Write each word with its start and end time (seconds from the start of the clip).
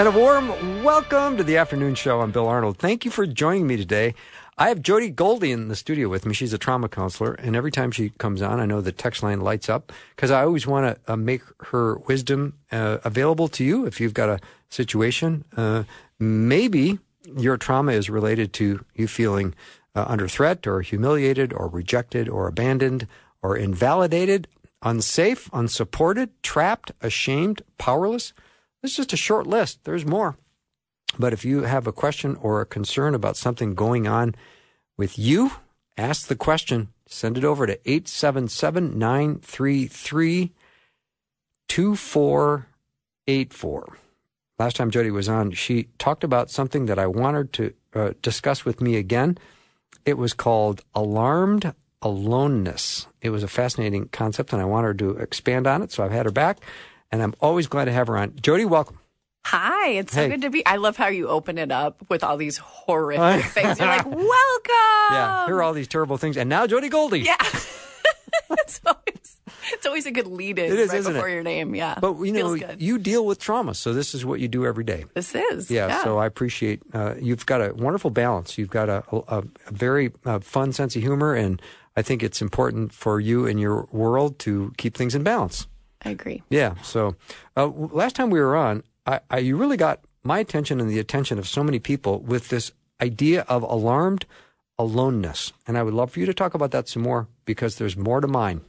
And 0.00 0.08
a 0.08 0.18
warm 0.18 0.82
welcome 0.82 1.36
to 1.36 1.44
the 1.44 1.58
afternoon 1.58 1.94
show. 1.94 2.22
I'm 2.22 2.30
Bill 2.30 2.48
Arnold. 2.48 2.78
Thank 2.78 3.04
you 3.04 3.10
for 3.10 3.26
joining 3.26 3.66
me 3.66 3.76
today. 3.76 4.14
I 4.56 4.70
have 4.70 4.80
Jody 4.80 5.10
Goldie 5.10 5.52
in 5.52 5.68
the 5.68 5.76
studio 5.76 6.08
with 6.08 6.24
me. 6.24 6.32
She's 6.32 6.54
a 6.54 6.58
trauma 6.58 6.88
counselor, 6.88 7.34
and 7.34 7.54
every 7.54 7.70
time 7.70 7.90
she 7.90 8.08
comes 8.08 8.40
on, 8.40 8.60
I 8.60 8.64
know 8.64 8.80
the 8.80 8.92
text 8.92 9.22
line 9.22 9.42
lights 9.42 9.68
up 9.68 9.92
because 10.16 10.30
I 10.30 10.42
always 10.42 10.66
want 10.66 10.96
to 11.04 11.12
uh, 11.12 11.16
make 11.16 11.42
her 11.66 11.98
wisdom 11.98 12.54
uh, 12.72 12.96
available 13.04 13.46
to 13.48 13.62
you. 13.62 13.84
If 13.84 14.00
you've 14.00 14.14
got 14.14 14.30
a 14.30 14.40
situation, 14.70 15.44
uh, 15.54 15.82
maybe 16.18 16.98
your 17.36 17.58
trauma 17.58 17.92
is 17.92 18.08
related 18.08 18.54
to 18.54 18.82
you 18.94 19.06
feeling 19.06 19.54
uh, 19.94 20.06
under 20.08 20.28
threat, 20.28 20.66
or 20.66 20.80
humiliated, 20.80 21.52
or 21.52 21.68
rejected, 21.68 22.26
or 22.26 22.48
abandoned, 22.48 23.06
or 23.42 23.54
invalidated, 23.54 24.48
unsafe, 24.80 25.50
unsupported, 25.52 26.30
trapped, 26.42 26.90
ashamed, 27.02 27.60
powerless. 27.76 28.32
This 28.82 28.92
is 28.92 28.96
just 28.96 29.12
a 29.12 29.16
short 29.16 29.46
list. 29.46 29.84
There's 29.84 30.06
more. 30.06 30.36
But 31.18 31.32
if 31.32 31.44
you 31.44 31.62
have 31.62 31.86
a 31.86 31.92
question 31.92 32.36
or 32.40 32.60
a 32.60 32.66
concern 32.66 33.14
about 33.14 33.36
something 33.36 33.74
going 33.74 34.06
on 34.06 34.34
with 34.96 35.18
you, 35.18 35.52
ask 35.96 36.28
the 36.28 36.36
question. 36.36 36.88
Send 37.06 37.36
it 37.36 37.44
over 37.44 37.66
to 37.66 37.80
877 37.84 38.98
933 38.98 40.52
2484. 41.68 43.96
Last 44.58 44.76
time 44.76 44.90
Jody 44.90 45.10
was 45.10 45.28
on, 45.28 45.52
she 45.52 45.88
talked 45.98 46.22
about 46.22 46.50
something 46.50 46.86
that 46.86 46.98
I 46.98 47.06
wanted 47.06 47.52
to 47.54 47.72
uh, 47.94 48.12
discuss 48.22 48.64
with 48.64 48.80
me 48.80 48.96
again. 48.96 49.38
It 50.04 50.18
was 50.18 50.34
called 50.34 50.82
alarmed 50.94 51.74
aloneness. 52.02 53.06
It 53.20 53.30
was 53.30 53.42
a 53.42 53.48
fascinating 53.48 54.08
concept, 54.08 54.52
and 54.52 54.62
I 54.62 54.66
wanted 54.66 54.98
to 55.00 55.16
expand 55.16 55.66
on 55.66 55.82
it, 55.82 55.92
so 55.92 56.04
I've 56.04 56.12
had 56.12 56.26
her 56.26 56.32
back 56.32 56.60
and 57.12 57.22
I'm 57.22 57.34
always 57.40 57.66
glad 57.66 57.86
to 57.86 57.92
have 57.92 58.06
her 58.08 58.16
on. 58.16 58.34
Jody, 58.40 58.64
welcome. 58.64 58.98
Hi, 59.46 59.90
it's 59.92 60.12
so 60.12 60.20
Hey. 60.22 60.28
good 60.28 60.42
to 60.42 60.50
be. 60.50 60.64
I 60.66 60.76
love 60.76 60.96
how 60.96 61.08
you 61.08 61.28
open 61.28 61.56
it 61.58 61.72
up 61.72 62.04
with 62.10 62.22
all 62.22 62.36
these 62.36 62.58
horrific 62.58 63.44
things. 63.52 63.78
You're 63.78 63.88
like, 63.88 64.04
welcome. 64.06 65.10
yeah, 65.10 65.46
here 65.46 65.56
are 65.56 65.62
all 65.62 65.72
these 65.72 65.88
terrible 65.88 66.18
things, 66.18 66.36
and 66.36 66.48
now 66.48 66.66
Jody 66.66 66.88
Goldie. 66.88 67.20
Yeah. 67.20 67.36
it's 68.50 68.80
always 68.84 69.36
it's 69.72 69.86
always 69.86 70.04
a 70.06 70.10
good 70.10 70.26
lead 70.26 70.58
in 70.58 70.66
It 70.66 70.78
is, 70.78 70.90
right 70.90 70.98
isn't 70.98 71.12
before 71.14 71.28
it? 71.28 71.32
your 71.34 71.42
name. 71.42 71.74
Yeah. 71.74 71.96
But 72.00 72.18
you 72.20 72.32
know, 72.32 72.54
you 72.78 72.98
deal 72.98 73.24
with 73.24 73.38
trauma, 73.38 73.74
so 73.74 73.94
this 73.94 74.14
is 74.14 74.24
what 74.26 74.40
you 74.40 74.48
do 74.48 74.66
every 74.66 74.84
day. 74.84 75.04
this 75.14 75.34
is. 75.34 75.70
Yeah, 75.70 76.02
so 76.02 76.18
I 76.18 76.26
appreciate 76.26 76.82
uh, 76.92 77.14
you've 77.20 77.46
got 77.46 77.60
a 77.62 77.72
wonderful 77.74 78.10
balance. 78.10 78.58
You've 78.58 78.70
got 78.70 78.88
a, 78.90 79.02
a, 79.12 79.38
a 79.38 79.42
very 79.70 80.12
uh, 80.26 80.40
fun 80.40 80.72
sense 80.72 80.96
of 80.96 81.02
humor, 81.02 81.34
and 81.34 81.62
I 81.96 82.02
think 82.02 82.22
it's 82.22 82.42
important 82.42 82.92
for 82.92 83.20
you 83.20 83.46
and 83.46 83.58
your 83.58 83.88
world 83.90 84.38
to 84.40 84.72
keep 84.76 84.96
things 84.96 85.14
in 85.14 85.22
balance. 85.22 85.66
I 86.02 86.10
agree. 86.10 86.42
Yeah. 86.50 86.74
So 86.82 87.16
uh, 87.56 87.66
last 87.66 88.16
time 88.16 88.30
we 88.30 88.40
were 88.40 88.56
on, 88.56 88.82
I, 89.06 89.20
I, 89.30 89.38
you 89.38 89.56
really 89.56 89.76
got 89.76 90.00
my 90.22 90.38
attention 90.38 90.80
and 90.80 90.90
the 90.90 90.98
attention 90.98 91.38
of 91.38 91.46
so 91.46 91.62
many 91.62 91.78
people 91.78 92.20
with 92.20 92.48
this 92.48 92.72
idea 93.00 93.42
of 93.48 93.62
alarmed 93.62 94.26
aloneness, 94.78 95.52
and 95.66 95.76
I 95.76 95.82
would 95.82 95.94
love 95.94 96.12
for 96.12 96.20
you 96.20 96.26
to 96.26 96.34
talk 96.34 96.54
about 96.54 96.70
that 96.70 96.88
some 96.88 97.02
more 97.02 97.28
because 97.44 97.76
there's 97.76 97.96
more 97.96 98.20
to 98.20 98.28
mine. 98.28 98.62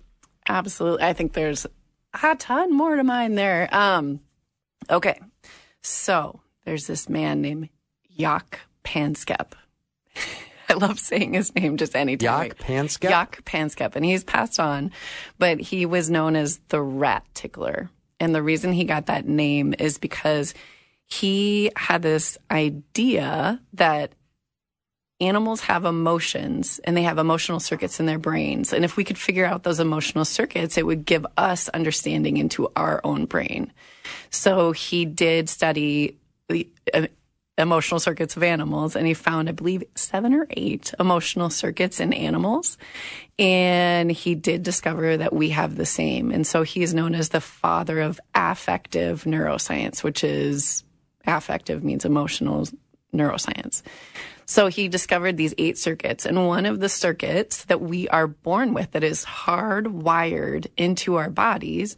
Absolutely. 0.47 1.03
I 1.03 1.13
think 1.13 1.33
there's 1.33 1.65
a 2.13 2.35
ton 2.35 2.75
more 2.75 2.95
to 2.95 3.03
mine 3.03 3.35
there. 3.35 3.73
Um, 3.73 4.19
okay. 4.89 5.19
So 5.81 6.41
there's 6.65 6.87
this 6.87 7.07
man 7.07 7.41
named 7.41 7.69
Jaak 8.17 8.59
Panksepp. 8.83 9.53
I 10.71 10.75
love 10.75 10.99
saying 10.99 11.33
his 11.33 11.53
name 11.53 11.77
just 11.77 11.95
anytime. 11.95 12.49
Jaak 12.49 12.57
Panksepp? 12.57 13.09
Jaak 13.09 13.43
Panksepp. 13.45 13.95
And 13.95 14.05
he's 14.05 14.23
passed 14.23 14.59
on, 14.59 14.91
but 15.37 15.59
he 15.59 15.85
was 15.85 16.09
known 16.09 16.35
as 16.35 16.59
the 16.69 16.81
rat 16.81 17.25
tickler. 17.33 17.89
And 18.19 18.33
the 18.33 18.43
reason 18.43 18.71
he 18.71 18.85
got 18.85 19.07
that 19.07 19.27
name 19.27 19.73
is 19.77 19.97
because 19.97 20.53
he 21.05 21.71
had 21.75 22.01
this 22.01 22.37
idea 22.49 23.59
that 23.73 24.13
animals 25.19 25.61
have 25.61 25.85
emotions 25.85 26.79
and 26.83 26.95
they 26.95 27.03
have 27.03 27.17
emotional 27.17 27.59
circuits 27.59 27.99
in 27.99 28.05
their 28.05 28.17
brains. 28.17 28.73
And 28.73 28.85
if 28.85 28.97
we 28.97 29.03
could 29.03 29.17
figure 29.17 29.45
out 29.45 29.63
those 29.63 29.79
emotional 29.79 30.25
circuits, 30.25 30.77
it 30.77 30.85
would 30.85 31.05
give 31.05 31.25
us 31.37 31.69
understanding 31.69 32.37
into 32.37 32.71
our 32.75 33.01
own 33.03 33.25
brain. 33.25 33.71
So 34.29 34.71
he 34.71 35.05
did 35.05 35.49
study 35.49 36.17
the 36.49 36.67
uh, 36.93 37.07
emotional 37.57 37.99
circuits 37.99 38.37
of 38.37 38.43
animals 38.43 38.95
and 38.95 39.05
he 39.05 39.13
found, 39.13 39.49
I 39.49 39.51
believe, 39.51 39.83
seven 39.95 40.33
or 40.33 40.47
eight 40.51 40.93
emotional 40.99 41.49
circuits 41.49 41.99
in 41.99 42.13
animals. 42.13 42.77
And 43.37 44.11
he 44.11 44.35
did 44.35 44.63
discover 44.63 45.17
that 45.17 45.33
we 45.33 45.49
have 45.49 45.75
the 45.75 45.85
same. 45.85 46.31
And 46.31 46.45
so 46.45 46.63
he 46.63 46.81
is 46.81 46.93
known 46.93 47.15
as 47.15 47.29
the 47.29 47.41
father 47.41 47.99
of 48.01 48.19
affective 48.33 49.23
neuroscience, 49.23 50.03
which 50.03 50.23
is 50.23 50.83
affective 51.25 51.83
means 51.83 52.05
emotional 52.05 52.67
neuroscience. 53.13 53.81
So 54.45 54.67
he 54.67 54.87
discovered 54.87 55.37
these 55.37 55.53
eight 55.57 55.77
circuits, 55.77 56.25
and 56.25 56.45
one 56.45 56.65
of 56.65 56.79
the 56.79 56.89
circuits 56.89 57.65
that 57.65 57.79
we 57.79 58.09
are 58.09 58.27
born 58.27 58.73
with 58.73 58.91
that 58.91 59.03
is 59.03 59.23
hardwired 59.23 60.67
into 60.75 61.15
our 61.15 61.29
bodies 61.29 61.95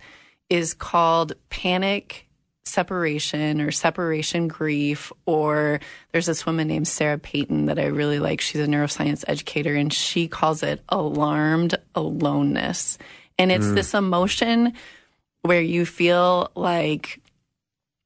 is 0.50 0.74
called 0.76 1.34
panic 1.50 2.28
separation 2.66 3.62
or 3.62 3.72
separation 3.72 4.48
grief. 4.48 5.12
Or 5.26 5.80
there's 6.12 6.26
this 6.26 6.46
woman 6.46 6.68
named 6.68 6.88
Sarah 6.88 7.20
Peyton 7.20 7.68
that 7.68 7.80
I 7.80 7.86
really 7.86 8.20
like. 8.20 8.42
She's 8.42 8.62
a 8.62 8.68
neuroscience 8.68 9.24
educator, 9.28 9.76
and 9.76 9.92
she 9.92 10.28
calls 10.28 10.64
it 10.64 10.82
alarmed 10.90 11.76
aloneness. 11.96 12.98
And 13.38 13.52
it's 13.52 13.68
mm. 13.68 13.76
this 13.76 13.94
emotion 13.94 14.74
where 15.42 15.62
you 15.62 15.86
feel 15.86 16.52
like 16.56 17.20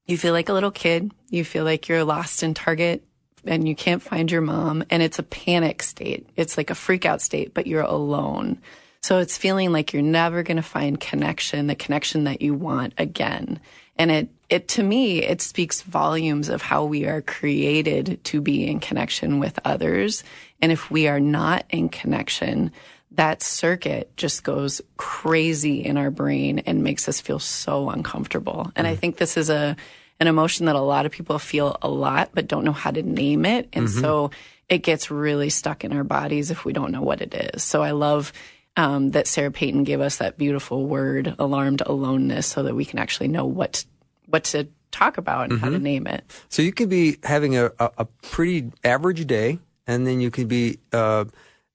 you 0.08 0.18
feel 0.18 0.34
like 0.34 0.50
a 0.50 0.54
little 0.54 0.72
kid. 0.72 1.12
You 1.30 1.44
feel 1.44 1.64
like 1.64 1.90
you're 1.90 2.04
lost 2.04 2.42
in 2.42 2.54
Target 2.54 3.04
and 3.46 3.68
you 3.68 3.76
can't 3.76 4.02
find 4.02 4.32
your 4.32 4.42
mom. 4.42 4.84
And 4.90 5.04
it's 5.04 5.20
a 5.20 5.24
panic 5.24 5.84
state. 5.84 6.28
It's 6.36 6.58
like 6.58 6.70
a 6.70 6.76
freak 6.76 7.06
out 7.06 7.22
state, 7.22 7.54
but 7.54 7.68
you're 7.68 7.82
alone. 7.82 8.60
So 9.04 9.20
it's 9.20 9.38
feeling 9.38 9.72
like 9.72 9.94
you're 9.94 10.02
never 10.02 10.44
going 10.44 10.58
to 10.58 10.64
find 10.64 11.00
connection, 11.00 11.68
the 11.68 11.76
connection 11.76 12.26
that 12.26 12.42
you 12.42 12.54
want 12.54 12.94
again. 12.98 13.60
And 13.98 14.12
it, 14.12 14.30
it, 14.50 14.68
to 14.70 14.84
me, 14.84 15.24
it 15.24 15.42
speaks 15.42 15.82
volumes 15.82 16.50
of 16.50 16.62
how 16.62 16.86
we 16.86 17.06
are 17.06 17.22
created 17.22 18.24
to 18.26 18.42
be 18.42 18.68
in 18.68 18.80
connection 18.80 19.40
with 19.40 19.60
others. 19.66 20.24
And 20.62 20.72
if 20.72 20.90
we 20.90 21.08
are 21.08 21.20
not 21.20 21.66
in 21.70 21.90
connection, 21.90 22.72
that 23.12 23.42
circuit 23.42 24.16
just 24.18 24.44
goes 24.44 24.82
crazy 24.98 25.84
in 25.84 25.98
our 25.98 26.12
brain 26.12 26.60
and 26.60 26.84
makes 26.84 27.10
us 27.10 27.20
feel 27.20 27.40
so 27.40 27.90
uncomfortable. 27.90 28.72
And 28.76 28.86
I 28.86 28.92
mm-hmm. 28.92 29.00
think 29.00 29.18
this 29.18 29.38
is 29.38 29.50
a 29.50 29.76
an 30.20 30.28
emotion 30.28 30.66
that 30.66 30.76
a 30.76 30.82
lot 30.82 31.06
of 31.06 31.12
people 31.12 31.38
feel 31.38 31.78
a 31.84 31.88
lot 31.88 32.32
but 32.34 32.48
don't 32.48 32.64
know 32.66 32.72
how 32.72 32.90
to 32.90 33.04
name 33.04 33.46
it. 33.46 33.70
And 33.74 33.88
mm-hmm. 33.88 34.02
so 34.02 34.32
it 34.68 34.80
gets 34.80 35.12
really 35.12 35.50
stuck 35.50 35.84
in 35.84 35.94
our 35.94 36.04
bodies 36.04 36.50
if 36.50 36.66
we 36.66 36.74
don't 36.74 36.92
know 36.92 37.04
what 37.04 37.22
it 37.22 37.34
is. 37.34 37.64
So 37.64 37.84
I 37.84 37.92
love 37.92 38.34
um, 38.78 39.12
that 39.12 39.28
Sarah 39.28 39.52
Peyton 39.52 39.84
gave 39.84 40.00
us 40.00 40.18
that 40.18 40.38
beautiful 40.38 40.86
word, 40.86 41.36
alarmed 41.38 41.82
aloneness, 41.86 42.48
so 42.48 42.64
that 42.64 42.76
we 42.76 42.86
can 42.86 43.00
actually 43.00 43.28
know 43.28 43.46
what 43.46 43.84
what 44.28 44.46
to 44.46 44.68
talk 44.92 45.18
about 45.18 45.50
and 45.52 45.60
how 45.60 45.70
to 45.70 45.80
name 45.80 46.08
it. 46.08 46.24
So 46.50 46.62
you 46.62 46.72
could 46.72 46.90
be 46.90 47.18
having 47.24 47.58
a, 47.58 47.66
a, 47.80 47.92
a 48.00 48.06
pretty 48.06 48.72
average 48.84 49.26
day, 49.28 49.60
and 49.86 50.08
then 50.08 50.22
you 50.22 50.32
could 50.32 50.48
be 50.48 50.78
uh, 50.94 51.26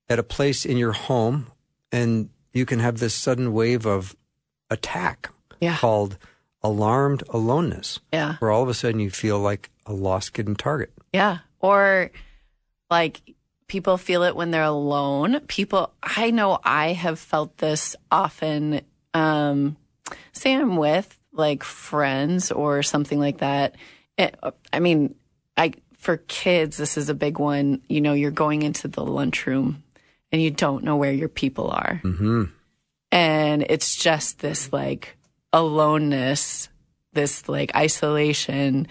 at 0.09 0.19
a 0.19 0.23
place 0.23 0.65
in 0.65 0.77
your 0.79 0.93
home, 0.93 1.47
and 1.91 2.31
you 2.53 2.65
can 2.67 2.79
have 2.79 2.99
this 2.99 3.15
sudden 3.15 3.53
wave 3.53 3.87
of 3.87 4.15
attack 4.71 5.31
Yeah. 5.61 5.77
called 5.77 6.17
alarmed 6.63 7.23
aloneness, 7.31 8.01
Yeah. 8.13 8.37
where 8.39 8.51
all 8.51 8.63
of 8.63 8.69
a 8.69 8.75
sudden 8.75 9.01
you 9.01 9.11
feel 9.11 9.39
like 9.39 9.71
a 9.87 9.93
lost 9.93 10.33
kid 10.35 10.47
in 10.47 10.55
Target. 10.55 10.93
Yeah. 11.13 11.39
Or 11.61 12.11
like 12.91 13.21
people 13.73 13.97
feel 13.97 14.23
it 14.23 14.37
when 14.37 14.51
they're 14.51 14.63
alone. 14.63 15.41
People, 15.47 15.95
I 16.03 16.31
know 16.31 16.59
I 16.63 16.93
have 16.93 17.19
felt 17.19 17.57
this 17.57 17.97
often. 18.11 18.83
Um, 19.15 19.79
say 20.33 20.55
I'm 20.55 20.77
with 20.77 21.19
like 21.33 21.65
friends 21.65 22.53
or 22.53 22.83
something 22.83 23.19
like 23.19 23.39
that. 23.39 23.77
It, 24.19 24.39
I 24.75 24.81
mean, 24.81 25.15
I, 25.57 25.73
for 25.97 26.19
kids, 26.19 26.77
this 26.77 26.99
is 26.99 27.09
a 27.09 27.15
big 27.15 27.39
one. 27.39 27.81
You 27.89 28.03
know, 28.03 28.13
you're 28.13 28.31
going 28.31 28.61
into 28.61 28.89
the 28.89 29.03
lunchroom 29.07 29.83
and 30.31 30.43
you 30.43 30.51
don't 30.51 30.85
know 30.85 30.97
where 30.97 31.11
your 31.11 31.31
people 31.31 31.71
are. 31.71 31.99
Mm-hmm. 32.05 32.45
And 33.11 33.67
it's 33.71 33.97
just 33.97 34.41
this 34.41 34.71
like 34.71 35.17
aloneness 35.51 36.69
this 37.15 37.49
like 37.49 37.75
isolation, 37.75 38.89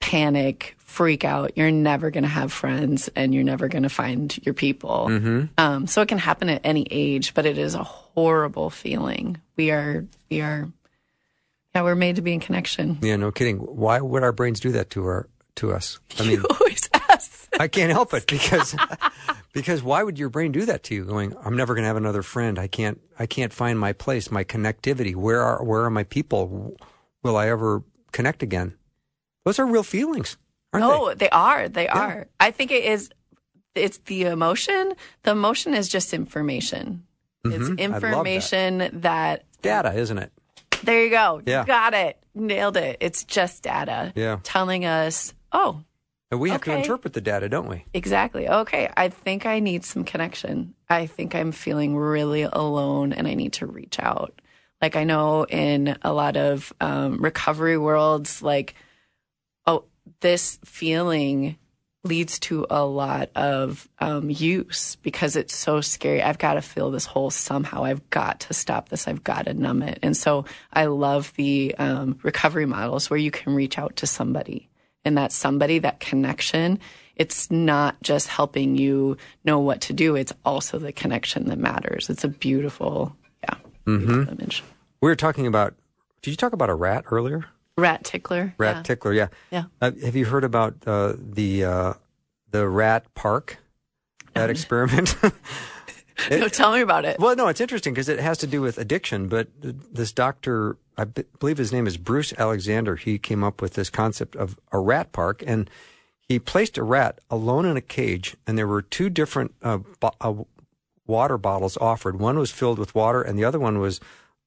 panic, 0.00 0.74
freak 0.78 1.24
out. 1.24 1.56
You're 1.56 1.70
never 1.70 2.10
going 2.10 2.24
to 2.24 2.28
have 2.28 2.52
friends 2.52 3.08
and 3.14 3.34
you're 3.34 3.44
never 3.44 3.68
going 3.68 3.84
to 3.84 3.88
find 3.88 4.36
your 4.44 4.54
people. 4.54 5.06
Um, 5.58 5.86
so 5.86 6.02
it 6.02 6.08
can 6.08 6.18
happen 6.18 6.48
at 6.48 6.62
any 6.64 6.86
age, 6.90 7.34
but 7.34 7.46
it 7.46 7.58
is 7.58 7.74
a 7.74 7.84
horrible 7.84 8.70
feeling. 8.70 9.38
We 9.56 9.70
are, 9.70 10.06
we 10.30 10.40
are, 10.40 10.68
yeah, 11.74 11.82
we're 11.82 11.94
made 11.94 12.16
to 12.16 12.22
be 12.22 12.32
in 12.32 12.40
connection. 12.40 12.98
Yeah, 13.02 13.16
no 13.16 13.30
kidding. 13.30 13.58
Why 13.58 14.00
would 14.00 14.22
our 14.22 14.32
brains 14.32 14.58
do 14.58 14.72
that 14.72 14.90
to 14.90 15.04
our 15.06 15.28
to 15.56 15.72
us? 15.72 16.00
I 16.18 16.22
mean, 16.22 16.32
you 16.32 16.46
always 16.60 16.88
ask. 17.08 17.48
I 17.58 17.68
can't 17.68 17.92
help 17.92 18.14
it 18.14 18.26
because 18.26 18.74
because 19.52 19.82
why 19.82 20.02
would 20.02 20.18
your 20.18 20.30
brain 20.30 20.50
do 20.50 20.64
that 20.64 20.82
to 20.84 20.94
you? 20.94 21.04
Going, 21.04 21.36
I'm 21.44 21.56
never 21.56 21.74
going 21.74 21.82
to 21.84 21.88
have 21.88 21.96
another 21.96 22.22
friend. 22.22 22.58
I 22.58 22.66
can't 22.66 23.00
I 23.18 23.26
can't 23.26 23.52
find 23.52 23.78
my 23.78 23.92
place, 23.92 24.30
my 24.30 24.42
connectivity. 24.42 25.14
Where 25.14 25.42
are 25.42 25.62
where 25.62 25.82
are 25.84 25.90
my 25.90 26.04
people? 26.04 26.76
Will 27.22 27.36
I 27.36 27.48
ever 27.48 27.82
connect 28.12 28.42
again? 28.42 28.74
Those 29.44 29.58
are 29.58 29.66
real 29.66 29.82
feelings, 29.82 30.36
aren't 30.72 30.86
No, 30.86 31.14
they 31.14 31.30
are. 31.30 31.68
They 31.68 31.88
are. 31.88 32.26
I 32.38 32.50
think 32.50 32.70
it 32.70 32.84
is. 32.84 33.10
It's 33.74 33.98
the 33.98 34.24
emotion. 34.24 34.92
The 35.22 35.30
emotion 35.32 35.74
is 35.74 35.88
just 35.88 36.12
information. 36.12 37.04
It's 37.44 37.54
Mm-hmm. 37.54 37.74
that. 37.76 37.80
information 37.82 38.78
that. 39.00 39.44
they? 39.62 39.68
Data, 39.70 39.92
isn't 39.94 40.18
it? 40.18 40.32
There 40.82 41.04
you 41.04 41.10
go. 41.10 41.42
Yeah. 41.46 41.64
Got 41.64 41.94
it. 41.94 42.18
Nailed 42.34 42.76
it. 42.76 42.98
It's 43.00 43.24
just 43.24 43.62
data. 43.62 44.12
Yeah. 44.14 44.38
Telling 44.42 44.84
us, 44.84 45.32
oh, 45.52 45.82
And 46.30 46.40
we 46.40 46.50
have 46.50 46.62
to 46.64 46.76
interpret 46.76 47.12
the 47.12 47.20
data, 47.20 47.48
don't 47.48 47.68
we? 47.68 47.84
exactly. 47.94 48.48
Okay. 48.48 48.90
I 48.96 49.08
think 49.08 49.46
I 49.46 49.60
need 49.60 49.84
some 49.84 50.04
connection. 50.04 50.74
I 50.88 51.06
think 51.06 51.34
I'm 51.34 51.52
feeling 51.52 51.96
really 51.96 52.42
alone 52.42 53.12
and 53.12 53.26
I 53.26 53.34
need 53.34 53.54
to 53.54 53.66
reach 53.66 53.98
out. 54.00 54.40
Like 54.82 54.96
I 54.96 55.04
know 55.04 55.44
in 55.44 55.96
a 56.02 56.12
lot 56.12 56.36
of 56.36 56.72
um, 56.80 57.18
recovery 57.22 57.76
worlds, 57.78 58.42
like, 58.42 58.74
this 60.20 60.58
feeling 60.64 61.56
leads 62.02 62.38
to 62.38 62.66
a 62.70 62.84
lot 62.84 63.30
of 63.34 63.86
um, 63.98 64.30
use 64.30 64.96
because 64.96 65.36
it's 65.36 65.54
so 65.54 65.80
scary. 65.80 66.22
I've 66.22 66.38
got 66.38 66.54
to 66.54 66.62
fill 66.62 66.90
this 66.90 67.04
hole 67.04 67.30
somehow. 67.30 67.84
I've 67.84 68.08
got 68.08 68.40
to 68.40 68.54
stop 68.54 68.88
this. 68.88 69.06
I've 69.06 69.22
got 69.22 69.46
to 69.46 69.54
numb 69.54 69.82
it. 69.82 69.98
And 70.02 70.16
so 70.16 70.46
I 70.72 70.86
love 70.86 71.32
the 71.36 71.74
um, 71.78 72.18
recovery 72.22 72.66
models 72.66 73.10
where 73.10 73.18
you 73.18 73.30
can 73.30 73.54
reach 73.54 73.78
out 73.78 73.96
to 73.96 74.06
somebody 74.06 74.70
and 75.04 75.18
that 75.18 75.32
somebody, 75.32 75.78
that 75.80 76.00
connection. 76.00 76.78
It's 77.16 77.50
not 77.50 78.00
just 78.02 78.28
helping 78.28 78.76
you 78.76 79.18
know 79.44 79.58
what 79.58 79.82
to 79.82 79.92
do. 79.92 80.16
It's 80.16 80.32
also 80.44 80.78
the 80.78 80.92
connection 80.92 81.48
that 81.48 81.58
matters. 81.58 82.08
It's 82.08 82.24
a 82.24 82.28
beautiful, 82.28 83.14
yeah, 83.42 83.56
beautiful 83.84 84.32
image. 84.32 84.62
We 85.02 85.08
were 85.10 85.16
talking 85.16 85.46
about. 85.46 85.74
Did 86.22 86.30
you 86.30 86.36
talk 86.36 86.52
about 86.52 86.70
a 86.70 86.74
rat 86.74 87.04
earlier? 87.10 87.46
Rat 87.76 88.04
tickler. 88.04 88.54
Rat 88.58 88.76
yeah. 88.76 88.82
tickler, 88.82 89.12
yeah. 89.12 89.28
Yeah. 89.50 89.64
Uh, 89.80 89.92
have 90.04 90.16
you 90.16 90.26
heard 90.26 90.44
about 90.44 90.74
uh, 90.86 91.14
the 91.18 91.64
uh, 91.64 91.94
the 92.50 92.68
rat 92.68 93.12
park? 93.14 93.58
That 94.34 94.50
experiment. 94.50 95.16
No, 96.30 96.48
tell 96.48 96.72
me 96.72 96.82
about 96.82 97.04
it. 97.06 97.18
well, 97.18 97.34
no, 97.34 97.48
it's 97.48 97.60
interesting 97.60 97.94
because 97.94 98.08
it 98.08 98.20
has 98.20 98.36
to 98.38 98.46
do 98.46 98.60
with 98.60 98.76
addiction. 98.76 99.26
But 99.28 99.48
th- 99.62 99.74
this 99.90 100.12
doctor, 100.12 100.76
I 100.98 101.04
b- 101.04 101.24
believe 101.38 101.56
his 101.56 101.72
name 101.72 101.86
is 101.86 101.96
Bruce 101.96 102.34
Alexander. 102.36 102.96
He 102.96 103.18
came 103.18 103.42
up 103.42 103.62
with 103.62 103.72
this 103.72 103.88
concept 103.88 104.36
of 104.36 104.58
a 104.70 104.78
rat 104.78 105.12
park, 105.12 105.42
and 105.46 105.70
he 106.20 106.38
placed 106.38 106.76
a 106.76 106.82
rat 106.82 107.20
alone 107.30 107.64
in 107.64 107.76
a 107.76 107.80
cage, 107.80 108.36
and 108.46 108.58
there 108.58 108.66
were 108.66 108.82
two 108.82 109.08
different 109.08 109.54
uh, 109.62 109.78
bo- 109.98 110.12
uh, 110.20 110.34
water 111.06 111.38
bottles 111.38 111.78
offered. 111.78 112.20
One 112.20 112.38
was 112.38 112.50
filled 112.50 112.78
with 112.78 112.94
water, 112.94 113.22
and 113.22 113.38
the 113.38 113.44
other 113.44 113.58
one 113.58 113.78
was 113.78 113.98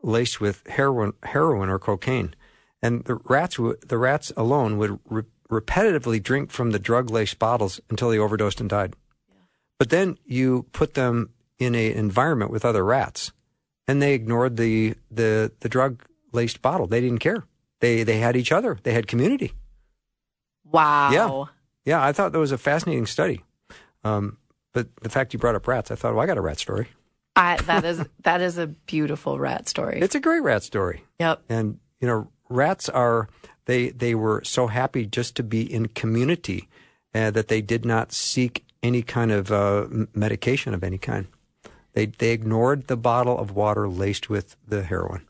laced 0.03 0.39
with 0.39 0.65
heroin, 0.67 1.13
heroin 1.23 1.69
or 1.69 1.79
cocaine. 1.79 2.35
And 2.83 3.03
the 3.05 3.15
rats, 3.15 3.55
w- 3.55 3.77
the 3.87 3.97
rats 3.97 4.31
alone 4.37 4.77
would 4.77 4.99
re- 5.09 5.23
repetitively 5.49 6.21
drink 6.21 6.51
from 6.51 6.71
the 6.71 6.79
drug-laced 6.79 7.39
bottles 7.39 7.79
until 7.89 8.09
they 8.09 8.19
overdosed 8.19 8.59
and 8.59 8.69
died. 8.69 8.95
But 9.79 9.89
then 9.89 10.17
you 10.25 10.67
put 10.71 10.93
them 10.93 11.29
in 11.57 11.75
an 11.75 11.93
environment 11.93 12.51
with 12.51 12.65
other 12.65 12.83
rats, 12.83 13.31
and 13.87 14.01
they 14.01 14.13
ignored 14.13 14.57
the 14.57 14.95
the 15.09 15.51
the 15.61 15.69
drug-laced 15.69 16.61
bottle. 16.61 16.85
They 16.87 17.01
didn't 17.01 17.19
care. 17.19 17.43
They 17.79 18.03
they 18.03 18.19
had 18.19 18.35
each 18.35 18.51
other. 18.51 18.77
They 18.83 18.93
had 18.93 19.07
community. 19.07 19.53
Wow. 20.71 21.11
Yeah. 21.11 21.45
Yeah, 21.85 22.05
I 22.05 22.13
thought 22.13 22.31
that 22.31 22.39
was 22.39 22.51
a 22.53 22.57
fascinating 22.57 23.05
study. 23.05 23.43
Um, 24.03 24.37
but 24.73 24.87
the 25.01 25.09
fact 25.09 25.33
you 25.33 25.39
brought 25.39 25.55
up 25.55 25.67
rats, 25.67 25.91
I 25.91 25.95
thought, 25.95 26.13
well, 26.13 26.23
I 26.23 26.25
got 26.25 26.37
a 26.37 26.41
rat 26.41 26.59
story. 26.59 26.87
I, 27.35 27.57
that 27.63 27.83
is 27.83 28.05
that 28.23 28.41
is 28.41 28.57
a 28.57 28.67
beautiful 28.67 29.39
rat 29.39 29.67
story. 29.67 29.99
It's 30.01 30.15
a 30.15 30.19
great 30.19 30.41
rat 30.41 30.63
story. 30.63 31.03
yep. 31.19 31.41
And 31.49 31.79
you 31.99 32.07
know, 32.07 32.29
rats 32.49 32.89
are 32.89 33.27
they 33.65 33.89
they 33.89 34.15
were 34.15 34.43
so 34.43 34.67
happy 34.67 35.05
just 35.05 35.35
to 35.37 35.43
be 35.43 35.61
in 35.61 35.87
community 35.87 36.67
uh, 37.15 37.31
that 37.31 37.47
they 37.47 37.61
did 37.61 37.85
not 37.85 38.11
seek 38.11 38.63
any 38.81 39.01
kind 39.01 39.31
of 39.31 39.51
uh, 39.51 39.87
medication 40.13 40.73
of 40.73 40.83
any 40.83 40.97
kind. 40.97 41.27
They 41.93 42.07
they 42.07 42.31
ignored 42.31 42.87
the 42.87 42.97
bottle 42.97 43.37
of 43.37 43.51
water 43.51 43.87
laced 43.87 44.29
with 44.29 44.55
the 44.67 44.83
heroin. 44.83 45.25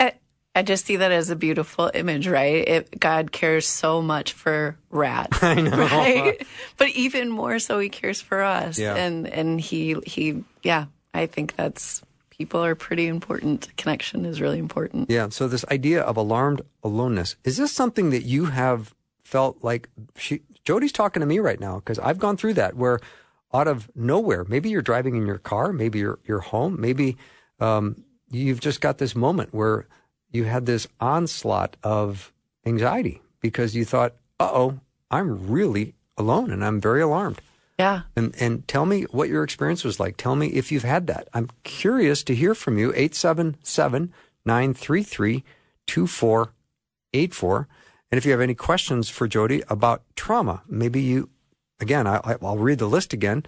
I, 0.00 0.14
I 0.54 0.62
just 0.62 0.86
see 0.86 0.96
that 0.96 1.12
as 1.12 1.30
a 1.30 1.36
beautiful 1.36 1.90
image, 1.94 2.26
right? 2.26 2.66
It, 2.66 2.98
God 2.98 3.30
cares 3.30 3.66
so 3.66 4.00
much 4.02 4.32
for 4.32 4.76
rats, 4.90 5.38
I 5.42 5.54
know. 5.60 5.70
right? 5.76 6.44
but 6.78 6.88
even 6.88 7.28
more 7.30 7.58
so, 7.58 7.78
He 7.78 7.88
cares 7.90 8.20
for 8.20 8.42
us, 8.42 8.78
Yeah. 8.78 8.96
and 8.96 9.28
and 9.28 9.60
He 9.60 9.96
He 10.06 10.42
yeah. 10.62 10.86
I 11.12 11.26
think 11.26 11.56
that's 11.56 12.02
people 12.40 12.64
are 12.64 12.74
pretty 12.74 13.06
important. 13.06 13.68
Connection 13.76 14.24
is 14.24 14.40
really 14.40 14.58
important. 14.58 15.10
Yeah. 15.10 15.28
So 15.28 15.46
this 15.46 15.62
idea 15.70 16.00
of 16.00 16.16
alarmed 16.16 16.62
aloneness 16.82 17.36
is 17.44 17.58
this 17.58 17.70
something 17.70 18.08
that 18.10 18.22
you 18.22 18.46
have 18.46 18.94
felt 19.22 19.62
like 19.62 19.90
she 20.16 20.40
Jody's 20.64 20.90
talking 20.90 21.20
to 21.20 21.26
me 21.26 21.38
right 21.38 21.60
now 21.60 21.76
because 21.80 21.98
I've 21.98 22.18
gone 22.18 22.38
through 22.38 22.54
that 22.54 22.76
where 22.76 22.98
out 23.52 23.68
of 23.68 23.90
nowhere, 23.94 24.46
maybe 24.48 24.70
you're 24.70 24.80
driving 24.80 25.16
in 25.16 25.26
your 25.26 25.36
car, 25.36 25.70
maybe 25.70 25.98
you're 25.98 26.40
home, 26.40 26.80
maybe 26.80 27.18
um, 27.60 28.04
you've 28.30 28.60
just 28.60 28.80
got 28.80 28.96
this 28.96 29.14
moment 29.14 29.52
where 29.52 29.86
you 30.30 30.44
had 30.44 30.64
this 30.64 30.88
onslaught 30.98 31.76
of 31.82 32.32
anxiety 32.64 33.20
because 33.40 33.76
you 33.76 33.84
thought, 33.84 34.14
"Uh 34.38 34.50
oh, 34.50 34.80
I'm 35.10 35.46
really 35.46 35.94
alone 36.16 36.50
and 36.50 36.64
I'm 36.64 36.80
very 36.80 37.02
alarmed." 37.02 37.42
Yeah. 37.80 38.02
And 38.14 38.34
and 38.38 38.68
tell 38.68 38.84
me 38.86 39.02
what 39.10 39.28
your 39.28 39.42
experience 39.42 39.84
was 39.84 39.98
like. 39.98 40.16
Tell 40.16 40.36
me 40.36 40.48
if 40.48 40.70
you've 40.70 40.84
had 40.84 41.06
that. 41.08 41.28
I'm 41.32 41.48
curious 41.64 42.22
to 42.24 42.34
hear 42.34 42.54
from 42.54 42.78
you. 42.78 42.92
877-933-2484. 45.88 47.66
And 48.12 48.18
if 48.18 48.24
you 48.26 48.32
have 48.32 48.40
any 48.40 48.54
questions 48.54 49.08
for 49.08 49.28
Jody 49.28 49.62
about 49.68 50.02
trauma, 50.16 50.62
maybe 50.68 51.00
you 51.00 51.28
again, 51.80 52.06
I, 52.06 52.16
I- 52.24 52.36
I'll 52.42 52.58
read 52.58 52.78
the 52.78 52.86
list 52.88 53.12
again 53.12 53.44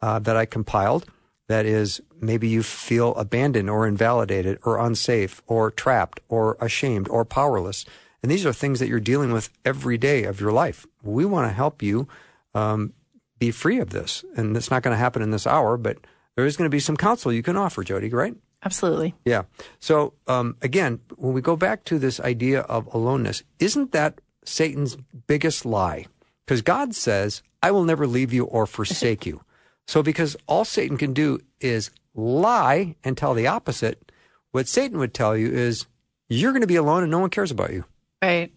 uh, 0.00 0.18
that 0.20 0.36
I 0.36 0.46
compiled. 0.46 1.06
That 1.48 1.64
is, 1.66 2.00
maybe 2.20 2.48
you 2.48 2.62
feel 2.64 3.14
abandoned 3.14 3.70
or 3.70 3.86
invalidated 3.86 4.58
or 4.64 4.78
unsafe 4.78 5.42
or 5.46 5.70
trapped 5.70 6.18
or 6.28 6.56
ashamed 6.60 7.08
or 7.08 7.24
powerless. 7.24 7.84
And 8.22 8.32
these 8.32 8.44
are 8.44 8.52
things 8.52 8.80
that 8.80 8.88
you're 8.88 8.98
dealing 8.98 9.32
with 9.32 9.50
every 9.64 9.96
day 9.98 10.24
of 10.24 10.40
your 10.40 10.50
life. 10.50 10.86
We 11.02 11.24
want 11.24 11.48
to 11.48 11.52
help 11.54 11.82
you 11.82 12.08
um, 12.54 12.94
be 13.38 13.50
free 13.50 13.78
of 13.78 13.90
this. 13.90 14.24
And 14.36 14.56
it's 14.56 14.70
not 14.70 14.82
going 14.82 14.92
to 14.92 14.98
happen 14.98 15.22
in 15.22 15.30
this 15.30 15.46
hour, 15.46 15.76
but 15.76 15.98
there 16.36 16.46
is 16.46 16.56
going 16.56 16.66
to 16.66 16.74
be 16.74 16.80
some 16.80 16.96
counsel 16.96 17.32
you 17.32 17.42
can 17.42 17.56
offer, 17.56 17.82
Jody, 17.82 18.08
right? 18.10 18.34
Absolutely. 18.64 19.14
Yeah. 19.24 19.42
So 19.78 20.14
um, 20.26 20.56
again, 20.62 21.00
when 21.16 21.32
we 21.32 21.40
go 21.40 21.56
back 21.56 21.84
to 21.84 21.98
this 21.98 22.20
idea 22.20 22.60
of 22.62 22.92
aloneness, 22.92 23.42
isn't 23.58 23.92
that 23.92 24.20
Satan's 24.44 24.96
biggest 25.26 25.64
lie? 25.64 26.06
Because 26.44 26.62
God 26.62 26.94
says, 26.94 27.42
"I 27.62 27.70
will 27.70 27.84
never 27.84 28.06
leave 28.06 28.32
you 28.32 28.44
or 28.44 28.66
forsake 28.66 29.26
you." 29.26 29.40
So 29.88 30.02
because 30.02 30.36
all 30.48 30.64
Satan 30.64 30.96
can 30.96 31.12
do 31.12 31.38
is 31.60 31.92
lie 32.12 32.96
and 33.04 33.16
tell 33.16 33.34
the 33.34 33.46
opposite, 33.46 34.10
what 34.50 34.66
Satan 34.66 34.98
would 34.98 35.14
tell 35.14 35.36
you 35.36 35.46
is, 35.46 35.86
"You're 36.28 36.50
going 36.50 36.62
to 36.62 36.66
be 36.66 36.74
alone 36.74 37.04
and 37.04 37.10
no 37.12 37.20
one 37.20 37.30
cares 37.30 37.52
about 37.52 37.72
you." 37.72 37.84
Right. 38.20 38.52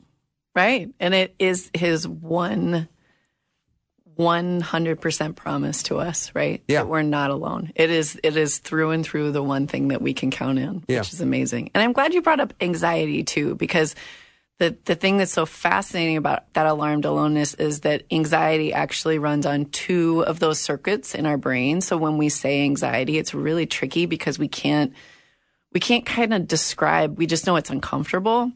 Right. 0.56 0.90
And 1.00 1.14
it 1.14 1.36
is 1.38 1.70
his 1.76 2.08
one 2.08 2.90
100% 4.20 5.36
promise 5.36 5.84
to 5.84 5.98
us, 5.98 6.32
right? 6.36 6.62
Yeah. 6.68 6.80
That 6.80 6.88
we're 6.90 7.02
not 7.02 7.32
alone. 7.32 7.72
It 7.76 7.90
is 7.90 8.20
it 8.22 8.36
is 8.36 8.58
through 8.60 8.92
and 8.92 9.06
through 9.06 9.32
the 9.32 9.42
one 9.42 9.66
thing 9.68 9.88
that 9.90 10.02
we 10.02 10.14
can 10.14 10.30
count 10.30 10.60
in, 10.60 10.84
Yeah. 10.88 11.00
which 11.00 11.14
is 11.14 11.22
amazing. 11.22 11.72
And 11.74 11.82
I'm 11.82 11.94
glad 11.94 12.14
you 12.14 12.22
brought 12.22 12.40
up 12.42 12.54
anxiety 12.62 13.24
too 13.24 13.56
because 13.56 13.96
the 14.58 14.76
the 14.86 14.96
thing 14.96 15.18
that's 15.18 15.32
so 15.32 15.46
fascinating 15.46 16.18
about 16.18 16.54
that 16.54 16.66
alarmed 16.66 17.06
aloneness 17.06 17.54
is 17.54 17.80
that 17.82 18.04
anxiety 18.12 18.74
actually 18.74 19.18
runs 19.20 19.46
on 19.46 19.66
two 19.66 20.26
of 20.26 20.40
those 20.40 20.60
circuits 20.60 21.16
in 21.16 21.26
our 21.26 21.38
brain. 21.38 21.80
So 21.80 21.96
when 21.96 22.18
we 22.18 22.28
say 22.28 22.64
anxiety, 22.64 23.18
it's 23.18 23.34
really 23.34 23.66
tricky 23.66 24.06
because 24.06 24.38
we 24.38 24.50
can't 24.50 24.94
we 25.72 25.80
can't 25.80 26.06
kind 26.06 26.34
of 26.34 26.48
describe, 26.48 27.18
we 27.18 27.26
just 27.28 27.46
know 27.48 27.56
it's 27.56 27.70
uncomfortable. 27.70 28.52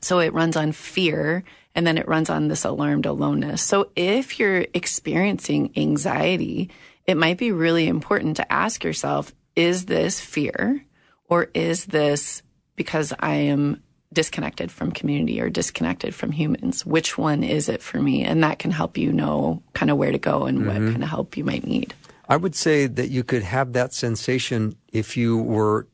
So 0.00 0.18
it 0.18 0.32
runs 0.32 0.56
on 0.56 0.72
fear 0.72 1.44
and 1.74 1.86
then 1.86 1.98
it 1.98 2.08
runs 2.08 2.30
on 2.30 2.48
this 2.48 2.64
alarmed 2.64 3.06
aloneness. 3.06 3.62
So 3.62 3.90
if 3.94 4.38
you're 4.38 4.66
experiencing 4.74 5.72
anxiety, 5.76 6.70
it 7.06 7.16
might 7.16 7.38
be 7.38 7.52
really 7.52 7.86
important 7.86 8.36
to 8.36 8.52
ask 8.52 8.84
yourself, 8.84 9.32
is 9.56 9.86
this 9.86 10.20
fear 10.20 10.84
or 11.28 11.48
is 11.54 11.86
this 11.86 12.42
because 12.76 13.12
I 13.18 13.34
am 13.34 13.82
disconnected 14.12 14.72
from 14.72 14.90
community 14.90 15.40
or 15.40 15.48
disconnected 15.48 16.14
from 16.14 16.32
humans. 16.32 16.84
Which 16.84 17.16
one 17.16 17.44
is 17.44 17.68
it 17.68 17.80
for 17.80 18.00
me? 18.00 18.24
And 18.24 18.42
that 18.42 18.58
can 18.58 18.72
help 18.72 18.98
you 18.98 19.12
know 19.12 19.62
kind 19.72 19.90
of 19.90 19.96
where 19.96 20.10
to 20.10 20.18
go 20.18 20.46
and 20.46 20.66
what 20.66 20.76
mm-hmm. 20.76 20.90
kind 20.92 21.02
of 21.04 21.08
help 21.08 21.36
you 21.36 21.44
might 21.44 21.64
need. 21.64 21.94
I 22.28 22.36
would 22.36 22.54
say 22.54 22.86
that 22.86 23.08
you 23.10 23.22
could 23.22 23.42
have 23.42 23.72
that 23.74 23.92
sensation 23.92 24.76
if 24.92 25.16
you 25.16 25.38
were 25.38 25.86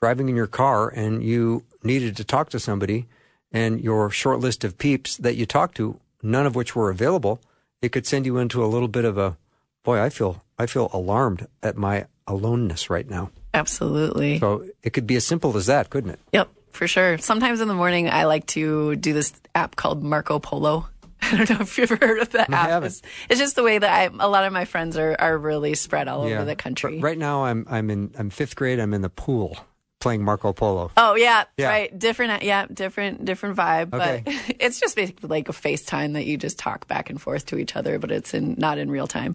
driving 0.00 0.28
in 0.28 0.36
your 0.36 0.46
car 0.46 0.88
and 0.88 1.22
you 1.22 1.64
needed 1.82 2.16
to 2.16 2.24
talk 2.24 2.50
to 2.50 2.60
somebody 2.60 3.06
and 3.52 3.80
your 3.80 4.10
short 4.10 4.40
list 4.40 4.64
of 4.64 4.78
peeps 4.78 5.16
that 5.16 5.36
you 5.36 5.46
talked 5.46 5.76
to, 5.76 5.98
none 6.22 6.46
of 6.46 6.54
which 6.54 6.74
were 6.76 6.90
available, 6.90 7.40
it 7.80 7.90
could 7.90 8.06
send 8.06 8.26
you 8.26 8.38
into 8.38 8.64
a 8.64 8.66
little 8.66 8.88
bit 8.88 9.04
of 9.04 9.18
a 9.18 9.36
boy, 9.84 10.00
I 10.00 10.10
feel 10.10 10.42
I 10.58 10.66
feel 10.66 10.90
alarmed 10.92 11.46
at 11.62 11.76
my 11.76 12.06
aloneness 12.26 12.90
right 12.90 13.08
now. 13.08 13.30
Absolutely. 13.54 14.38
So 14.38 14.66
it 14.82 14.90
could 14.90 15.06
be 15.06 15.16
as 15.16 15.26
simple 15.26 15.56
as 15.56 15.66
that, 15.66 15.88
couldn't 15.90 16.10
it? 16.10 16.20
Yep, 16.32 16.48
for 16.72 16.86
sure. 16.86 17.18
Sometimes 17.18 17.60
in 17.60 17.68
the 17.68 17.74
morning, 17.74 18.10
I 18.10 18.24
like 18.24 18.46
to 18.48 18.96
do 18.96 19.12
this 19.12 19.32
app 19.54 19.76
called 19.76 20.02
Marco 20.02 20.38
Polo. 20.38 20.88
I 21.22 21.36
don't 21.36 21.50
know 21.50 21.60
if 21.60 21.78
you've 21.78 21.90
ever 21.90 22.06
heard 22.06 22.20
of 22.20 22.30
that 22.30 22.52
I 22.52 22.70
app. 22.70 22.82
It's, 22.84 23.02
it's 23.28 23.40
just 23.40 23.56
the 23.56 23.62
way 23.62 23.78
that 23.78 23.90
I, 23.90 24.04
a 24.24 24.28
lot 24.28 24.44
of 24.44 24.52
my 24.52 24.64
friends 24.64 24.96
are, 24.96 25.16
are 25.18 25.36
really 25.36 25.74
spread 25.74 26.06
all 26.06 26.22
over 26.22 26.44
the 26.44 26.54
country. 26.54 26.96
But 26.96 27.02
right 27.02 27.18
now, 27.18 27.44
I'm 27.44 27.66
I'm 27.68 27.90
in 27.90 28.14
I'm 28.18 28.30
fifth 28.30 28.54
grade. 28.54 28.78
I'm 28.78 28.94
in 28.94 29.02
the 29.02 29.10
pool 29.10 29.56
playing 30.00 30.22
Marco 30.24 30.52
Polo. 30.52 30.90
Oh 30.96 31.14
yeah, 31.16 31.44
Yeah. 31.56 31.68
right. 31.68 31.98
Different, 31.98 32.32
uh, 32.32 32.38
yeah, 32.42 32.66
different, 32.72 33.24
different 33.24 33.56
vibe. 33.56 33.92
Okay. 33.92 34.22
But 34.24 34.56
it's 34.60 34.78
just 34.80 34.94
basically 34.96 35.28
like 35.28 35.48
a 35.48 35.52
FaceTime 35.52 36.12
that 36.14 36.24
you 36.24 36.36
just 36.36 36.58
talk 36.58 36.86
back 36.86 37.10
and 37.10 37.20
forth 37.20 37.46
to 37.46 37.58
each 37.58 37.74
other, 37.76 37.98
but 37.98 38.10
it's 38.10 38.34
in 38.34 38.54
not 38.58 38.78
in 38.78 38.90
real 38.90 39.06
time. 39.06 39.34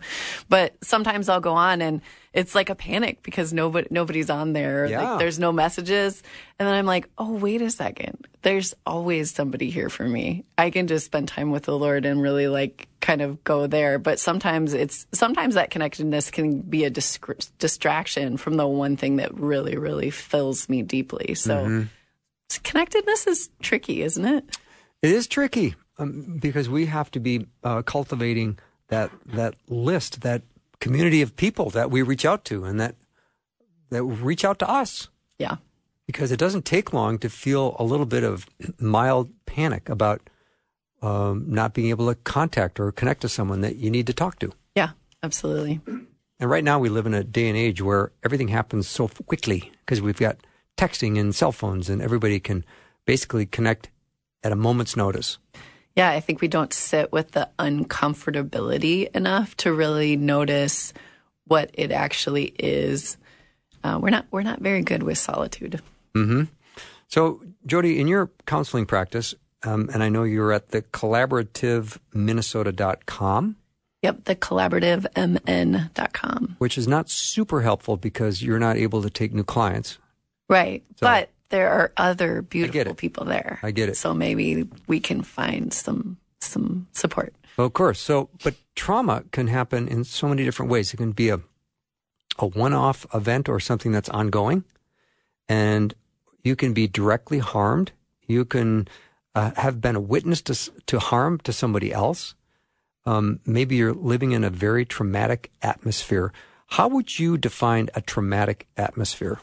But 0.49 0.75
sometimes 0.81 1.29
I'll 1.29 1.41
go 1.41 1.53
on 1.53 1.81
and 1.81 2.01
it's 2.33 2.55
like 2.55 2.69
a 2.69 2.75
panic 2.75 3.21
because 3.23 3.53
nobody 3.53 3.87
nobody's 3.91 4.29
on 4.29 4.53
there. 4.53 4.85
Yeah. 4.87 5.01
Like 5.11 5.19
there's 5.19 5.37
no 5.39 5.51
messages, 5.51 6.23
and 6.57 6.67
then 6.67 6.73
I'm 6.75 6.85
like, 6.87 7.07
oh 7.17 7.33
wait 7.33 7.61
a 7.61 7.69
second. 7.69 8.27
There's 8.41 8.73
always 8.85 9.31
somebody 9.31 9.69
here 9.69 9.89
for 9.89 10.03
me. 10.07 10.43
I 10.57 10.69
can 10.71 10.87
just 10.87 11.05
spend 11.05 11.27
time 11.29 11.51
with 11.51 11.63
the 11.63 11.77
Lord 11.77 12.05
and 12.05 12.21
really 12.21 12.47
like 12.47 12.87
kind 12.99 13.21
of 13.21 13.41
go 13.43 13.67
there. 13.67 13.99
But 13.99 14.19
sometimes 14.19 14.73
it's 14.73 15.05
sometimes 15.13 15.55
that 15.55 15.69
connectedness 15.69 16.31
can 16.31 16.61
be 16.61 16.83
a 16.83 16.89
disc- 16.89 17.25
distraction 17.59 18.37
from 18.37 18.57
the 18.57 18.67
one 18.67 18.97
thing 18.97 19.17
that 19.17 19.33
really 19.33 19.77
really 19.77 20.09
fills 20.09 20.67
me 20.67 20.81
deeply. 20.81 21.35
So 21.35 21.65
Mm-hmm. 21.65 22.63
connectedness 22.63 23.27
is 23.27 23.49
tricky, 23.61 24.01
isn't 24.01 24.25
it? 24.25 24.57
It 25.01 25.11
is 25.11 25.27
tricky 25.27 25.75
um, 25.97 26.37
because 26.41 26.69
we 26.69 26.85
have 26.87 27.11
to 27.11 27.19
be 27.19 27.47
uh, 27.63 27.81
cultivating 27.83 28.57
that 28.89 29.11
that 29.25 29.55
list, 29.69 30.21
that 30.21 30.41
community 30.83 31.21
of 31.21 31.33
people 31.37 31.69
that 31.69 31.89
we 31.89 32.01
reach 32.01 32.25
out 32.25 32.43
to, 32.43 32.65
and 32.65 32.77
that 32.77 32.95
that 33.89 34.03
reach 34.03 34.43
out 34.43 34.59
to 34.59 34.69
us. 34.69 35.07
Yeah. 35.39 35.55
Because 36.05 36.29
it 36.33 36.37
doesn't 36.37 36.65
take 36.65 36.91
long 36.91 37.17
to 37.19 37.29
feel 37.29 37.77
a 37.79 37.85
little 37.85 38.05
bit 38.05 38.25
of 38.25 38.45
mild 38.79 39.31
panic 39.45 39.87
about 39.87 40.29
um, 41.01 41.45
not 41.47 41.73
being 41.73 41.89
able 41.89 42.07
to 42.09 42.15
contact 42.15 42.81
or 42.81 42.91
connect 42.91 43.21
to 43.21 43.29
someone 43.29 43.61
that 43.61 43.77
you 43.77 43.89
need 43.89 44.07
to 44.07 44.13
talk 44.13 44.39
to. 44.39 44.51
Yeah, 44.75 44.89
absolutely. 45.21 45.79
And 45.85 46.49
right 46.49 46.63
now 46.63 46.79
we 46.79 46.89
live 46.89 47.05
in 47.05 47.13
a 47.13 47.23
day 47.23 47.47
and 47.47 47.57
age 47.57 47.81
where 47.81 48.11
everything 48.21 48.49
happens 48.49 48.85
so 48.85 49.07
quickly 49.07 49.71
because 49.79 50.01
we've 50.01 50.19
got 50.19 50.35
texting 50.75 51.17
and 51.17 51.33
cell 51.33 51.53
phones, 51.53 51.87
and 51.89 52.01
everybody 52.01 52.41
can 52.41 52.65
basically 53.05 53.45
connect 53.45 53.89
at 54.43 54.51
a 54.51 54.57
moment's 54.57 54.97
notice. 54.97 55.37
Yeah, 55.95 56.09
I 56.09 56.19
think 56.21 56.41
we 56.41 56.47
don't 56.47 56.73
sit 56.73 57.11
with 57.11 57.31
the 57.31 57.49
uncomfortability 57.59 59.15
enough 59.15 59.55
to 59.57 59.71
really 59.73 60.15
notice 60.17 60.91
what 61.45 61.69
it 61.73 61.91
actually 61.91 62.45
is. 62.57 63.17
Uh, 63.83 63.99
we're 64.01 64.09
not 64.09 64.25
we're 64.31 64.41
not 64.43 64.59
very 64.59 64.81
good 64.81 65.03
with 65.03 65.17
solitude. 65.17 65.81
Hmm. 66.15 66.43
So, 67.07 67.41
Jody, 67.67 67.99
in 67.99 68.07
your 68.07 68.31
counseling 68.47 68.85
practice, 68.87 69.35
um, 69.63 69.89
and 69.93 70.01
I 70.01 70.09
know 70.09 70.23
you're 70.23 70.51
at 70.51 70.69
the 70.69 70.81
collaborativeminnesota.com, 70.81 73.55
Yep, 74.01 74.23
the 74.25 74.35
collaborativemn.com. 74.35 76.55
which 76.57 76.77
is 76.77 76.87
not 76.87 77.09
super 77.09 77.61
helpful 77.61 77.97
because 77.97 78.41
you're 78.43 78.59
not 78.59 78.77
able 78.77 79.01
to 79.01 79.09
take 79.09 79.33
new 79.33 79.43
clients. 79.43 79.97
Right. 80.49 80.83
So- 80.95 81.05
but 81.07 81.29
there 81.53 81.69
are 81.69 81.93
other 81.97 82.41
beautiful 82.41 82.95
people 82.95 83.25
there. 83.25 83.59
I 83.61 83.69
get 83.69 83.87
it. 83.87 83.95
So 83.95 84.11
maybe 84.11 84.67
we 84.87 84.99
can 84.99 85.21
find 85.21 85.71
some 85.71 86.17
some 86.41 86.87
support. 86.93 87.35
Well, 87.57 87.67
of 87.67 87.73
course. 87.73 87.99
So, 87.99 88.29
but 88.43 88.55
trauma 88.75 89.23
can 89.31 89.45
happen 89.47 89.87
in 89.87 90.03
so 90.03 90.27
many 90.27 90.43
different 90.43 90.71
ways. 90.71 90.93
It 90.93 90.97
can 90.97 91.11
be 91.11 91.29
a 91.29 91.39
a 92.39 92.47
one-off 92.47 93.05
event 93.13 93.47
or 93.47 93.59
something 93.59 93.91
that's 93.91 94.09
ongoing, 94.09 94.63
and 95.47 95.93
you 96.43 96.55
can 96.55 96.73
be 96.73 96.87
directly 96.87 97.37
harmed. 97.37 97.91
You 98.25 98.45
can 98.45 98.87
uh, 99.35 99.51
have 99.55 99.79
been 99.79 99.95
a 99.95 100.01
witness 100.01 100.41
to 100.49 100.55
to 100.87 100.97
harm 100.97 101.37
to 101.43 101.53
somebody 101.53 101.93
else. 101.93 102.33
Um, 103.05 103.41
maybe 103.45 103.75
you're 103.75 103.93
living 103.93 104.31
in 104.31 104.43
a 104.43 104.49
very 104.49 104.85
traumatic 104.85 105.51
atmosphere. 105.61 106.33
How 106.65 106.87
would 106.87 107.19
you 107.19 107.37
define 107.37 107.89
a 107.93 108.01
traumatic 108.01 108.65
atmosphere? 108.75 109.37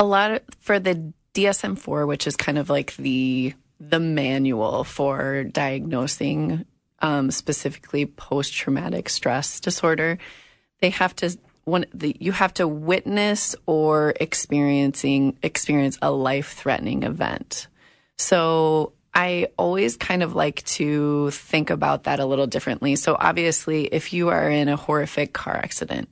A 0.00 0.04
lot 0.04 0.30
of, 0.32 0.40
for 0.58 0.80
the 0.80 1.12
DSM-4, 1.34 2.08
which 2.08 2.26
is 2.26 2.34
kind 2.34 2.58
of 2.58 2.68
like 2.68 2.96
the 2.96 3.54
the 3.78 4.00
manual 4.00 4.84
for 4.84 5.44
diagnosing 5.44 6.66
um, 7.00 7.30
specifically 7.30 8.04
post-traumatic 8.04 9.08
stress 9.08 9.58
disorder. 9.58 10.18
They 10.80 10.90
have 10.90 11.16
to 11.16 11.38
one 11.64 11.86
the, 11.94 12.16
you 12.18 12.32
have 12.32 12.52
to 12.54 12.66
witness 12.66 13.54
or 13.66 14.14
experiencing 14.20 15.38
experience 15.42 15.98
a 16.02 16.10
life-threatening 16.10 17.04
event. 17.04 17.68
So 18.18 18.92
I 19.14 19.48
always 19.56 19.96
kind 19.96 20.22
of 20.22 20.34
like 20.34 20.62
to 20.64 21.30
think 21.30 21.70
about 21.70 22.04
that 22.04 22.20
a 22.20 22.26
little 22.26 22.46
differently. 22.46 22.96
So 22.96 23.16
obviously, 23.18 23.84
if 23.86 24.12
you 24.12 24.28
are 24.28 24.50
in 24.50 24.68
a 24.68 24.76
horrific 24.76 25.32
car 25.32 25.56
accident, 25.56 26.08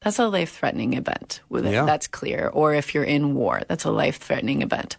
that's 0.00 0.18
a 0.18 0.28
life 0.28 0.56
threatening 0.56 0.94
event. 0.94 1.40
Yeah. 1.50 1.84
That's 1.84 2.06
clear. 2.06 2.48
Or 2.48 2.74
if 2.74 2.94
you're 2.94 3.04
in 3.04 3.34
war, 3.34 3.62
that's 3.68 3.84
a 3.84 3.90
life 3.90 4.18
threatening 4.18 4.62
event. 4.62 4.96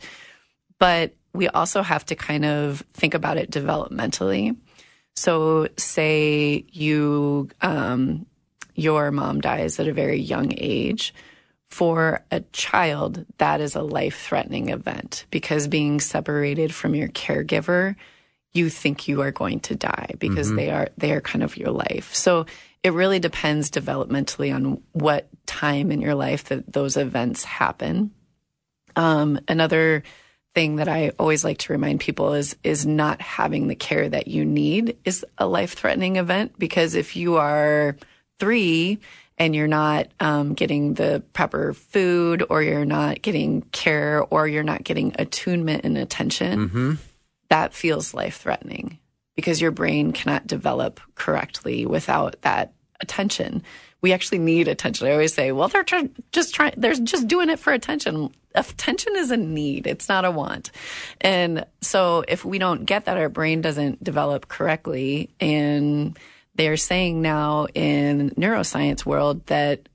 But 0.79 1.15
we 1.33 1.47
also 1.47 1.81
have 1.81 2.05
to 2.07 2.15
kind 2.15 2.45
of 2.45 2.83
think 2.93 3.13
about 3.13 3.37
it 3.37 3.51
developmentally. 3.51 4.55
So, 5.15 5.67
say 5.77 6.65
you, 6.71 7.49
um, 7.61 8.25
your 8.75 9.11
mom 9.11 9.41
dies 9.41 9.79
at 9.79 9.87
a 9.87 9.93
very 9.93 10.19
young 10.19 10.53
age. 10.57 11.13
For 11.69 12.21
a 12.31 12.41
child, 12.51 13.25
that 13.37 13.61
is 13.61 13.75
a 13.75 13.81
life 13.81 14.19
threatening 14.23 14.69
event 14.69 15.25
because 15.31 15.69
being 15.69 16.01
separated 16.01 16.73
from 16.73 16.95
your 16.95 17.07
caregiver, 17.07 17.95
you 18.51 18.69
think 18.69 19.07
you 19.07 19.21
are 19.21 19.31
going 19.31 19.61
to 19.61 19.75
die 19.75 20.11
because 20.19 20.53
they 20.53 20.69
are 20.69 20.89
they 20.97 21.13
are 21.13 21.21
kind 21.21 21.43
of 21.43 21.55
your 21.55 21.71
life. 21.71 22.13
So 22.13 22.45
it 22.83 22.93
really 22.93 23.19
depends 23.19 23.69
developmentally 23.69 24.53
on 24.53 24.81
what 24.91 25.27
time 25.45 25.91
in 25.91 26.01
your 26.01 26.15
life 26.15 26.45
that 26.45 26.71
those 26.71 26.97
events 26.97 27.43
happen. 27.43 28.11
Um, 28.95 29.39
another 29.47 30.03
thing 30.53 30.77
that 30.77 30.89
I 30.89 31.11
always 31.19 31.43
like 31.43 31.59
to 31.59 31.73
remind 31.73 31.99
people 31.99 32.33
is 32.33 32.55
is 32.63 32.85
not 32.85 33.21
having 33.21 33.67
the 33.67 33.75
care 33.75 34.09
that 34.09 34.27
you 34.27 34.43
need 34.43 34.97
is 35.05 35.25
a 35.37 35.47
life 35.47 35.73
threatening 35.73 36.17
event 36.17 36.57
because 36.59 36.95
if 36.95 37.15
you 37.15 37.37
are 37.37 37.95
three 38.39 38.99
and 39.37 39.55
you're 39.55 39.67
not 39.67 40.07
um, 40.19 40.53
getting 40.53 40.95
the 40.95 41.23
proper 41.33 41.73
food 41.73 42.43
or 42.49 42.61
you're 42.61 42.83
not 42.83 43.21
getting 43.21 43.61
care 43.71 44.21
or 44.29 44.47
you're 44.47 44.63
not 44.63 44.83
getting 44.83 45.15
attunement 45.17 45.85
and 45.85 45.97
attention, 45.97 46.59
that 47.49 47.73
feels 47.73 48.13
life 48.13 48.37
threatening 48.41 48.99
because 49.35 49.61
your 49.61 49.71
brain 49.71 50.11
cannot 50.11 50.47
develop 50.47 50.99
correctly 51.15 51.85
without 51.85 52.41
that 52.41 52.73
attention. 53.01 53.63
We 54.01 54.13
actually 54.13 54.39
need 54.39 54.67
attention. 54.67 55.07
I 55.07 55.11
always 55.11 55.33
say, 55.33 55.51
well, 55.51 55.67
they're 55.67 55.85
just 56.31 56.53
trying, 56.53 56.73
they're 56.77 56.93
just 56.93 57.27
doing 57.27 57.49
it 57.49 57.59
for 57.59 57.73
attention. 57.73 58.33
Attention 58.55 59.13
is 59.15 59.31
a 59.31 59.37
need, 59.37 59.87
it's 59.87 60.09
not 60.09 60.25
a 60.25 60.31
want. 60.31 60.71
And 61.21 61.65
so 61.81 62.23
if 62.27 62.43
we 62.43 62.59
don't 62.59 62.85
get 62.85 63.05
that, 63.05 63.17
our 63.17 63.29
brain 63.29 63.61
doesn't 63.61 64.03
develop 64.03 64.47
correctly. 64.47 65.29
And 65.39 66.17
they're 66.55 66.77
saying 66.77 67.21
now 67.21 67.67
in 67.73 68.31
neuroscience 68.31 69.05
world 69.05 69.45
that 69.47 69.87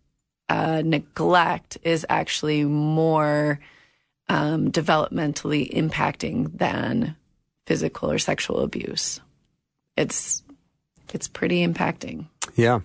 uh, 0.49 0.83
neglect 0.85 1.79
is 1.83 2.07
actually 2.09 2.65
more 2.65 3.61
um, 4.29 4.71
developmentally 4.71 5.71
impacting 5.73 6.57
than 6.57 7.17
physical 7.67 8.11
or 8.11 8.19
sexual 8.19 8.61
abuse. 8.61 9.21
It's 9.97 10.43
it's 11.13 11.29
pretty 11.29 11.67
impacting. 11.67 12.27
Yeah. 12.55 12.81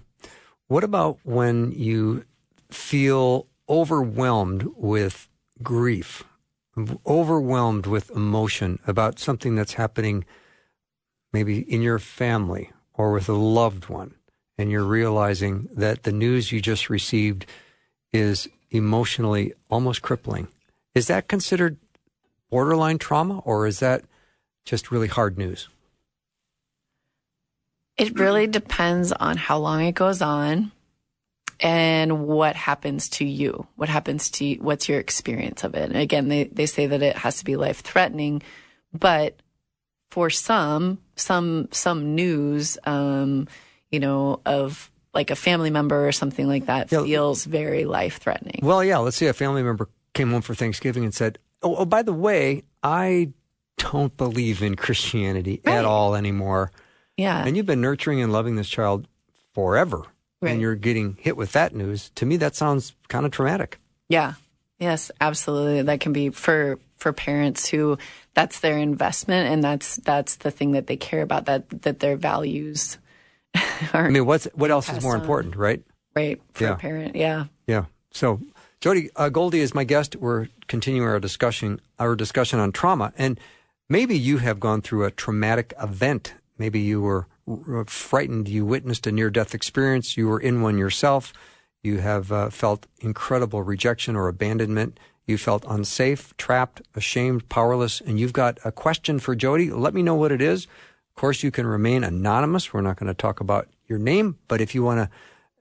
What 0.67 0.83
about 0.83 1.19
when 1.23 1.71
you 1.71 2.23
feel 2.69 3.47
overwhelmed 3.67 4.67
with 4.75 5.27
grief, 5.61 6.23
overwhelmed 7.05 7.85
with 7.85 8.09
emotion 8.11 8.79
about 8.87 9.19
something 9.19 9.55
that's 9.55 9.73
happening 9.73 10.25
maybe 11.33 11.59
in 11.59 11.81
your 11.81 11.99
family 11.99 12.71
or 12.93 13.11
with 13.11 13.27
a 13.29 13.33
loved 13.33 13.89
one, 13.89 14.13
and 14.57 14.69
you're 14.69 14.83
realizing 14.83 15.69
that 15.73 16.03
the 16.03 16.11
news 16.11 16.51
you 16.51 16.61
just 16.61 16.89
received 16.89 17.45
is 18.13 18.47
emotionally 18.69 19.53
almost 19.69 20.01
crippling, 20.01 20.47
Is 20.93 21.07
that 21.07 21.27
considered 21.27 21.77
borderline 22.49 22.97
trauma 22.97 23.39
or 23.39 23.67
is 23.67 23.79
that 23.79 24.03
just 24.65 24.91
really 24.91 25.07
hard 25.07 25.37
news? 25.37 25.69
It 28.01 28.19
really 28.19 28.47
depends 28.47 29.11
on 29.11 29.37
how 29.37 29.59
long 29.59 29.83
it 29.85 29.93
goes 29.95 30.21
on 30.21 30.71
and 31.59 32.25
what 32.27 32.55
happens 32.55 33.09
to 33.09 33.25
you. 33.25 33.67
What 33.75 33.89
happens 33.89 34.31
to 34.31 34.45
you, 34.45 34.57
what's 34.57 34.89
your 34.89 34.99
experience 34.99 35.63
of 35.63 35.75
it? 35.75 35.83
And 35.89 35.97
again, 35.97 36.27
they, 36.27 36.45
they 36.45 36.65
say 36.65 36.87
that 36.87 37.03
it 37.03 37.15
has 37.17 37.37
to 37.39 37.45
be 37.45 37.55
life 37.55 37.81
threatening, 37.81 38.41
but 38.91 39.39
for 40.09 40.29
some, 40.29 40.97
some, 41.15 41.69
some 41.71 42.15
news, 42.15 42.77
um, 42.85 43.47
you 43.91 43.99
know, 43.99 44.41
of 44.45 44.91
like 45.13 45.29
a 45.29 45.35
family 45.35 45.69
member 45.69 46.07
or 46.07 46.11
something 46.11 46.47
like 46.47 46.65
that 46.65 46.91
Yeah. 46.91 47.03
feels 47.03 47.45
very 47.45 47.85
life 47.85 48.17
threatening. 48.17 48.59
Well, 48.63 48.83
yeah, 48.83 48.97
let's 48.97 49.17
say 49.17 49.27
a 49.27 49.33
family 49.33 49.61
member 49.61 49.89
came 50.13 50.31
home 50.31 50.41
for 50.41 50.55
Thanksgiving 50.55 51.03
and 51.03 51.13
said, 51.13 51.37
Oh, 51.61 51.75
oh 51.77 51.85
by 51.85 52.01
the 52.01 52.13
way, 52.13 52.63
I 52.81 53.29
don't 53.77 54.15
believe 54.17 54.63
in 54.63 54.75
Christianity 54.75 55.61
Right. 55.63 55.75
at 55.75 55.85
all 55.85 56.15
anymore. 56.15 56.71
Yeah. 57.21 57.43
And 57.45 57.55
you've 57.55 57.65
been 57.65 57.81
nurturing 57.81 58.21
and 58.21 58.31
loving 58.33 58.55
this 58.55 58.69
child 58.69 59.07
forever. 59.53 60.03
Right. 60.41 60.51
And 60.53 60.61
you're 60.61 60.75
getting 60.75 61.17
hit 61.19 61.37
with 61.37 61.51
that 61.51 61.75
news. 61.75 62.09
To 62.15 62.25
me, 62.25 62.37
that 62.37 62.55
sounds 62.55 62.95
kind 63.09 63.25
of 63.25 63.31
traumatic. 63.31 63.79
Yeah. 64.09 64.33
Yes, 64.79 65.11
absolutely. 65.21 65.83
That 65.83 65.99
can 65.99 66.13
be 66.13 66.29
for 66.31 66.79
for 66.97 67.13
parents 67.13 67.67
who 67.67 67.97
that's 68.33 68.59
their 68.59 68.77
investment 68.77 69.51
and 69.51 69.63
that's 69.63 69.97
that's 69.97 70.37
the 70.37 70.51
thing 70.51 70.71
that 70.73 70.87
they 70.87 70.97
care 70.97 71.21
about 71.21 71.45
that 71.45 71.69
that 71.83 71.99
their 71.99 72.15
values 72.15 72.97
are 73.93 74.07
I 74.07 74.09
mean, 74.09 74.25
what's 74.25 74.45
what 74.55 74.71
else 74.71 74.89
is 74.91 75.03
more 75.03 75.15
on. 75.15 75.21
important, 75.21 75.55
right? 75.55 75.83
right 76.15 76.41
for 76.53 76.63
Yeah. 76.63 76.73
a 76.73 76.75
parent. 76.77 77.15
Yeah. 77.15 77.45
Yeah. 77.67 77.85
So, 78.11 78.39
Jody 78.81 79.09
uh, 79.15 79.29
Goldie 79.29 79.61
is 79.61 79.73
my 79.75 79.83
guest. 79.83 80.15
We're 80.15 80.47
continuing 80.67 81.07
our 81.07 81.19
discussion 81.19 81.79
our 81.99 82.15
discussion 82.15 82.59
on 82.59 82.71
trauma, 82.71 83.13
and 83.17 83.39
maybe 83.89 84.17
you 84.17 84.39
have 84.39 84.59
gone 84.59 84.81
through 84.81 85.05
a 85.05 85.11
traumatic 85.11 85.73
event. 85.81 86.33
Maybe 86.61 86.79
you 86.79 87.01
were 87.01 87.25
uh, 87.49 87.85
frightened. 87.87 88.47
You 88.47 88.67
witnessed 88.67 89.07
a 89.07 89.11
near 89.11 89.31
death 89.31 89.55
experience. 89.55 90.15
You 90.15 90.27
were 90.27 90.39
in 90.39 90.61
one 90.61 90.77
yourself. 90.77 91.33
You 91.81 91.97
have 91.97 92.31
uh, 92.31 92.51
felt 92.51 92.85
incredible 92.99 93.63
rejection 93.63 94.15
or 94.15 94.27
abandonment. 94.27 94.99
You 95.25 95.39
felt 95.39 95.65
unsafe, 95.67 96.37
trapped, 96.37 96.83
ashamed, 96.93 97.49
powerless, 97.49 97.99
and 97.99 98.19
you've 98.19 98.31
got 98.31 98.59
a 98.63 98.71
question 98.71 99.17
for 99.17 99.33
Jody. 99.33 99.71
Let 99.71 99.95
me 99.95 100.03
know 100.03 100.13
what 100.13 100.31
it 100.31 100.39
is. 100.39 100.65
Of 100.65 101.15
course, 101.15 101.41
you 101.41 101.49
can 101.49 101.65
remain 101.65 102.03
anonymous. 102.03 102.71
We're 102.71 102.81
not 102.81 102.97
going 102.97 103.07
to 103.07 103.15
talk 103.15 103.39
about 103.39 103.67
your 103.87 103.97
name, 103.97 104.37
but 104.47 104.61
if 104.61 104.75
you 104.75 104.83
want 104.83 104.99
to 104.99 105.09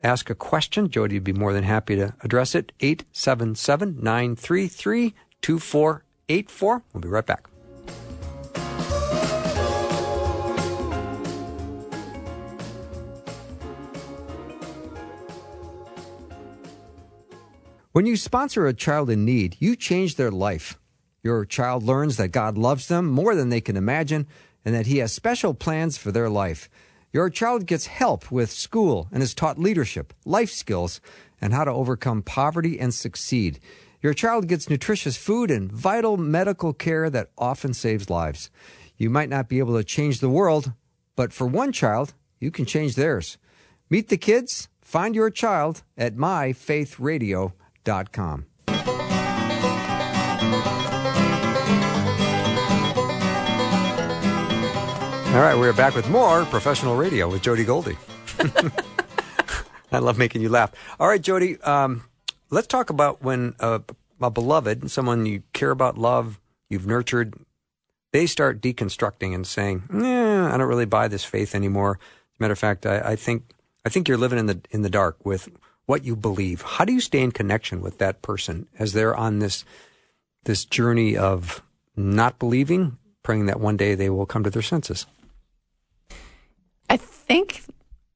ask 0.07 0.29
a 0.29 0.35
question, 0.35 0.91
Jody 0.91 1.17
would 1.17 1.25
be 1.25 1.33
more 1.33 1.55
than 1.55 1.65
happy 1.65 1.97
to 1.97 2.15
address 2.21 2.55
it. 2.55 2.73
877 2.81 3.97
933 4.03 5.15
2484. 5.41 6.83
We'll 6.93 7.01
be 7.01 7.09
right 7.09 7.25
back. 7.25 7.50
When 17.93 18.07
you 18.07 18.17
sponsor 18.17 18.69
a 18.69 18.73
child 18.73 19.11
in 19.11 19.25
need, 19.25 19.57
you 19.59 19.75
change 19.75 20.15
their 20.15 20.31
life. 20.31 20.79
Your 21.25 21.45
child 21.45 21.83
learns 21.83 22.19
that 22.19 22.29
God 22.29 22.57
loves 22.57 22.87
them 22.87 23.07
more 23.07 23.35
than 23.35 23.49
they 23.49 23.61
can 23.61 23.77
imagine 23.77 24.29
and 24.65 24.77
that 24.77 24.87
He 24.87 24.99
has 24.99 25.13
special 25.13 25.55
plans 25.55 25.99
for 25.99 26.13
their 26.13 26.31
life. 26.31 26.71
Your 27.13 27.29
child 27.31 27.67
gets 27.67 27.87
help 27.87 28.31
with 28.31 28.53
school 28.53 29.09
and 29.11 29.25
is 29.25 29.35
taught 29.35 29.59
leadership, 29.59 30.15
life 30.25 30.51
skills, 30.51 31.01
and 31.41 31.53
how 31.53 31.65
to 31.65 31.73
overcome 31.73 32.23
poverty 32.23 32.79
and 32.79 32.95
succeed. 32.95 33.59
Your 34.01 34.15
child 34.15 34.47
gets 34.47 34.71
nutritious 34.71 35.17
food 35.17 35.51
and 35.51 35.73
vital 35.73 36.17
medical 36.17 36.73
care 36.73 37.11
that 37.11 37.31
often 37.37 37.75
saves 37.75 38.09
lives. 38.09 38.51
You 38.99 39.11
might 39.11 39.29
not 39.29 39.49
be 39.49 39.59
able 39.59 39.77
to 39.77 39.83
change 39.83 40.21
the 40.21 40.29
world, 40.29 40.75
but 41.17 41.33
for 41.33 41.49
one 41.49 41.73
child, 41.73 42.15
you 42.39 42.53
can 42.53 42.67
change 42.67 42.95
theirs. 42.95 43.37
Meet 43.89 44.11
the 44.11 44.17
kids. 44.17 44.69
Find 44.81 45.17
your 45.17 45.31
child 45.31 45.83
at 45.99 46.15
myfaithradio.com. 46.15 47.55
All 55.31 55.41
right, 55.41 55.57
we're 55.57 55.73
back 55.73 55.95
with 55.95 56.09
more 56.11 56.45
professional 56.47 56.97
radio 56.97 57.29
with 57.29 57.43
Jody 57.43 57.65
Goldie. 57.65 57.97
I 59.93 59.99
love 59.99 60.19
making 60.19 60.43
you 60.43 60.49
laugh. 60.49 60.73
All 60.99 61.09
right, 61.09 61.21
Jody, 61.21 61.61
um, 61.63 62.05
let's 62.51 62.67
talk 62.67 62.91
about 62.91 63.23
when 63.23 63.55
a, 63.61 63.81
a 64.21 64.31
beloved, 64.31 64.91
someone 64.91 65.27
you 65.27 65.43
care 65.53 65.71
about, 65.71 65.99
love, 65.99 66.41
you've 66.69 66.87
nurtured, 66.87 67.35
they 68.13 68.27
start 68.27 68.61
deconstructing 68.61 69.35
and 69.35 69.47
saying, 69.47 69.85
"Nah, 69.89 70.53
I 70.53 70.57
don't 70.57 70.69
really 70.69 70.85
buy 70.85 71.09
this 71.09 71.25
faith 71.25 71.55
anymore." 71.55 71.99
As 72.01 72.41
a 72.41 72.43
matter 72.43 72.53
of 72.53 72.59
fact, 72.59 72.85
I, 72.85 72.99
I 73.01 73.17
think 73.17 73.53
I 73.85 73.89
think 73.89 74.09
you're 74.09 74.19
living 74.19 74.39
in 74.39 74.47
the 74.47 74.61
in 74.71 74.83
the 74.83 74.91
dark 74.91 75.25
with 75.25 75.49
what 75.91 76.05
you 76.05 76.15
believe. 76.15 76.63
How 76.63 76.85
do 76.85 76.93
you 76.93 77.01
stay 77.01 77.21
in 77.21 77.33
connection 77.33 77.81
with 77.81 77.99
that 77.99 78.23
person 78.23 78.69
as 78.79 78.93
they're 78.93 79.17
on 79.17 79.41
this 79.41 79.65
this 80.45 80.65
journey 80.65 81.17
of 81.17 81.63
not 81.97 82.39
believing, 82.39 82.97
praying 83.25 83.47
that 83.47 83.59
one 83.59 83.77
day 83.77 83.97
they 83.97 84.09
will 84.09 84.25
come 84.25 84.45
to 84.45 84.51
their 84.51 84.63
senses? 84.63 85.05
I 86.89 86.97
think, 86.97 87.65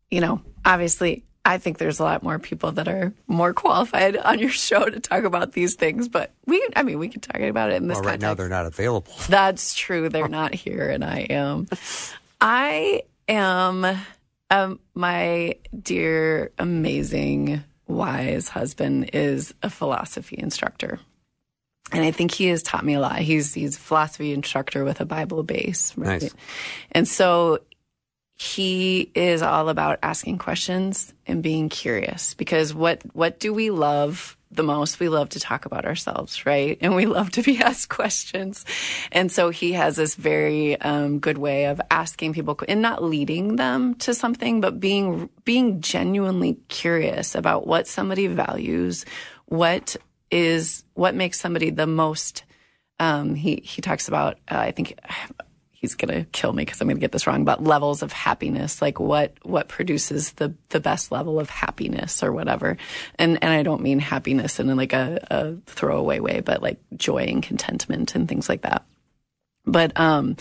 you 0.08 0.20
know, 0.20 0.40
obviously, 0.64 1.24
I 1.44 1.58
think 1.58 1.78
there's 1.78 1.98
a 1.98 2.04
lot 2.04 2.22
more 2.22 2.38
people 2.38 2.70
that 2.72 2.86
are 2.86 3.12
more 3.26 3.52
qualified 3.52 4.16
on 4.18 4.38
your 4.38 4.50
show 4.50 4.84
to 4.88 5.00
talk 5.00 5.24
about 5.24 5.50
these 5.50 5.74
things, 5.74 6.08
but 6.08 6.32
we, 6.46 6.64
I 6.76 6.84
mean, 6.84 7.00
we 7.00 7.08
can 7.08 7.22
talk 7.22 7.40
about 7.40 7.72
it 7.72 7.74
in 7.74 7.88
this 7.88 7.96
Well, 7.96 8.04
right 8.04 8.20
now 8.20 8.34
they're 8.34 8.48
not 8.48 8.66
available. 8.66 9.12
That's 9.28 9.74
true. 9.74 10.08
They're 10.08 10.28
not 10.28 10.54
here, 10.54 10.90
and 10.90 11.04
I 11.04 11.26
am. 11.28 11.66
I 12.40 13.02
am. 13.28 13.98
Um, 14.50 14.78
my 14.94 15.56
dear, 15.80 16.52
amazing, 16.58 17.64
wise 17.86 18.48
husband 18.48 19.10
is 19.12 19.54
a 19.62 19.70
philosophy 19.70 20.36
instructor, 20.38 21.00
and 21.92 22.02
I 22.04 22.10
think 22.10 22.32
he 22.32 22.46
has 22.46 22.62
taught 22.62 22.84
me 22.84 22.94
a 22.94 23.00
lot. 23.00 23.18
He's 23.18 23.54
he's 23.54 23.76
a 23.76 23.80
philosophy 23.80 24.32
instructor 24.32 24.84
with 24.84 25.00
a 25.00 25.06
Bible 25.06 25.42
base, 25.42 25.96
right? 25.96 26.22
Nice. 26.22 26.34
And 26.92 27.08
so 27.08 27.60
he 28.36 29.10
is 29.14 29.42
all 29.42 29.68
about 29.68 29.98
asking 30.02 30.38
questions 30.38 31.14
and 31.26 31.42
being 31.42 31.68
curious 31.68 32.34
because 32.34 32.74
what 32.74 33.02
what 33.14 33.38
do 33.38 33.54
we 33.54 33.70
love 33.70 34.36
the 34.54 34.62
most 34.62 35.00
we 35.00 35.08
love 35.08 35.28
to 35.30 35.40
talk 35.40 35.66
about 35.66 35.84
ourselves 35.84 36.46
right? 36.46 36.78
And 36.80 36.94
we 36.94 37.06
love 37.06 37.30
to 37.32 37.42
be 37.42 37.58
asked 37.62 37.88
questions. 37.88 38.64
And 39.12 39.30
so 39.30 39.50
he 39.50 39.72
has 39.72 39.96
this 39.96 40.14
very 40.14 40.80
um, 40.80 41.18
good 41.18 41.38
way 41.38 41.66
of 41.66 41.80
asking 41.90 42.32
people 42.32 42.58
and 42.68 42.82
not 42.82 43.02
leading 43.02 43.56
them 43.56 43.94
to 43.96 44.14
something 44.14 44.60
but 44.60 44.80
being 44.80 45.28
being 45.44 45.80
genuinely 45.80 46.58
curious 46.68 47.34
about 47.34 47.66
what 47.66 47.86
somebody 47.86 48.26
values 48.26 49.04
what 49.46 49.96
is 50.30 50.84
what 50.94 51.14
makes 51.14 51.38
somebody 51.38 51.70
the 51.70 51.86
most 51.86 52.44
um, 53.00 53.34
he 53.34 53.60
he 53.64 53.82
talks 53.82 54.08
about 54.08 54.38
uh, 54.50 54.58
I 54.58 54.70
think 54.70 54.98
he's 55.84 55.94
gonna 55.94 56.24
kill 56.32 56.52
me 56.52 56.64
because 56.64 56.80
I'm 56.80 56.88
gonna 56.88 56.98
get 56.98 57.12
this 57.12 57.26
wrong. 57.26 57.44
But 57.44 57.62
levels 57.62 58.02
of 58.02 58.10
happiness, 58.10 58.80
like 58.80 58.98
what 58.98 59.34
what 59.42 59.68
produces 59.68 60.32
the 60.32 60.54
the 60.70 60.80
best 60.80 61.12
level 61.12 61.38
of 61.38 61.50
happiness 61.50 62.22
or 62.22 62.32
whatever. 62.32 62.78
And 63.18 63.38
and 63.42 63.52
I 63.52 63.62
don't 63.62 63.82
mean 63.82 63.98
happiness 63.98 64.58
in 64.58 64.74
like 64.74 64.94
a, 64.94 65.26
a 65.30 65.54
throwaway 65.66 66.20
way, 66.20 66.40
but 66.40 66.62
like 66.62 66.78
joy 66.96 67.24
and 67.24 67.42
contentment 67.42 68.14
and 68.14 68.26
things 68.26 68.48
like 68.48 68.62
that. 68.62 68.84
But 69.66 69.98
um, 70.00 70.36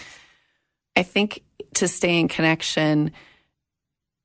I 0.95 1.03
think 1.03 1.43
to 1.75 1.88
stay 1.88 2.19
in 2.19 2.27
connection, 2.29 3.12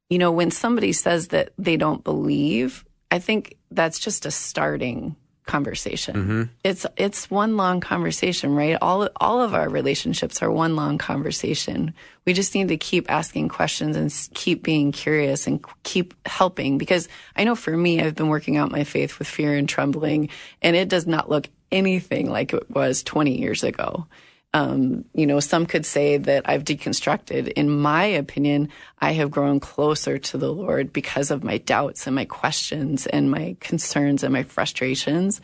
you 0.09 0.19
know, 0.19 0.31
when 0.31 0.51
somebody 0.51 0.93
says 0.93 1.29
that 1.29 1.53
they 1.59 1.77
don't 1.77 2.05
believe, 2.05 2.85
I 3.11 3.19
think 3.19 3.57
that's 3.71 3.99
just 3.99 4.25
a 4.27 4.31
starting 4.31 5.17
conversation. 5.49 6.15
Mm-hmm. 6.15 6.43
It's 6.63 6.87
it's 6.97 7.29
one 7.29 7.57
long 7.57 7.81
conversation, 7.81 8.55
right? 8.55 8.79
All 8.81 9.09
all 9.17 9.41
of 9.43 9.55
our 9.55 9.69
relationships 9.69 10.41
are 10.43 10.51
one 10.51 10.77
long 10.77 10.99
conversation. 10.99 11.95
We 12.25 12.35
just 12.35 12.55
need 12.55 12.69
to 12.69 12.77
keep 12.77 13.11
asking 13.11 13.49
questions 13.49 13.97
and 13.97 14.15
keep 14.35 14.63
being 14.63 14.93
curious 14.93 15.49
and 15.49 15.65
keep 15.83 16.15
helping 16.27 16.79
because 16.79 17.09
I 17.35 17.43
know 17.43 17.57
for 17.57 17.77
me 17.77 18.01
I've 18.01 18.15
been 18.15 18.29
working 18.29 18.57
out 18.57 18.71
my 18.71 18.85
faith 18.85 19.19
with 19.19 19.27
fear 19.27 19.57
and 19.57 19.69
trembling 19.69 20.29
and 20.63 20.77
it 20.77 20.89
does 20.89 21.07
not 21.07 21.29
look 21.29 21.49
anything 21.73 22.31
like 22.31 22.53
it 22.53 22.71
was 22.71 23.03
20 23.03 23.39
years 23.39 23.65
ago. 23.65 24.07
Um, 24.55 25.05
you 25.13 25.27
know, 25.27 25.41
some 25.41 25.67
could 25.67 25.85
say 25.85 26.17
that 26.17 26.49
I've 26.49 26.65
deconstructed. 26.65 27.49
In 27.49 27.69
my 27.69 28.05
opinion, 28.05 28.71
I 28.99 29.13
have 29.13 29.31
grown 29.31 29.61
closer 29.61 30.19
to 30.19 30.39
the 30.39 30.53
Lord 30.53 30.93
because 30.93 31.31
of 31.31 31.45
my 31.45 31.59
doubts 31.59 32.07
and 32.07 32.17
my 32.17 32.25
questions 32.25 33.07
and 33.07 33.31
my 33.31 33.57
concerns 33.61 34.25
and 34.25 34.33
my 34.33 34.45
frustrations. 34.45 35.41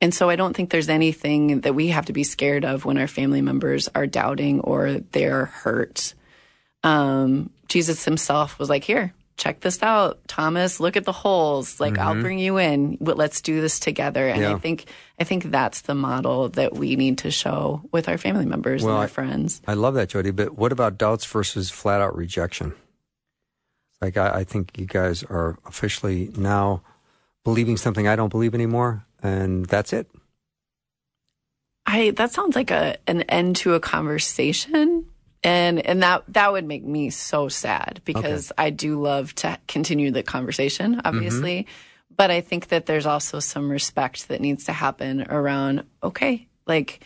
And 0.00 0.14
so 0.14 0.30
I 0.30 0.36
don't 0.36 0.56
think 0.56 0.70
there's 0.70 0.88
anything 0.88 1.60
that 1.60 1.74
we 1.74 1.88
have 1.88 2.06
to 2.06 2.12
be 2.12 2.24
scared 2.24 2.64
of 2.64 2.84
when 2.84 2.98
our 2.98 3.06
family 3.06 3.42
members 3.42 3.88
are 3.94 4.06
doubting 4.06 4.60
or 4.60 4.94
they're 5.12 5.44
hurt. 5.44 6.14
Um, 6.82 7.50
Jesus 7.68 8.04
himself 8.04 8.58
was 8.58 8.70
like, 8.70 8.82
here, 8.82 9.12
check 9.40 9.60
this 9.60 9.82
out, 9.82 10.20
Thomas. 10.28 10.78
Look 10.80 10.96
at 10.96 11.04
the 11.04 11.12
holes. 11.12 11.80
Like 11.80 11.98
I'll 11.98 12.20
bring 12.20 12.38
you 12.38 12.58
in. 12.58 12.98
But 13.00 13.16
Let's 13.16 13.40
do 13.40 13.60
this 13.60 13.80
together. 13.80 14.28
And 14.28 14.40
Mm-hmm. 14.40 14.50
Yeah. 14.50 14.56
I 14.56 14.58
think 14.60 14.84
I 15.18 15.24
think 15.24 15.44
that's 15.50 15.80
the 15.82 15.94
model 15.94 16.50
that 16.50 16.74
we 16.74 16.94
need 16.94 17.18
to 17.18 17.30
show 17.30 17.80
with 17.90 18.08
our 18.08 18.18
family 18.18 18.44
members 18.46 18.82
Well, 18.82 18.92
and 18.94 18.98
our 18.98 19.04
I- 19.04 19.08
friends. 19.08 19.60
I 19.66 19.74
love 19.74 19.94
that, 19.94 20.10
Jody. 20.10 20.30
But 20.30 20.56
what 20.56 20.72
about 20.72 20.98
doubts 20.98 21.24
versus 21.24 21.70
flat 21.70 22.00
out 22.00 22.14
rejection? 22.16 22.74
Like, 24.00 24.16
I, 24.16 24.40
I 24.40 24.44
think 24.44 24.78
you 24.78 24.86
guys 24.86 25.22
are 25.24 25.58
officially 25.66 26.30
now 26.36 26.82
believing 27.44 27.76
something 27.76 28.06
I 28.08 28.16
don't 28.16 28.30
believe 28.30 28.54
anymore, 28.54 29.04
and 29.22 29.66
that's 29.66 29.92
it. 29.92 30.06
I 31.86 32.10
that 32.12 32.30
sounds 32.32 32.56
like 32.56 32.70
a 32.70 32.96
an 33.06 33.22
end 33.22 33.56
to 33.56 33.74
a 33.74 33.80
conversation. 33.80 35.06
And 35.42 35.84
and 35.84 36.02
that 36.02 36.24
that 36.28 36.52
would 36.52 36.66
make 36.66 36.84
me 36.84 37.10
so 37.10 37.48
sad 37.48 38.02
because 38.04 38.52
I 38.58 38.70
do 38.70 39.00
love 39.00 39.34
to 39.36 39.58
continue 39.68 40.10
the 40.10 40.22
conversation, 40.22 40.96
mm-hmm. 40.96 41.06
obviously. 41.06 41.66
But 42.14 42.30
I 42.30 42.42
think 42.42 42.68
that 42.68 42.84
there's 42.84 43.06
also 43.06 43.40
some 43.40 43.70
respect 43.70 44.28
that 44.28 44.42
needs 44.42 44.64
to 44.64 44.72
happen 44.72 45.26
around, 45.30 45.84
okay, 46.02 46.46
like 46.66 47.00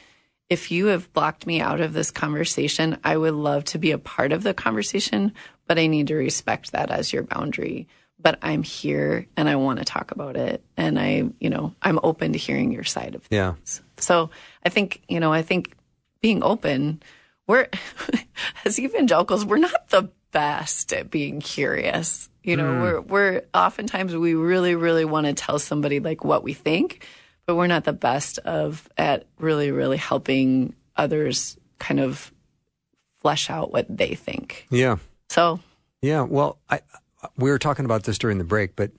if 0.51 0.70
you 0.70 0.87
have 0.87 1.12
blocked 1.12 1.47
me 1.47 1.61
out 1.61 1.81
of 1.81 1.92
this 1.92 2.11
conversation, 2.11 2.99
I 3.05 3.16
would 3.16 3.35
love 3.35 3.64
to 3.66 3.79
be 3.79 3.92
a 3.92 3.99
part 3.99 4.33
of 4.33 4.42
the 4.42 4.55
conversation, 4.55 5.33
but 5.66 5.79
I 5.79 5.87
need 5.87 6.09
to 6.09 6.14
respect 6.14 6.73
that 6.73 6.90
as 6.90 7.12
your 7.12 7.23
boundary. 7.23 7.88
But 8.18 8.38
I'm 8.42 8.62
here 8.62 9.27
and 9.37 9.49
I 9.49 9.57
want 9.57 9.79
to 9.79 9.85
talk 9.85 10.11
about 10.11 10.37
it. 10.37 10.62
And 10.77 10.99
I, 10.99 11.25
you 11.40 11.51
know, 11.51 11.75
I'm 11.83 11.99
open 12.03 12.33
to 12.33 12.38
hearing 12.38 12.73
your 12.73 12.85
side 12.85 13.14
of 13.14 13.23
Yeah. 13.31 13.55
so 13.99 14.31
I 14.64 14.68
think, 14.68 15.03
you 15.09 15.20
know, 15.20 15.33
I 15.33 15.42
think 15.42 15.75
being 16.20 16.42
open, 16.42 17.03
we're, 17.47 17.69
as 18.65 18.79
evangelicals, 18.79 19.45
we're 19.45 19.59
not 19.59 19.89
the 19.89 20.11
best 20.33 20.93
at 20.93 21.11
being 21.11 21.41
curious. 21.41 22.29
You 22.43 22.57
know, 22.57 22.75
hmm. 22.75 22.81
we're, 22.81 23.01
we're 23.01 23.43
oftentimes 23.55 24.15
we 24.15 24.35
really, 24.35 24.75
really 24.75 25.05
want 25.05 25.27
to 25.27 25.33
tell 25.33 25.59
somebody 25.59 26.01
like 26.01 26.25
what 26.25 26.43
we 26.43 26.53
think, 26.53 27.07
but 27.47 27.57
we're 27.57 27.67
not 27.67 27.85
the 27.85 27.93
best 27.93 28.39
of 28.39 28.89
at 28.99 29.27
really, 29.39 29.71
really 29.71 29.97
helping 29.97 30.75
others 30.97 31.57
kind 31.79 32.01
of 32.01 32.33
flesh 33.21 33.49
out 33.49 33.73
what 33.73 33.87
they 33.89 34.15
think. 34.15 34.67
Yeah. 34.71 34.97
So 35.31 35.61
Yeah. 36.03 36.23
Well, 36.23 36.59
I, 36.69 36.81
we 37.37 37.51
were 37.51 37.59
talking 37.59 37.85
about 37.85 38.05
this 38.05 38.19
during 38.19 38.39
the 38.39 38.45
break, 38.45 38.77
but 38.77 38.91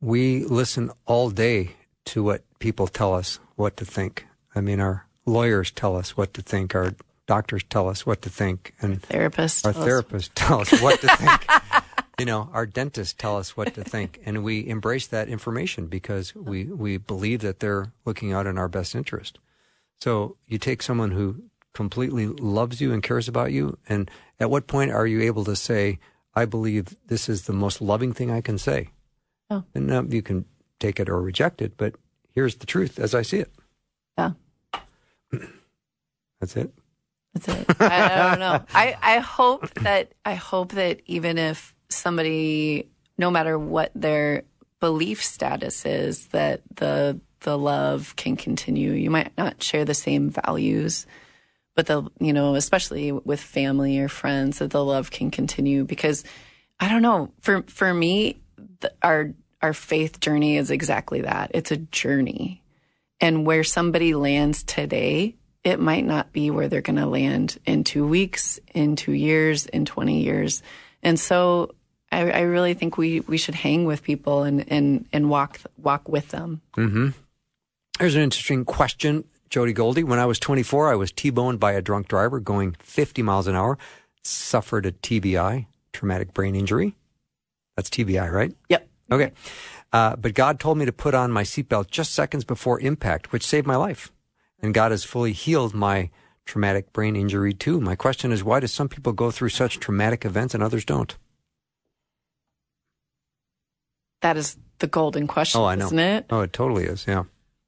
we 0.00 0.44
listen 0.44 0.90
all 1.06 1.30
day 1.30 1.72
to 2.06 2.22
what 2.22 2.44
people 2.58 2.86
tell 2.86 3.14
us 3.14 3.40
what 3.56 3.76
to 3.78 3.84
think. 3.84 4.26
I 4.54 4.60
mean, 4.60 4.78
our 4.78 5.06
lawyers 5.24 5.70
tell 5.70 5.96
us 5.96 6.16
what 6.16 6.34
to 6.34 6.42
think, 6.42 6.74
our 6.74 6.94
doctors 7.26 7.64
tell 7.64 7.88
us 7.88 8.06
what 8.06 8.22
to 8.22 8.30
think, 8.30 8.74
and 8.80 9.02
therapist, 9.02 9.66
our 9.66 9.72
therapists 9.72 10.30
tell 10.34 10.60
us 10.60 10.80
what 10.80 11.00
to 11.00 11.08
think. 11.16 11.46
You 12.18 12.24
know, 12.24 12.48
our 12.54 12.64
dentists 12.64 13.12
tell 13.12 13.36
us 13.36 13.58
what 13.58 13.74
to 13.74 13.84
think, 13.84 14.20
and 14.24 14.42
we 14.42 14.66
embrace 14.66 15.06
that 15.08 15.28
information 15.28 15.86
because 15.86 16.34
we, 16.34 16.64
we 16.64 16.96
believe 16.96 17.42
that 17.42 17.60
they're 17.60 17.92
looking 18.06 18.32
out 18.32 18.46
in 18.46 18.56
our 18.56 18.68
best 18.68 18.94
interest. 18.94 19.38
So 20.00 20.38
you 20.46 20.56
take 20.56 20.82
someone 20.82 21.10
who 21.10 21.42
completely 21.74 22.26
loves 22.26 22.80
you 22.80 22.94
and 22.94 23.02
cares 23.02 23.28
about 23.28 23.52
you, 23.52 23.76
and 23.86 24.10
at 24.40 24.48
what 24.48 24.66
point 24.66 24.92
are 24.92 25.06
you 25.06 25.20
able 25.20 25.44
to 25.44 25.54
say, 25.54 25.98
I 26.34 26.46
believe 26.46 26.96
this 27.06 27.28
is 27.28 27.42
the 27.42 27.52
most 27.52 27.82
loving 27.82 28.14
thing 28.14 28.30
I 28.30 28.40
can 28.40 28.56
say? 28.56 28.88
Oh. 29.50 29.64
And 29.74 30.10
you 30.10 30.22
can 30.22 30.46
take 30.80 30.98
it 30.98 31.10
or 31.10 31.20
reject 31.20 31.60
it, 31.60 31.76
but 31.76 31.96
here's 32.34 32.56
the 32.56 32.66
truth 32.66 32.98
as 32.98 33.14
I 33.14 33.20
see 33.20 33.40
it. 33.40 33.52
yeah. 34.16 34.32
That's 36.40 36.56
it. 36.56 36.72
That's 37.38 37.60
it. 37.60 37.76
I, 37.80 38.04
I 38.04 38.30
don't 38.30 38.40
know. 38.40 38.62
I, 38.74 38.96
I 39.02 39.18
hope 39.18 39.72
that 39.74 40.12
I 40.24 40.34
hope 40.34 40.72
that 40.72 41.02
even 41.06 41.38
if 41.38 41.74
somebody, 41.88 42.88
no 43.18 43.30
matter 43.30 43.58
what 43.58 43.92
their 43.94 44.44
belief 44.80 45.24
status 45.24 45.84
is, 45.86 46.26
that 46.28 46.62
the 46.74 47.20
the 47.40 47.56
love 47.56 48.16
can 48.16 48.36
continue. 48.36 48.92
You 48.92 49.10
might 49.10 49.36
not 49.36 49.62
share 49.62 49.84
the 49.84 49.94
same 49.94 50.30
values, 50.30 51.06
but 51.74 51.86
the 51.86 52.08
you 52.20 52.32
know, 52.32 52.54
especially 52.54 53.12
with 53.12 53.40
family 53.40 53.98
or 53.98 54.08
friends, 54.08 54.58
that 54.58 54.70
the 54.70 54.84
love 54.84 55.10
can 55.10 55.30
continue. 55.30 55.84
Because 55.84 56.24
I 56.80 56.88
don't 56.88 57.02
know. 57.02 57.32
For 57.40 57.62
for 57.62 57.92
me, 57.92 58.40
the, 58.80 58.92
our 59.02 59.32
our 59.62 59.72
faith 59.72 60.20
journey 60.20 60.56
is 60.56 60.70
exactly 60.70 61.22
that. 61.22 61.50
It's 61.54 61.70
a 61.70 61.76
journey 61.76 62.62
and 63.20 63.46
where 63.46 63.64
somebody 63.64 64.14
lands 64.14 64.62
today, 64.62 65.36
it 65.66 65.80
might 65.80 66.04
not 66.04 66.32
be 66.32 66.48
where 66.48 66.68
they're 66.68 66.80
going 66.80 66.94
to 66.94 67.06
land 67.06 67.58
in 67.66 67.82
two 67.82 68.06
weeks, 68.06 68.60
in 68.72 68.94
two 68.94 69.10
years, 69.10 69.66
in 69.66 69.84
20 69.84 70.22
years. 70.22 70.62
And 71.02 71.18
so 71.18 71.74
I, 72.12 72.30
I 72.30 72.40
really 72.42 72.74
think 72.74 72.96
we, 72.96 73.18
we 73.18 73.36
should 73.36 73.56
hang 73.56 73.84
with 73.84 74.04
people 74.04 74.44
and, 74.44 74.64
and, 74.70 75.06
and 75.12 75.28
walk, 75.28 75.58
walk 75.76 76.08
with 76.08 76.28
them. 76.28 76.60
Here's 77.98 78.14
an 78.14 78.22
interesting 78.22 78.64
question, 78.64 79.24
Jody 79.50 79.72
Goldie. 79.72 80.04
When 80.04 80.20
I 80.20 80.26
was 80.26 80.38
24, 80.38 80.92
I 80.92 80.94
was 80.94 81.10
T-boned 81.10 81.58
by 81.58 81.72
a 81.72 81.82
drunk 81.82 82.06
driver 82.06 82.38
going 82.38 82.76
50 82.78 83.22
miles 83.22 83.48
an 83.48 83.56
hour, 83.56 83.76
suffered 84.22 84.86
a 84.86 84.92
TBI, 84.92 85.66
traumatic 85.92 86.32
brain 86.32 86.54
injury. 86.54 86.94
That's 87.74 87.90
TBI, 87.90 88.30
right? 88.30 88.54
Yep. 88.68 88.88
Okay. 89.10 89.32
Uh, 89.92 90.14
but 90.14 90.34
God 90.34 90.60
told 90.60 90.78
me 90.78 90.84
to 90.84 90.92
put 90.92 91.14
on 91.14 91.32
my 91.32 91.42
seatbelt 91.42 91.90
just 91.90 92.14
seconds 92.14 92.44
before 92.44 92.78
impact, 92.78 93.32
which 93.32 93.44
saved 93.44 93.66
my 93.66 93.74
life. 93.74 94.12
And 94.60 94.72
God 94.74 94.90
has 94.90 95.04
fully 95.04 95.32
healed 95.32 95.74
my 95.74 96.10
traumatic 96.44 96.92
brain 96.92 97.16
injury 97.16 97.52
too. 97.52 97.80
My 97.80 97.94
question 97.96 98.32
is, 98.32 98.42
why 98.44 98.60
do 98.60 98.66
some 98.66 98.88
people 98.88 99.12
go 99.12 99.30
through 99.30 99.50
such 99.50 99.80
traumatic 99.80 100.24
events 100.24 100.54
and 100.54 100.62
others 100.62 100.84
don't? 100.84 101.16
That 104.22 104.36
is 104.36 104.56
the 104.78 104.86
golden 104.86 105.26
question, 105.26 105.60
Oh, 105.60 105.64
I 105.64 105.74
know. 105.74 105.86
isn't 105.86 105.98
it? 105.98 106.26
Oh, 106.30 106.40
it 106.40 106.52
totally 106.52 106.84
is. 106.84 107.06
Yeah. 107.06 107.24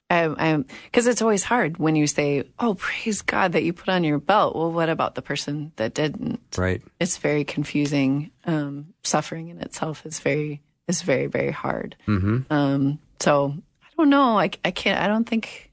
Because 0.09 1.07
it's 1.07 1.21
always 1.21 1.45
hard 1.45 1.77
when 1.77 1.95
you 1.95 2.07
say, 2.07 2.45
"Oh, 2.59 2.75
praise 2.75 3.21
God 3.21 3.53
that 3.53 3.63
you 3.63 3.75
put 3.75 3.91
on 3.91 4.05
your 4.05 4.19
belt." 4.19 4.57
Well, 4.57 4.73
what 4.73 4.89
about 4.89 5.15
the 5.15 5.21
person 5.23 5.73
that 5.77 5.93
didn't? 5.93 6.41
Right. 6.57 6.81
It's 6.99 7.19
very 7.19 7.45
confusing. 7.45 8.31
Um, 8.47 8.95
suffering 9.03 9.49
in 9.49 9.61
itself 9.61 10.07
is 10.07 10.19
very 10.19 10.63
is 10.89 11.03
very 11.03 11.27
very 11.27 11.51
hard. 11.51 11.95
Mm-hmm. 12.07 12.51
Um, 12.51 12.99
so 13.21 13.55
I 13.83 13.87
don't 13.99 14.09
know. 14.09 14.39
I, 14.39 14.51
I 14.65 14.71
can't. 14.71 14.99
I 14.99 15.09
don't 15.09 15.29
think. 15.29 15.68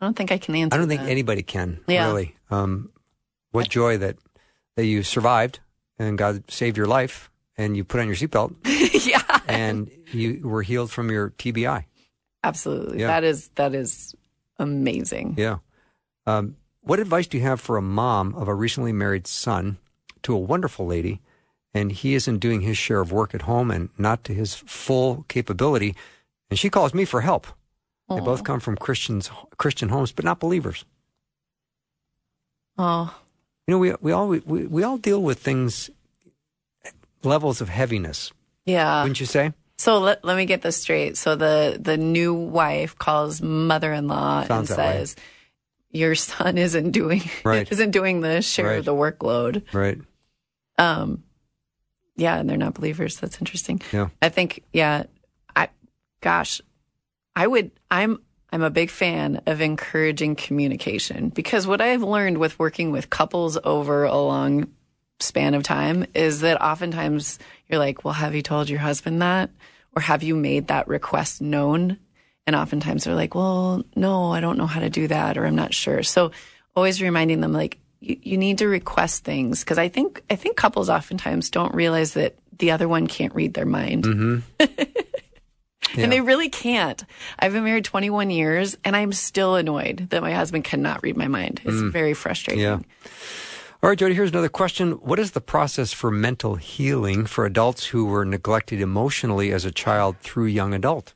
I 0.00 0.06
don't 0.06 0.14
think 0.16 0.30
I 0.32 0.38
can 0.38 0.54
answer. 0.54 0.74
I 0.74 0.78
don't 0.78 0.88
think 0.88 1.02
that. 1.02 1.10
anybody 1.10 1.42
can 1.42 1.80
Yeah. 1.88 2.06
really. 2.08 2.36
Um, 2.50 2.90
what 3.50 3.68
joy 3.68 3.98
that 3.98 4.16
that 4.76 4.84
you 4.86 5.02
survived 5.02 5.60
and 5.98 6.16
God 6.16 6.44
saved 6.50 6.76
your 6.76 6.86
life 6.86 7.30
and 7.56 7.76
you 7.76 7.82
put 7.84 8.00
on 8.00 8.06
your 8.06 8.14
seatbelt 8.16 8.54
yeah, 9.06 9.40
and 9.48 9.90
you 10.12 10.40
were 10.44 10.62
healed 10.62 10.90
from 10.92 11.10
your 11.10 11.30
TBI. 11.30 11.84
absolutely. 12.44 13.00
Yeah. 13.00 13.08
That 13.08 13.24
is 13.24 13.48
that 13.56 13.74
is 13.74 14.14
amazing. 14.58 15.34
Yeah. 15.36 15.58
Um, 16.26 16.56
what 16.82 17.00
advice 17.00 17.26
do 17.26 17.36
you 17.38 17.42
have 17.44 17.60
for 17.60 17.76
a 17.76 17.82
mom 17.82 18.34
of 18.34 18.48
a 18.48 18.54
recently 18.54 18.92
married 18.92 19.26
son 19.26 19.78
to 20.22 20.34
a 20.34 20.38
wonderful 20.38 20.86
lady, 20.86 21.20
and 21.74 21.90
he 21.92 22.14
isn't 22.14 22.38
doing 22.38 22.60
his 22.62 22.76
share 22.78 23.00
of 23.00 23.12
work 23.12 23.34
at 23.34 23.42
home 23.42 23.70
and 23.70 23.88
not 23.98 24.24
to 24.24 24.34
his 24.34 24.54
full 24.54 25.24
capability, 25.28 25.94
and 26.50 26.58
she 26.58 26.70
calls 26.70 26.94
me 26.94 27.04
for 27.04 27.20
help? 27.22 27.46
They 28.10 28.20
both 28.20 28.42
come 28.44 28.58
from 28.60 28.76
Christians, 28.76 29.30
Christian 29.58 29.90
homes, 29.90 30.12
but 30.12 30.24
not 30.24 30.40
believers. 30.40 30.84
Oh, 32.78 33.14
You 33.66 33.72
know, 33.74 33.78
we 33.78 33.92
we 34.00 34.12
all 34.12 34.28
we, 34.28 34.38
we 34.40 34.82
all 34.82 34.98
deal 34.98 35.22
with 35.22 35.38
things 35.40 35.90
levels 37.24 37.60
of 37.60 37.68
heaviness, 37.68 38.32
yeah. 38.64 39.02
wouldn't 39.02 39.20
you 39.20 39.26
say? 39.26 39.52
So 39.76 39.98
let, 39.98 40.24
let 40.24 40.36
me 40.36 40.46
get 40.46 40.62
this 40.62 40.76
straight. 40.80 41.16
So 41.16 41.36
the 41.36 41.76
the 41.80 41.96
new 41.96 42.34
wife 42.34 42.96
calls 42.98 43.42
mother-in-law 43.42 44.44
Sounds 44.46 44.70
and 44.70 44.78
that 44.78 44.84
way. 44.86 44.98
says, 44.98 45.16
"Your 45.90 46.14
son 46.14 46.56
isn't 46.58 46.92
doing 46.92 47.22
Right. 47.44 47.66
isn't 47.72 47.90
doing 47.90 48.20
the 48.20 48.40
share 48.42 48.66
Right. 48.68 48.78
of 48.78 48.84
the 48.84 48.94
workload." 48.94 49.62
Right. 49.74 49.98
Um, 50.78 51.24
yeah, 52.16 52.38
and 52.38 52.48
they're 52.48 52.56
not 52.56 52.74
believers. 52.74 53.18
That's 53.18 53.38
interesting. 53.40 53.80
Yeah. 53.92 54.08
I 54.22 54.28
think, 54.28 54.62
yeah, 54.72 55.04
I, 55.56 55.68
gosh, 56.20 56.60
I 57.38 57.46
would, 57.46 57.70
I'm, 57.88 58.20
I'm 58.50 58.62
a 58.62 58.70
big 58.70 58.90
fan 58.90 59.42
of 59.46 59.60
encouraging 59.60 60.34
communication 60.34 61.28
because 61.28 61.68
what 61.68 61.80
I've 61.80 62.02
learned 62.02 62.38
with 62.38 62.58
working 62.58 62.90
with 62.90 63.10
couples 63.10 63.56
over 63.62 64.02
a 64.02 64.16
long 64.16 64.72
span 65.20 65.54
of 65.54 65.62
time 65.62 66.04
is 66.14 66.40
that 66.40 66.60
oftentimes 66.60 67.38
you're 67.68 67.78
like, 67.78 68.04
well, 68.04 68.14
have 68.14 68.34
you 68.34 68.42
told 68.42 68.68
your 68.68 68.80
husband 68.80 69.22
that? 69.22 69.50
Or 69.94 70.02
have 70.02 70.24
you 70.24 70.34
made 70.34 70.66
that 70.66 70.88
request 70.88 71.40
known? 71.40 71.98
And 72.44 72.56
oftentimes 72.56 73.04
they're 73.04 73.14
like, 73.14 73.36
well, 73.36 73.84
no, 73.94 74.32
I 74.32 74.40
don't 74.40 74.58
know 74.58 74.66
how 74.66 74.80
to 74.80 74.90
do 74.90 75.06
that, 75.06 75.38
or 75.38 75.46
I'm 75.46 75.54
not 75.54 75.72
sure. 75.72 76.02
So 76.02 76.32
always 76.74 77.00
reminding 77.00 77.40
them, 77.40 77.52
like, 77.52 77.78
you, 78.00 78.18
you 78.20 78.36
need 78.36 78.58
to 78.58 78.66
request 78.66 79.22
things 79.22 79.60
because 79.60 79.78
I 79.78 79.88
think 79.88 80.24
I 80.28 80.34
think 80.34 80.56
couples 80.56 80.90
oftentimes 80.90 81.50
don't 81.50 81.74
realize 81.74 82.14
that 82.14 82.36
the 82.58 82.72
other 82.72 82.88
one 82.88 83.06
can't 83.06 83.34
read 83.34 83.54
their 83.54 83.66
mind, 83.66 84.04
mm-hmm. 84.04 84.64
and 85.96 86.12
they 86.12 86.20
really 86.20 86.48
can't. 86.48 87.04
I've 87.38 87.52
been 87.52 87.64
married 87.64 87.84
21 87.84 88.30
years, 88.30 88.76
and 88.84 88.96
I'm 88.96 89.12
still 89.12 89.54
annoyed 89.56 90.08
that 90.10 90.22
my 90.22 90.32
husband 90.32 90.64
cannot 90.64 91.02
read 91.02 91.16
my 91.16 91.28
mind. 91.28 91.60
It's 91.64 91.80
very 91.80 92.14
frustrating. 92.14 92.62
Yeah. 92.62 92.80
All 93.80 93.88
right, 93.88 93.98
Jody, 93.98 94.14
here's 94.14 94.30
another 94.30 94.48
question. 94.48 94.92
What 94.92 95.20
is 95.20 95.32
the 95.32 95.40
process 95.40 95.92
for 95.92 96.10
mental 96.10 96.56
healing 96.56 97.26
for 97.26 97.46
adults 97.46 97.86
who 97.86 98.06
were 98.06 98.24
neglected 98.24 98.80
emotionally 98.80 99.52
as 99.52 99.64
a 99.64 99.70
child 99.70 100.18
through 100.18 100.46
young 100.46 100.74
adult? 100.74 101.14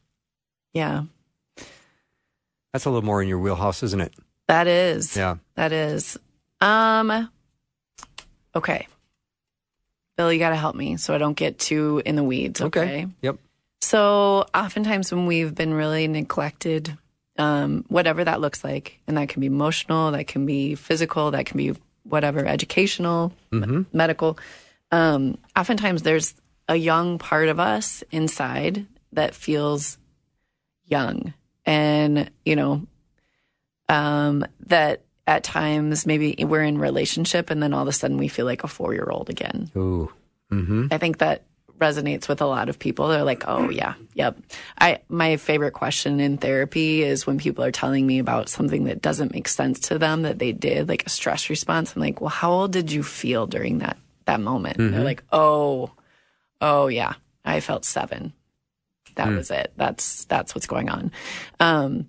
Yeah. 0.73 1.05
That's 2.73 2.85
a 2.85 2.91
little 2.91 3.05
more 3.05 3.21
in 3.21 3.29
your 3.29 3.41
wheelhouse, 3.41 3.83
isn't 3.83 4.01
it? 4.01 4.15
That 4.47 4.69
is. 4.69 5.17
Yeah. 5.17 5.37
That 5.57 5.73
is. 5.73 6.17
Um 6.61 7.29
okay. 8.55 8.87
Bill, 10.17 10.33
you 10.33 10.39
got 10.39 10.51
to 10.51 10.57
help 10.57 10.77
me 10.77 10.99
so 10.99 11.15
I 11.15 11.19
don't 11.19 11.37
get 11.37 11.59
too 11.59 12.01
in 12.05 12.17
the 12.17 12.23
weeds, 12.23 12.61
okay? 12.61 13.07
Yep. 13.23 13.39
So, 13.83 14.47
oftentimes 14.55 15.13
when 15.13 15.27
we've 15.27 15.53
been 15.53 15.75
really 15.75 16.07
neglected, 16.07 16.97
um, 17.37 17.85
whatever 17.89 18.23
that 18.23 18.41
looks 18.41 18.63
like, 18.63 19.01
and 19.09 19.17
that 19.17 19.29
can 19.29 19.41
be 19.41 19.49
emotional, 19.49 20.13
that 20.13 20.29
can 20.29 20.47
be 20.47 20.77
physical, 20.77 21.33
that 21.33 21.47
can 21.47 21.57
be 21.57 21.75
whatever, 22.05 22.47
educational, 22.47 23.33
m- 23.53 23.87
medical, 23.93 24.39
um, 24.93 25.37
oftentimes 25.57 26.03
there's 26.03 26.33
a 26.69 26.77
young 26.77 27.19
part 27.19 27.49
of 27.49 27.59
us 27.59 28.05
inside 28.13 28.87
that 29.13 29.35
feels 29.35 29.99
young. 30.85 31.35
And, 31.67 32.31
you 32.45 32.55
know, 32.55 32.87
um, 33.89 34.47
that 34.67 35.03
at 35.27 35.43
times 35.43 36.07
maybe 36.07 36.37
we're 36.39 36.63
in 36.63 36.79
relationship 36.79 37.51
and 37.51 37.61
then 37.61 37.73
all 37.75 37.83
of 37.83 37.89
a 37.89 37.93
sudden 37.93 38.17
we 38.17 38.29
feel 38.29 38.47
like 38.47 38.63
a 38.63 38.69
four 38.69 38.95
year 38.95 39.09
old 39.11 39.29
again. 39.29 39.71
Ooh. 39.77 40.13
Mm-hmm. 40.53 40.87
I 40.91 40.99
think 40.99 41.19
that 41.19 41.43
resonates 41.83 42.29
with 42.29 42.41
a 42.41 42.47
lot 42.47 42.69
of 42.69 42.79
people. 42.79 43.09
They're 43.09 43.25
like, 43.25 43.45
"Oh 43.49 43.69
yeah, 43.71 43.95
yep." 44.15 44.39
I 44.79 45.01
my 45.09 45.37
favorite 45.37 45.73
question 45.73 46.21
in 46.21 46.39
therapy 46.39 47.03
is 47.03 47.27
when 47.27 47.39
people 47.39 47.65
are 47.65 47.73
telling 47.73 48.07
me 48.07 48.19
about 48.21 48.49
something 48.49 48.85
that 48.85 49.03
doesn't 49.03 49.33
make 49.33 49.49
sense 49.49 49.81
to 49.89 49.99
them 49.99 50.23
that 50.23 50.39
they 50.39 50.53
did, 50.53 50.89
like 50.89 51.05
a 51.05 51.11
stress 51.11 51.51
response. 51.51 51.95
I'm 51.95 52.03
like, 52.03 52.21
"Well, 52.21 52.31
how 52.31 52.53
old 52.53 52.73
did 52.73 52.93
you 52.93 53.03
feel 53.03 53.47
during 53.47 53.79
that 53.79 53.99
that 54.27 54.41
moment?" 54.41 54.79
And 54.79 54.95
They're 54.95 55.05
like, 55.05 55.25
"Oh, 55.33 55.91
oh 56.61 56.87
yeah, 56.87 57.15
I 57.45 57.61
felt 57.61 57.85
seven. 57.85 58.33
That 59.17 59.29
was 59.29 59.51
it. 59.51 59.73
That's 59.77 60.25
that's 60.27 60.55
what's 60.55 60.67
going 60.67 60.89
on." 60.89 61.11
Um, 61.61 62.09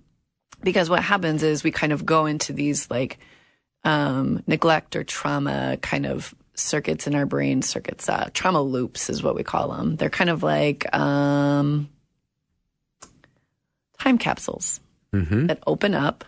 because 0.62 0.88
what 0.88 1.02
happens 1.02 1.42
is 1.42 1.64
we 1.64 1.70
kind 1.70 1.92
of 1.92 2.06
go 2.06 2.26
into 2.26 2.52
these 2.52 2.90
like 2.90 3.18
um, 3.84 4.42
neglect 4.46 4.96
or 4.96 5.04
trauma 5.04 5.76
kind 5.82 6.06
of 6.06 6.34
circuits 6.54 7.06
in 7.06 7.14
our 7.14 7.26
brain 7.26 7.62
circuits 7.62 8.08
uh, 8.08 8.28
trauma 8.32 8.62
loops 8.62 9.10
is 9.10 9.22
what 9.22 9.34
we 9.34 9.42
call 9.42 9.68
them 9.72 9.96
they're 9.96 10.10
kind 10.10 10.30
of 10.30 10.42
like 10.42 10.92
um, 10.94 11.88
time 13.98 14.18
capsules 14.18 14.80
Mm-hmm. 15.12 15.46
that 15.46 15.62
open 15.64 15.94
up 15.94 16.24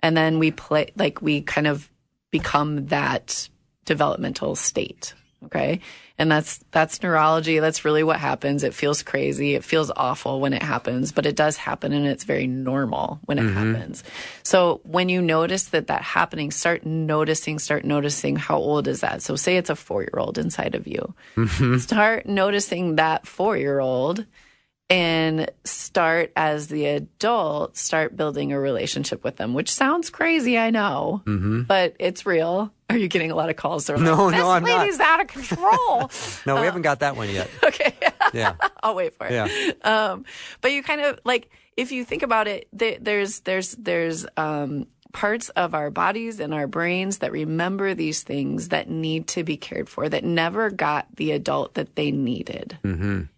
and 0.00 0.16
then 0.16 0.38
we 0.38 0.50
play 0.50 0.92
like 0.96 1.20
we 1.20 1.42
kind 1.42 1.66
of 1.66 1.90
become 2.30 2.86
that 2.86 3.50
developmental 3.84 4.54
state 4.56 5.12
okay 5.44 5.80
and 6.20 6.30
that's 6.30 6.60
that's 6.70 7.02
neurology. 7.02 7.60
That's 7.60 7.82
really 7.82 8.04
what 8.04 8.20
happens. 8.20 8.62
It 8.62 8.74
feels 8.74 9.02
crazy. 9.02 9.54
It 9.54 9.64
feels 9.64 9.90
awful 9.96 10.38
when 10.38 10.52
it 10.52 10.62
happens 10.62 11.12
but 11.12 11.24
it 11.24 11.34
does 11.34 11.56
happen 11.56 11.92
and 11.92 12.06
it's 12.06 12.24
very 12.24 12.46
normal 12.46 13.20
when 13.24 13.38
it 13.38 13.42
mm-hmm. 13.42 13.72
happens. 13.72 14.04
So 14.42 14.82
when 14.84 15.08
you 15.08 15.22
notice 15.22 15.68
that 15.68 15.86
that 15.86 16.02
happening 16.02 16.50
start 16.50 16.84
noticing 16.84 17.58
start 17.58 17.86
noticing 17.86 18.36
how 18.36 18.58
old 18.58 18.86
is 18.86 19.00
that. 19.00 19.22
So 19.22 19.34
say 19.34 19.56
it's 19.56 19.70
a 19.70 19.76
4 19.76 20.02
year 20.02 20.18
old 20.18 20.36
inside 20.36 20.74
of 20.74 20.86
you. 20.86 21.14
Mm-hmm. 21.36 21.78
Start 21.78 22.26
noticing 22.26 22.96
that 22.96 23.26
4 23.26 23.56
year 23.56 23.80
old 23.80 24.26
and 24.90 25.48
start 25.64 26.32
as 26.36 26.66
the 26.66 26.84
adult 26.84 27.78
start 27.78 28.16
building 28.16 28.52
a 28.52 28.58
relationship 28.60 29.22
with 29.22 29.36
them 29.36 29.54
which 29.54 29.70
sounds 29.70 30.10
crazy 30.10 30.58
i 30.58 30.70
know 30.70 31.22
mm-hmm. 31.24 31.62
but 31.62 31.94
it's 32.00 32.26
real 32.26 32.72
are 32.90 32.96
you 32.98 33.08
getting 33.08 33.30
a 33.30 33.34
lot 33.34 33.48
of 33.50 33.56
calls 33.56 33.86
They're 33.86 33.96
Mm-hmm. 33.96 34.04
No, 34.04 34.26
like, 34.26 34.36
no, 34.36 34.50
I'm 34.50 34.62
not." 34.62 34.78
lady's 34.80 35.00
out 35.00 35.20
of 35.20 35.26
control 35.28 36.10
No, 36.46 36.60
we 36.60 36.66
haven't 36.66 36.82
got 36.82 37.00
that 37.00 37.16
one 37.16 37.28
yet. 37.30 37.48
okay 37.64 37.94
Yeah. 38.34 38.54
i'll 38.82 38.94
wait 38.94 39.14
for 39.14 39.26
it 39.26 39.32
Yeah. 39.32 39.48
um, 39.82 40.24
but 40.60 40.72
you 40.72 40.82
kind 40.82 41.00
of 41.00 41.18
like 41.24 41.50
if 41.76 41.92
you 41.92 42.04
think 42.04 42.22
about 42.22 42.46
it 42.48 42.68
there, 42.72 42.96
there's 43.00 43.40
there's 43.40 43.72
there's 43.76 44.26
um, 44.36 44.86
parts 45.12 45.48
of 45.50 45.74
our 45.74 45.90
bodies 45.90 46.38
and 46.38 46.54
our 46.54 46.66
brains 46.68 47.18
that 47.18 47.32
remember 47.32 47.94
these 47.94 48.22
things 48.22 48.68
that 48.68 48.88
need 48.88 49.26
to 49.26 49.42
be 49.42 49.56
cared 49.56 49.88
for 49.88 50.08
that 50.08 50.22
never 50.22 50.70
got 50.70 51.06
the 51.16 51.32
adult 51.32 51.74
that 51.74 51.96
they 51.96 52.10
needed 52.12 52.78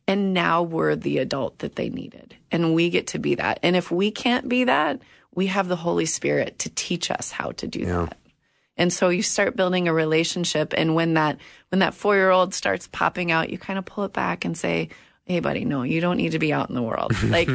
and 0.06 0.34
now 0.34 0.62
we're 0.62 0.94
the 0.96 1.16
adult 1.18 1.58
that 1.60 1.76
they 1.76 1.88
needed 1.88 2.34
and 2.50 2.74
we 2.74 2.90
get 2.90 3.06
to 3.08 3.18
be 3.18 3.34
that 3.36 3.58
and 3.62 3.74
if 3.76 3.90
we 3.90 4.10
can't 4.10 4.48
be 4.48 4.64
that 4.64 5.00
we 5.34 5.46
have 5.46 5.66
the 5.68 5.76
holy 5.76 6.04
spirit 6.04 6.58
to 6.58 6.68
teach 6.70 7.10
us 7.10 7.30
how 7.30 7.52
to 7.52 7.66
do 7.66 7.80
Yeah. 7.80 8.06
that 8.06 8.18
and 8.76 8.92
so 8.92 9.08
you 9.08 9.22
start 9.22 9.56
building 9.56 9.88
a 9.88 9.92
relationship 9.92 10.74
and 10.76 10.94
when 10.94 11.14
that 11.14 11.38
when 11.70 11.80
that 11.80 11.92
4-year-old 11.92 12.54
starts 12.54 12.88
popping 12.88 13.30
out 13.30 13.50
you 13.50 13.58
kind 13.58 13.78
of 13.78 13.84
pull 13.84 14.04
it 14.04 14.12
back 14.12 14.44
and 14.44 14.56
say 14.56 14.88
hey 15.24 15.40
buddy 15.40 15.64
no 15.64 15.82
you 15.82 16.00
don't 16.00 16.16
need 16.16 16.32
to 16.32 16.38
be 16.38 16.52
out 16.52 16.68
in 16.68 16.74
the 16.74 16.82
world. 16.82 17.12
Like 17.22 17.48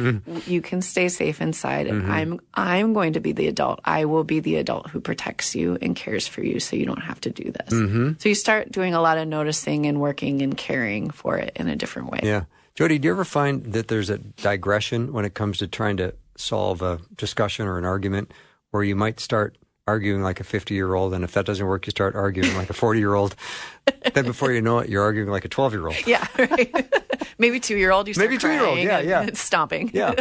you 0.46 0.60
can 0.60 0.82
stay 0.82 1.08
safe 1.08 1.40
inside 1.40 1.86
and 1.86 2.02
mm-hmm. 2.02 2.10
i'm 2.10 2.40
i'm 2.54 2.92
going 2.94 3.12
to 3.12 3.20
be 3.20 3.32
the 3.32 3.46
adult. 3.46 3.80
I 3.84 4.06
will 4.06 4.24
be 4.24 4.40
the 4.40 4.56
adult 4.56 4.90
who 4.90 5.00
protects 5.00 5.54
you 5.54 5.78
and 5.80 5.94
cares 5.94 6.26
for 6.26 6.42
you 6.42 6.58
so 6.58 6.76
you 6.76 6.86
don't 6.86 7.02
have 7.02 7.20
to 7.22 7.30
do 7.30 7.52
this. 7.52 7.70
Mm-hmm. 7.70 8.12
So 8.18 8.28
you 8.28 8.34
start 8.34 8.72
doing 8.72 8.94
a 8.94 9.00
lot 9.00 9.18
of 9.18 9.28
noticing 9.28 9.86
and 9.86 10.00
working 10.00 10.42
and 10.42 10.56
caring 10.56 11.10
for 11.10 11.36
it 11.36 11.52
in 11.56 11.68
a 11.68 11.76
different 11.76 12.10
way. 12.10 12.20
Yeah. 12.22 12.44
Jody, 12.74 12.98
do 12.98 13.06
you 13.06 13.12
ever 13.12 13.24
find 13.24 13.72
that 13.72 13.88
there's 13.88 14.08
a 14.08 14.18
digression 14.18 15.12
when 15.12 15.24
it 15.24 15.34
comes 15.34 15.58
to 15.58 15.66
trying 15.66 15.96
to 15.96 16.14
solve 16.36 16.80
a 16.80 17.00
discussion 17.16 17.66
or 17.66 17.76
an 17.76 17.84
argument 17.84 18.32
where 18.70 18.84
you 18.84 18.94
might 18.94 19.20
start 19.20 19.58
arguing 19.88 20.22
like 20.22 20.38
a 20.40 20.44
50 20.44 20.74
year 20.74 20.94
old, 20.94 21.14
and 21.14 21.24
if 21.24 21.32
that 21.32 21.46
doesn't 21.46 21.66
work, 21.66 21.86
you 21.86 21.90
start 21.90 22.14
arguing 22.14 22.54
like 22.56 22.70
a 22.70 22.74
40 22.74 23.00
year 23.00 23.14
old. 23.14 23.34
then 24.14 24.24
before 24.26 24.52
you 24.52 24.60
know 24.62 24.78
it, 24.78 24.88
you're 24.88 25.02
arguing 25.02 25.30
like 25.30 25.44
a 25.44 25.48
12 25.48 25.72
year 25.72 25.86
old. 25.86 26.06
yeah 26.06 26.26
right 26.38 26.94
maybe 27.38 27.58
two-year-old 27.58 28.06
you 28.06 28.12
start 28.14 28.28
Maybe 28.28 28.38
two-year-old, 28.38 28.74
crying 28.74 28.86
yeah, 28.86 28.98
and 29.20 29.28
yeah. 29.28 29.30
stomping 29.34 29.90
Yeah. 29.94 30.14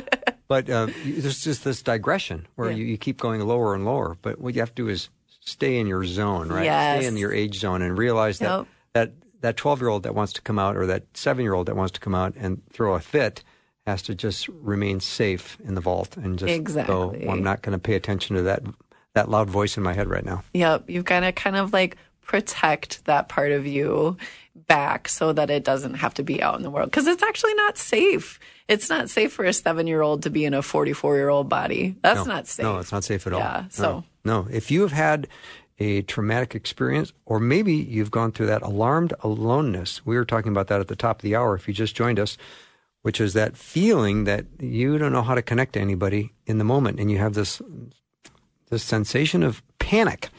But 0.47 0.69
uh, 0.69 0.87
there's 1.03 1.43
just 1.43 1.63
this 1.65 1.81
digression 1.81 2.47
where 2.55 2.69
Yeah. 2.71 2.77
you, 2.77 2.85
you 2.85 2.97
keep 2.97 3.19
going 3.19 3.41
lower 3.41 3.75
and 3.75 3.83
lower. 3.83 4.15
But 4.21 4.39
what 4.39 4.53
you 4.55 4.61
have 4.61 4.73
to 4.75 4.83
do 4.83 4.87
is 4.87 5.09
stay 5.41 5.77
in 5.79 5.87
your 5.87 6.05
zone, 6.05 6.47
right? 6.49 6.63
Yes. 6.63 6.99
Stay 6.99 7.07
in 7.07 7.17
your 7.17 7.33
age 7.33 7.59
zone 7.59 7.81
and 7.81 7.97
realize 7.97 8.39
that 8.39 8.57
Yep. 8.59 8.67
that 8.93 9.11
that 9.41 9.57
12 9.57 9.81
year 9.81 9.89
old 9.89 10.03
that 10.03 10.15
wants 10.15 10.31
to 10.33 10.41
come 10.41 10.57
out 10.57 10.77
or 10.77 10.85
that 10.87 11.03
seven 11.13 11.43
year 11.43 11.53
old 11.53 11.67
that 11.67 11.75
wants 11.75 11.91
to 11.93 11.99
come 11.99 12.15
out 12.15 12.33
and 12.37 12.61
throw 12.71 12.93
a 12.95 12.99
fit 13.01 13.43
has 13.85 14.01
to 14.03 14.15
just 14.15 14.47
remain 14.49 14.99
safe 15.01 15.57
in 15.65 15.75
the 15.75 15.81
vault 15.81 16.15
and 16.17 16.39
just 16.39 16.47
go, 16.47 16.53
Exactly. 16.55 16.95
well, 16.95 17.31
I'm 17.35 17.43
not 17.43 17.61
going 17.61 17.73
to 17.77 17.79
pay 17.79 17.95
attention 17.95 18.35
to 18.37 18.41
that 18.43 18.63
that 19.17 19.29
loud 19.29 19.49
voice 19.49 19.75
in 19.77 19.83
my 19.83 19.93
head 19.93 20.07
right 20.07 20.23
now. 20.23 20.43
Yep, 20.53 20.89
you've 20.89 21.05
got 21.05 21.21
to 21.21 21.31
kind 21.31 21.55
of 21.55 21.73
like 21.73 21.97
protect 22.21 23.03
that 23.05 23.29
part 23.29 23.51
of 23.51 23.65
you 23.65 24.17
back 24.67 25.07
so 25.07 25.33
that 25.33 25.49
it 25.49 25.63
doesn't 25.63 25.95
have 25.95 26.13
to 26.15 26.23
be 26.23 26.41
out 26.41 26.55
in 26.55 26.63
the 26.63 26.69
world 26.69 26.89
because 26.91 27.07
it's 27.07 27.23
actually 27.23 27.53
not 27.55 27.77
safe. 27.77 28.39
It's 28.67 28.89
not 28.89 29.09
safe 29.09 29.31
for 29.33 29.45
a 29.45 29.53
seven 29.53 29.87
year 29.87 30.01
old 30.01 30.23
to 30.23 30.29
be 30.29 30.45
in 30.45 30.53
a 30.53 30.61
44 30.61 31.15
year 31.15 31.29
old 31.29 31.49
body. 31.49 31.95
That's 32.01 32.25
no, 32.27 32.33
not 32.33 32.47
safe. 32.47 32.63
No, 32.63 32.77
it's 32.77 32.91
not 32.91 33.03
safe 33.03 33.25
at 33.27 33.33
all. 33.33 33.39
Yeah, 33.39 33.61
No. 33.63 33.67
so- 33.69 34.03
no, 34.25 34.47
if 34.51 34.69
you 34.71 34.81
have 34.81 34.91
had 34.91 35.27
a 35.79 36.01
traumatic 36.03 36.53
experience, 36.55 37.13
or 37.25 37.39
maybe 37.39 37.73
you've 37.73 38.11
gone 38.11 38.31
through 38.31 38.47
that 38.47 38.61
alarmed 38.63 39.13
aloneness. 39.21 40.03
We 40.05 40.15
were 40.15 40.25
talking 40.25 40.51
about 40.51 40.67
that 40.67 40.81
at 40.81 40.87
the 40.87 40.95
top 40.95 41.19
of 41.19 41.21
the 41.21 41.35
hour. 41.35 41.55
If 41.55 41.67
you 41.67 41.73
just 41.73 41.95
joined 41.95 42.19
us, 42.19 42.35
which 43.03 43.21
is 43.21 43.33
that 43.33 43.55
feeling 43.55 44.23
that 44.25 44.45
you 44.59 44.97
don't 44.97 45.13
know 45.13 45.21
how 45.21 45.35
to 45.35 45.41
connect 45.43 45.73
to 45.73 45.79
anybody 45.79 46.33
in 46.45 46.57
the 46.57 46.63
moment, 46.63 46.99
and 46.99 47.11
you 47.11 47.19
have 47.19 47.35
this 47.35 47.61
this 48.69 48.83
sensation 48.83 49.43
of 49.43 49.63
panic, 49.79 50.29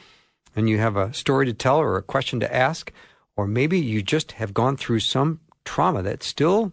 and 0.55 0.69
you 0.69 0.79
have 0.79 0.97
a 0.97 1.13
story 1.13 1.47
to 1.47 1.53
tell 1.53 1.79
or 1.79 1.97
a 1.97 2.03
question 2.03 2.39
to 2.41 2.55
ask, 2.55 2.93
or 3.37 3.47
maybe 3.47 3.79
you 3.79 4.03
just 4.03 4.33
have 4.33 4.55
gone 4.55 4.77
through 4.77 5.01
some 5.01 5.41
trauma 5.65 6.03
that 6.03 6.23
still 6.23 6.73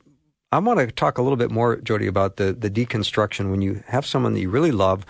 I 0.53 0.61
want 0.61 0.79
to 0.79 0.87
talk 0.87 1.19
a 1.19 1.23
little 1.23 1.37
bit 1.37 1.51
more, 1.51 1.77
Jody, 1.77 2.07
about 2.07 2.37
the 2.37 2.53
the 2.53 2.71
deconstruction 2.71 3.51
when 3.51 3.61
you 3.61 3.83
have 3.89 4.07
someone 4.07 4.35
that 4.35 4.41
you 4.41 4.51
really 4.51 4.73
love, 4.73 5.05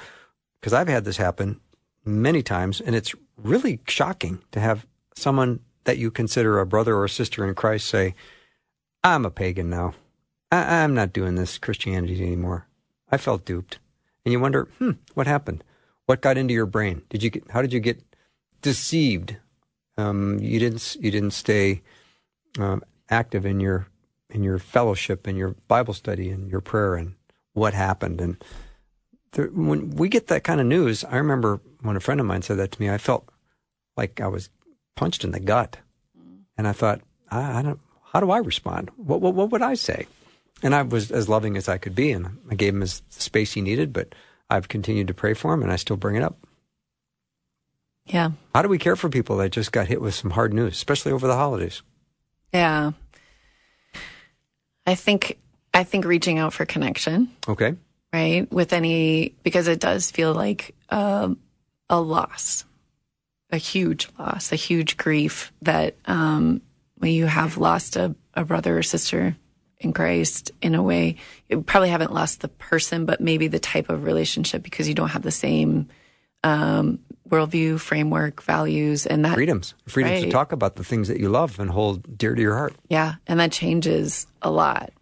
because 0.62 0.72
I've 0.72 0.88
had 0.88 1.04
this 1.04 1.16
happen 1.16 1.60
many 2.04 2.40
times, 2.40 2.80
and 2.80 2.94
it's 2.94 3.14
really 3.36 3.80
shocking 3.88 4.40
to 4.52 4.60
have 4.60 4.86
someone 5.16 5.58
that 5.84 5.98
you 5.98 6.12
consider 6.12 6.60
a 6.60 6.66
brother 6.66 6.94
or 6.94 7.04
a 7.04 7.10
sister 7.10 7.44
in 7.44 7.56
Christ 7.56 7.88
say, 7.88 8.14
"I'm 9.02 9.26
a 9.26 9.30
pagan 9.30 9.68
now. 9.68 9.94
I, 10.52 10.82
I'm 10.82 10.94
not 10.94 11.12
doing 11.12 11.34
this 11.34 11.58
Christianity 11.58 12.22
anymore. 12.22 12.68
I 13.10 13.16
felt 13.16 13.44
duped," 13.44 13.80
and 14.24 14.32
you 14.32 14.38
wonder, 14.38 14.68
hmm, 14.78 14.92
what 15.14 15.26
happened? 15.26 15.64
What 16.06 16.22
got 16.22 16.38
into 16.38 16.54
your 16.54 16.66
brain? 16.66 17.02
Did 17.10 17.24
you 17.24 17.30
get? 17.30 17.50
How 17.50 17.60
did 17.60 17.72
you 17.72 17.80
get 17.80 18.00
deceived? 18.60 19.36
Um, 19.98 20.38
you 20.38 20.60
didn't. 20.60 20.96
You 21.00 21.10
didn't 21.10 21.32
stay 21.32 21.82
um, 22.60 22.84
active 23.10 23.44
in 23.44 23.58
your 23.58 23.88
in 24.30 24.44
your 24.44 24.58
fellowship 24.58 25.26
and 25.26 25.36
your 25.36 25.56
Bible 25.66 25.92
study 25.92 26.30
and 26.30 26.48
your 26.48 26.60
prayer 26.60 26.94
and 26.94 27.14
what 27.52 27.74
happened. 27.74 28.20
And 28.20 28.42
there, 29.32 29.46
when 29.46 29.90
we 29.90 30.08
get 30.08 30.28
that 30.28 30.44
kind 30.44 30.60
of 30.60 30.66
news, 30.66 31.04
I 31.04 31.16
remember 31.16 31.60
when 31.82 31.96
a 31.96 32.00
friend 32.00 32.20
of 32.20 32.26
mine 32.26 32.42
said 32.42 32.58
that 32.58 32.72
to 32.72 32.80
me, 32.80 32.90
I 32.90 32.98
felt 32.98 33.28
like 33.96 34.20
I 34.20 34.28
was 34.28 34.50
punched 34.96 35.24
in 35.24 35.32
the 35.32 35.40
gut, 35.40 35.78
and 36.56 36.68
I 36.68 36.72
thought, 36.72 37.00
I, 37.30 37.58
I 37.58 37.62
don't. 37.62 37.80
How 38.12 38.20
do 38.20 38.30
I 38.30 38.38
respond? 38.38 38.90
What, 38.96 39.20
what 39.20 39.34
what 39.34 39.50
would 39.50 39.62
I 39.62 39.74
say? 39.74 40.06
And 40.62 40.74
I 40.74 40.82
was 40.82 41.10
as 41.10 41.28
loving 41.28 41.56
as 41.56 41.68
I 41.68 41.78
could 41.78 41.94
be, 41.94 42.12
and 42.12 42.38
I 42.50 42.54
gave 42.54 42.74
him 42.74 42.82
his 42.82 43.00
the 43.00 43.22
space 43.22 43.52
he 43.52 43.62
needed. 43.62 43.92
But 43.92 44.14
I've 44.50 44.68
continued 44.68 45.08
to 45.08 45.14
pray 45.14 45.34
for 45.34 45.54
him, 45.54 45.62
and 45.62 45.72
I 45.72 45.76
still 45.76 45.96
bring 45.96 46.16
it 46.16 46.22
up. 46.22 46.36
Yeah. 48.06 48.32
How 48.54 48.62
do 48.62 48.68
we 48.68 48.78
care 48.78 48.96
for 48.96 49.08
people 49.08 49.36
that 49.38 49.50
just 49.50 49.72
got 49.72 49.86
hit 49.86 50.00
with 50.00 50.14
some 50.14 50.30
hard 50.30 50.52
news, 50.52 50.74
especially 50.74 51.12
over 51.12 51.26
the 51.26 51.36
holidays? 51.36 51.82
Yeah. 52.52 52.92
I 54.86 54.94
think 54.94 55.38
I 55.72 55.84
think 55.84 56.04
reaching 56.04 56.38
out 56.38 56.52
for 56.52 56.66
connection, 56.66 57.30
Okay. 57.48 57.74
Right? 58.12 58.50
With 58.52 58.72
any 58.72 59.34
because 59.42 59.68
it 59.68 59.80
does 59.80 60.10
feel 60.10 60.34
like 60.34 60.74
um, 60.90 61.38
a 61.88 62.00
loss, 62.00 62.64
a 63.50 63.56
huge 63.56 64.08
loss, 64.18 64.52
a 64.52 64.56
huge 64.56 64.96
grief 64.96 65.52
that 65.62 65.96
um, 66.06 66.62
when 66.96 67.12
you 67.12 67.26
have 67.26 67.58
lost 67.58 67.96
a, 67.96 68.14
a 68.34 68.44
brother 68.44 68.78
or 68.78 68.82
sister 68.82 69.36
in 69.78 69.92
Christ 69.92 70.52
in 70.60 70.74
a 70.74 70.82
way, 70.82 71.16
you 71.48 71.62
probably 71.62 71.90
haven't 71.90 72.12
lost 72.12 72.40
the 72.40 72.48
person, 72.48 73.04
but 73.04 73.20
maybe 73.20 73.48
the 73.48 73.58
type 73.58 73.88
of 73.88 74.04
relationship 74.04 74.62
because 74.62 74.88
you 74.88 74.94
don't 74.94 75.08
have 75.08 75.22
the 75.22 75.30
same 75.30 75.88
um, 76.44 76.98
worldview, 77.28 77.80
framework, 77.80 78.42
values, 78.42 79.06
and 79.06 79.24
that 79.24 79.34
Freedoms. 79.34 79.74
Freedom 79.86 80.22
to 80.22 80.30
talk 80.30 80.52
about 80.52 80.76
the 80.76 80.84
things 80.84 81.08
that 81.08 81.18
you 81.18 81.28
love 81.28 81.58
and 81.58 81.70
hold 81.70 82.18
dear 82.18 82.34
to 82.34 82.42
your 82.42 82.56
heart. 82.56 82.74
Yeah, 82.88 83.14
and 83.26 83.40
that 83.40 83.52
changes 83.52 84.26
a 84.42 84.50
lot. 84.50 84.92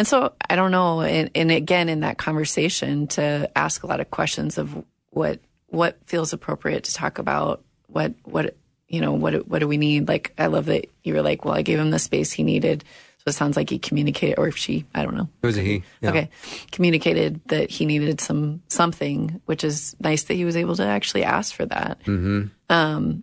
And 0.00 0.08
so 0.08 0.32
I 0.48 0.56
don't 0.56 0.70
know, 0.70 1.02
and, 1.02 1.30
and 1.34 1.50
again 1.50 1.90
in 1.90 2.00
that 2.00 2.16
conversation 2.16 3.06
to 3.08 3.50
ask 3.54 3.82
a 3.82 3.86
lot 3.86 4.00
of 4.00 4.10
questions 4.10 4.56
of 4.56 4.82
what 5.10 5.40
what 5.66 5.98
feels 6.06 6.32
appropriate 6.32 6.84
to 6.84 6.94
talk 6.94 7.18
about, 7.18 7.62
what 7.86 8.14
what 8.24 8.56
you 8.88 9.02
know, 9.02 9.12
what 9.12 9.46
what 9.46 9.58
do 9.58 9.68
we 9.68 9.76
need? 9.76 10.08
Like 10.08 10.32
I 10.38 10.46
love 10.46 10.64
that 10.66 10.86
you 11.04 11.12
were 11.12 11.20
like, 11.20 11.44
well, 11.44 11.52
I 11.52 11.60
gave 11.60 11.78
him 11.78 11.90
the 11.90 11.98
space 11.98 12.32
he 12.32 12.44
needed. 12.44 12.82
So 13.18 13.24
it 13.26 13.34
sounds 13.34 13.58
like 13.58 13.68
he 13.68 13.78
communicated, 13.78 14.38
or 14.38 14.48
if 14.48 14.56
she, 14.56 14.86
I 14.94 15.04
don't 15.04 15.18
know. 15.18 15.28
It 15.42 15.46
was 15.46 15.58
a 15.58 15.60
he. 15.60 15.82
Yeah. 16.00 16.08
Okay, 16.08 16.30
communicated 16.72 17.42
that 17.48 17.68
he 17.68 17.84
needed 17.84 18.22
some 18.22 18.62
something, 18.68 19.42
which 19.44 19.64
is 19.64 19.94
nice 20.00 20.22
that 20.22 20.34
he 20.34 20.46
was 20.46 20.56
able 20.56 20.76
to 20.76 20.86
actually 20.86 21.24
ask 21.24 21.54
for 21.54 21.66
that. 21.66 22.00
Mm-hmm. 22.04 22.46
Um, 22.70 23.22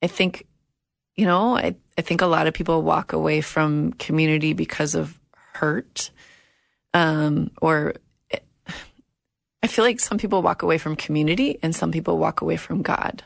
I 0.00 0.06
think, 0.06 0.46
you 1.16 1.26
know, 1.26 1.56
I, 1.56 1.74
I 1.98 2.02
think 2.02 2.20
a 2.20 2.26
lot 2.26 2.46
of 2.46 2.54
people 2.54 2.82
walk 2.82 3.12
away 3.12 3.40
from 3.40 3.94
community 3.94 4.52
because 4.52 4.94
of 4.94 5.17
hurt. 5.58 6.10
Um, 6.94 7.50
or 7.60 7.94
I 9.62 9.66
feel 9.66 9.84
like 9.84 10.00
some 10.00 10.18
people 10.18 10.40
walk 10.42 10.62
away 10.62 10.78
from 10.78 10.96
community 10.96 11.58
and 11.62 11.74
some 11.74 11.92
people 11.92 12.18
walk 12.18 12.40
away 12.40 12.56
from 12.56 12.82
God. 12.82 13.24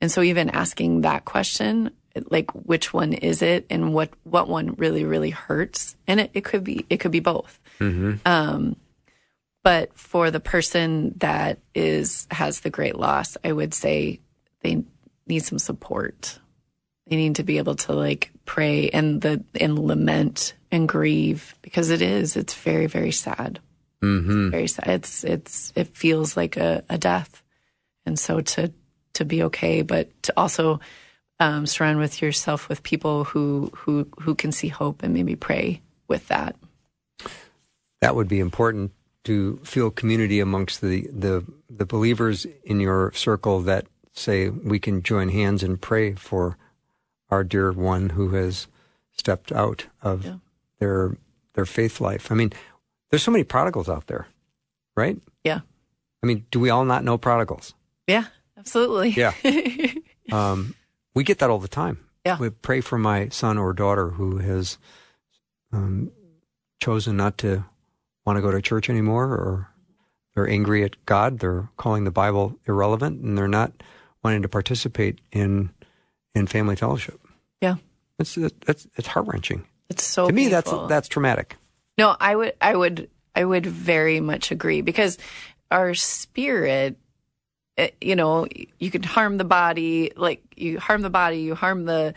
And 0.00 0.10
so 0.12 0.22
even 0.22 0.50
asking 0.50 1.00
that 1.02 1.24
question, 1.24 1.90
like 2.30 2.50
which 2.52 2.92
one 2.92 3.12
is 3.12 3.42
it 3.42 3.66
and 3.70 3.94
what, 3.94 4.10
what 4.24 4.48
one 4.48 4.74
really, 4.74 5.04
really 5.04 5.30
hurts. 5.30 5.96
And 6.06 6.20
it, 6.20 6.30
it 6.34 6.44
could 6.44 6.64
be, 6.64 6.84
it 6.90 6.98
could 6.98 7.10
be 7.10 7.20
both. 7.20 7.58
Um, 8.24 8.76
but 9.62 9.98
for 9.98 10.30
the 10.30 10.40
person 10.40 11.14
that 11.18 11.58
is, 11.74 12.26
has 12.30 12.60
the 12.60 12.70
great 12.70 12.96
loss, 12.96 13.36
I 13.42 13.50
would 13.50 13.72
say 13.72 14.20
they 14.60 14.84
need 15.26 15.44
some 15.44 15.58
support. 15.58 16.38
They 17.06 17.16
need 17.16 17.36
to 17.36 17.42
be 17.42 17.58
able 17.58 17.74
to 17.76 17.92
like 17.92 18.30
pray 18.44 18.88
and 18.88 19.20
the 19.20 19.44
and 19.60 19.78
lament 19.78 20.54
and 20.70 20.88
grieve 20.88 21.54
because 21.62 21.90
it 21.90 22.02
is. 22.02 22.36
It's 22.36 22.54
very 22.54 22.86
very 22.86 23.12
sad. 23.12 23.60
Mm-hmm. 24.02 24.50
Very 24.50 24.68
sad. 24.68 24.88
It's 24.88 25.24
it's 25.24 25.72
it 25.74 25.96
feels 25.96 26.36
like 26.36 26.56
a, 26.56 26.82
a 26.88 26.98
death, 26.98 27.42
and 28.06 28.18
so 28.18 28.40
to 28.40 28.72
to 29.14 29.24
be 29.24 29.42
okay, 29.44 29.82
but 29.82 30.10
to 30.24 30.32
also 30.36 30.80
um, 31.40 31.66
surround 31.66 31.98
with 31.98 32.22
yourself 32.22 32.68
with 32.68 32.82
people 32.82 33.24
who 33.24 33.70
who 33.74 34.06
who 34.20 34.34
can 34.34 34.52
see 34.52 34.68
hope 34.68 35.02
and 35.02 35.12
maybe 35.14 35.36
pray 35.36 35.82
with 36.08 36.28
that. 36.28 36.56
That 38.00 38.14
would 38.14 38.28
be 38.28 38.40
important 38.40 38.92
to 39.24 39.56
feel 39.64 39.90
community 39.90 40.40
amongst 40.40 40.80
the, 40.80 41.08
the, 41.10 41.44
the 41.70 41.86
believers 41.86 42.46
in 42.64 42.80
your 42.80 43.12
circle 43.12 43.60
that 43.60 43.86
say 44.12 44.50
we 44.50 44.78
can 44.78 45.02
join 45.02 45.30
hands 45.30 45.62
and 45.62 45.80
pray 45.80 46.14
for 46.14 46.56
our 47.30 47.44
dear 47.44 47.72
one 47.72 48.10
who 48.10 48.30
has 48.30 48.66
stepped 49.12 49.52
out 49.52 49.86
of 50.02 50.24
Yeah. 50.24 50.36
their 50.78 51.16
their 51.54 51.66
faith 51.66 52.00
life. 52.00 52.32
I 52.32 52.34
mean, 52.34 52.52
there's 53.10 53.22
so 53.22 53.30
many 53.30 53.44
prodigals 53.44 53.88
out 53.88 54.06
there, 54.08 54.26
right? 54.96 55.16
Yeah. 55.44 55.60
I 56.22 56.26
mean, 56.26 56.44
do 56.50 56.58
we 56.58 56.70
all 56.70 56.84
not 56.84 57.04
know 57.04 57.16
prodigals? 57.18 57.74
Yeah. 58.08 58.24
Absolutely. 58.58 59.10
Yeah. 59.10 59.32
Um, 60.32 60.74
we 61.14 61.22
get 61.22 61.38
that 61.40 61.50
all 61.50 61.58
the 61.58 61.68
time. 61.68 61.98
Yeah. 62.24 62.38
We 62.38 62.48
pray 62.48 62.80
for 62.80 62.96
my 62.98 63.28
son 63.28 63.58
or 63.58 63.74
daughter 63.74 64.08
who 64.08 64.38
has 64.38 64.78
um, 65.70 66.10
chosen 66.80 67.16
not 67.18 67.36
to 67.38 67.66
want 68.24 68.38
to 68.38 68.40
go 68.40 68.50
to 68.50 68.62
church 68.62 68.88
anymore, 68.88 69.26
or 69.26 69.68
they're 70.34 70.48
angry 70.48 70.82
at 70.82 70.96
God. 71.04 71.40
They're 71.40 71.68
calling 71.76 72.04
the 72.04 72.10
Bible 72.10 72.58
irrelevant, 72.66 73.20
and 73.20 73.36
they're 73.36 73.46
not 73.46 73.72
wanting 74.22 74.40
to 74.42 74.48
participate 74.48 75.18
in 75.30 75.68
in 76.34 76.46
family 76.46 76.76
fellowship. 76.76 77.20
yeah. 77.60 77.76
It's 78.18 78.36
that's 78.64 78.86
it's 78.94 79.08
heart 79.08 79.26
wrenching. 79.26 79.66
It's 79.90 80.04
so 80.04 80.28
to 80.28 80.32
me, 80.32 80.48
that's 80.48 80.70
painful. 80.70 80.86
that's 80.86 81.08
traumatic. 81.08 81.56
No, 81.98 82.16
I 82.18 82.36
would, 82.36 82.54
I 82.60 82.74
would, 82.76 83.10
I 83.34 83.44
would 83.44 83.66
very 83.66 84.20
much 84.20 84.50
agree 84.52 84.80
because 84.80 85.18
our 85.70 85.94
spirit, 85.94 86.96
eh, 87.76 87.90
you 88.00 88.14
know, 88.14 88.46
you 88.78 88.90
can 88.90 89.02
harm 89.02 89.36
the 89.36 89.44
body, 89.44 90.12
like 90.16 90.42
you 90.56 90.78
harm 90.78 91.02
the 91.02 91.10
body, 91.10 91.38
you 91.38 91.54
harm 91.56 91.84
the 91.84 92.14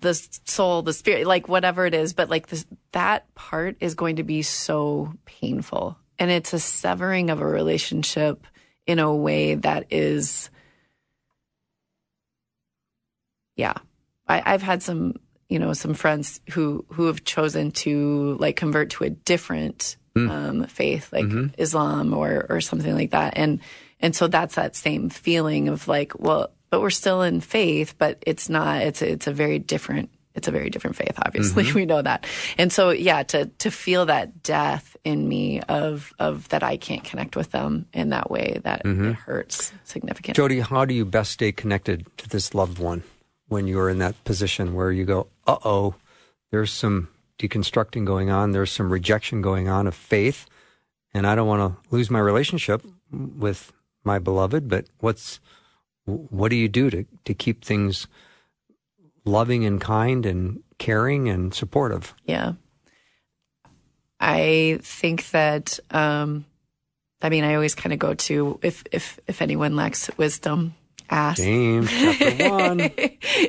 the 0.00 0.14
soul, 0.44 0.82
the 0.82 0.92
spirit, 0.92 1.26
like 1.26 1.48
whatever 1.48 1.86
it 1.86 1.94
is, 1.94 2.12
but 2.12 2.28
like 2.28 2.48
this, 2.48 2.66
that 2.92 3.32
part 3.34 3.76
is 3.80 3.94
going 3.94 4.16
to 4.16 4.24
be 4.24 4.42
so 4.42 5.12
painful, 5.24 5.96
and 6.18 6.30
it's 6.30 6.52
a 6.52 6.58
severing 6.58 7.30
of 7.30 7.40
a 7.40 7.46
relationship 7.46 8.46
in 8.86 8.98
a 8.98 9.14
way 9.14 9.54
that 9.54 9.86
is, 9.90 10.50
yeah. 13.56 13.74
I, 14.28 14.42
I've 14.44 14.62
had 14.62 14.82
some, 14.82 15.14
you 15.48 15.58
know, 15.58 15.72
some 15.72 15.94
friends 15.94 16.40
who 16.50 16.84
who 16.92 17.06
have 17.06 17.24
chosen 17.24 17.70
to 17.72 18.36
like 18.40 18.56
convert 18.56 18.90
to 18.90 19.04
a 19.04 19.10
different 19.10 19.96
hmm. 20.14 20.30
um, 20.30 20.66
faith, 20.66 21.12
like 21.12 21.24
mm-hmm. 21.24 21.54
Islam 21.58 22.12
or 22.12 22.46
or 22.48 22.60
something 22.60 22.94
like 22.94 23.10
that, 23.12 23.34
and 23.36 23.60
and 24.00 24.14
so 24.14 24.26
that's 24.28 24.56
that 24.56 24.76
same 24.76 25.08
feeling 25.08 25.68
of 25.68 25.88
like, 25.88 26.18
well, 26.18 26.50
but 26.70 26.80
we're 26.80 26.90
still 26.90 27.22
in 27.22 27.40
faith, 27.40 27.94
but 27.98 28.22
it's 28.26 28.48
not. 28.48 28.82
It's 28.82 29.02
it's 29.02 29.26
a 29.26 29.32
very 29.32 29.58
different. 29.58 30.10
It's 30.34 30.48
a 30.48 30.50
very 30.50 30.68
different 30.68 30.96
faith. 30.96 31.14
Obviously, 31.24 31.64
mm-hmm. 31.64 31.74
we 31.78 31.86
know 31.86 32.02
that, 32.02 32.26
and 32.58 32.72
so 32.72 32.90
yeah, 32.90 33.22
to 33.22 33.46
to 33.46 33.70
feel 33.70 34.06
that 34.06 34.42
death 34.42 34.96
in 35.04 35.26
me 35.26 35.60
of 35.62 36.12
of 36.18 36.48
that 36.48 36.62
I 36.62 36.76
can't 36.76 37.04
connect 37.04 37.36
with 37.36 37.52
them 37.52 37.86
in 37.92 38.10
that 38.10 38.30
way 38.30 38.60
that 38.64 38.84
mm-hmm. 38.84 39.10
it 39.10 39.14
hurts 39.14 39.72
significantly. 39.84 40.34
Jody, 40.34 40.60
how 40.60 40.84
do 40.84 40.92
you 40.92 41.04
best 41.04 41.30
stay 41.30 41.52
connected 41.52 42.04
to 42.18 42.28
this 42.28 42.54
loved 42.54 42.78
one 42.78 43.02
when 43.48 43.66
you're 43.66 43.88
in 43.88 43.98
that 43.98 44.22
position 44.24 44.74
where 44.74 44.90
you 44.90 45.04
go, 45.04 45.28
uh 45.46 45.58
oh, 45.64 45.94
there's 46.50 46.72
some 46.72 47.08
deconstructing 47.38 48.04
going 48.04 48.30
on, 48.30 48.52
there's 48.52 48.72
some 48.72 48.92
rejection 48.92 49.42
going 49.42 49.68
on 49.68 49.86
of 49.86 49.94
faith, 49.94 50.46
and 51.12 51.26
I 51.26 51.34
don't 51.34 51.48
want 51.48 51.74
to 51.74 51.94
lose 51.94 52.10
my 52.10 52.18
relationship 52.18 52.82
with 53.10 53.72
my 54.04 54.18
beloved, 54.18 54.68
but 54.68 54.86
what's 55.00 55.40
what 56.04 56.50
do 56.50 56.56
you 56.56 56.68
do 56.68 56.88
to, 56.90 57.04
to 57.24 57.34
keep 57.34 57.64
things 57.64 58.06
loving 59.24 59.64
and 59.64 59.80
kind 59.80 60.24
and 60.24 60.62
caring 60.78 61.28
and 61.28 61.52
supportive? 61.52 62.14
Yeah. 62.24 62.52
I 64.20 64.78
think 64.82 65.30
that 65.30 65.78
um 65.90 66.46
I 67.20 67.28
mean 67.28 67.44
I 67.44 67.54
always 67.54 67.74
kind 67.74 67.92
of 67.92 67.98
go 67.98 68.14
to 68.14 68.58
if 68.62 68.84
if 68.92 69.18
if 69.26 69.42
anyone 69.42 69.76
lacks 69.76 70.10
wisdom, 70.16 70.74
ass. 71.10 71.36
James 71.36 71.90
chapter 71.90 72.48
one. 72.50 72.78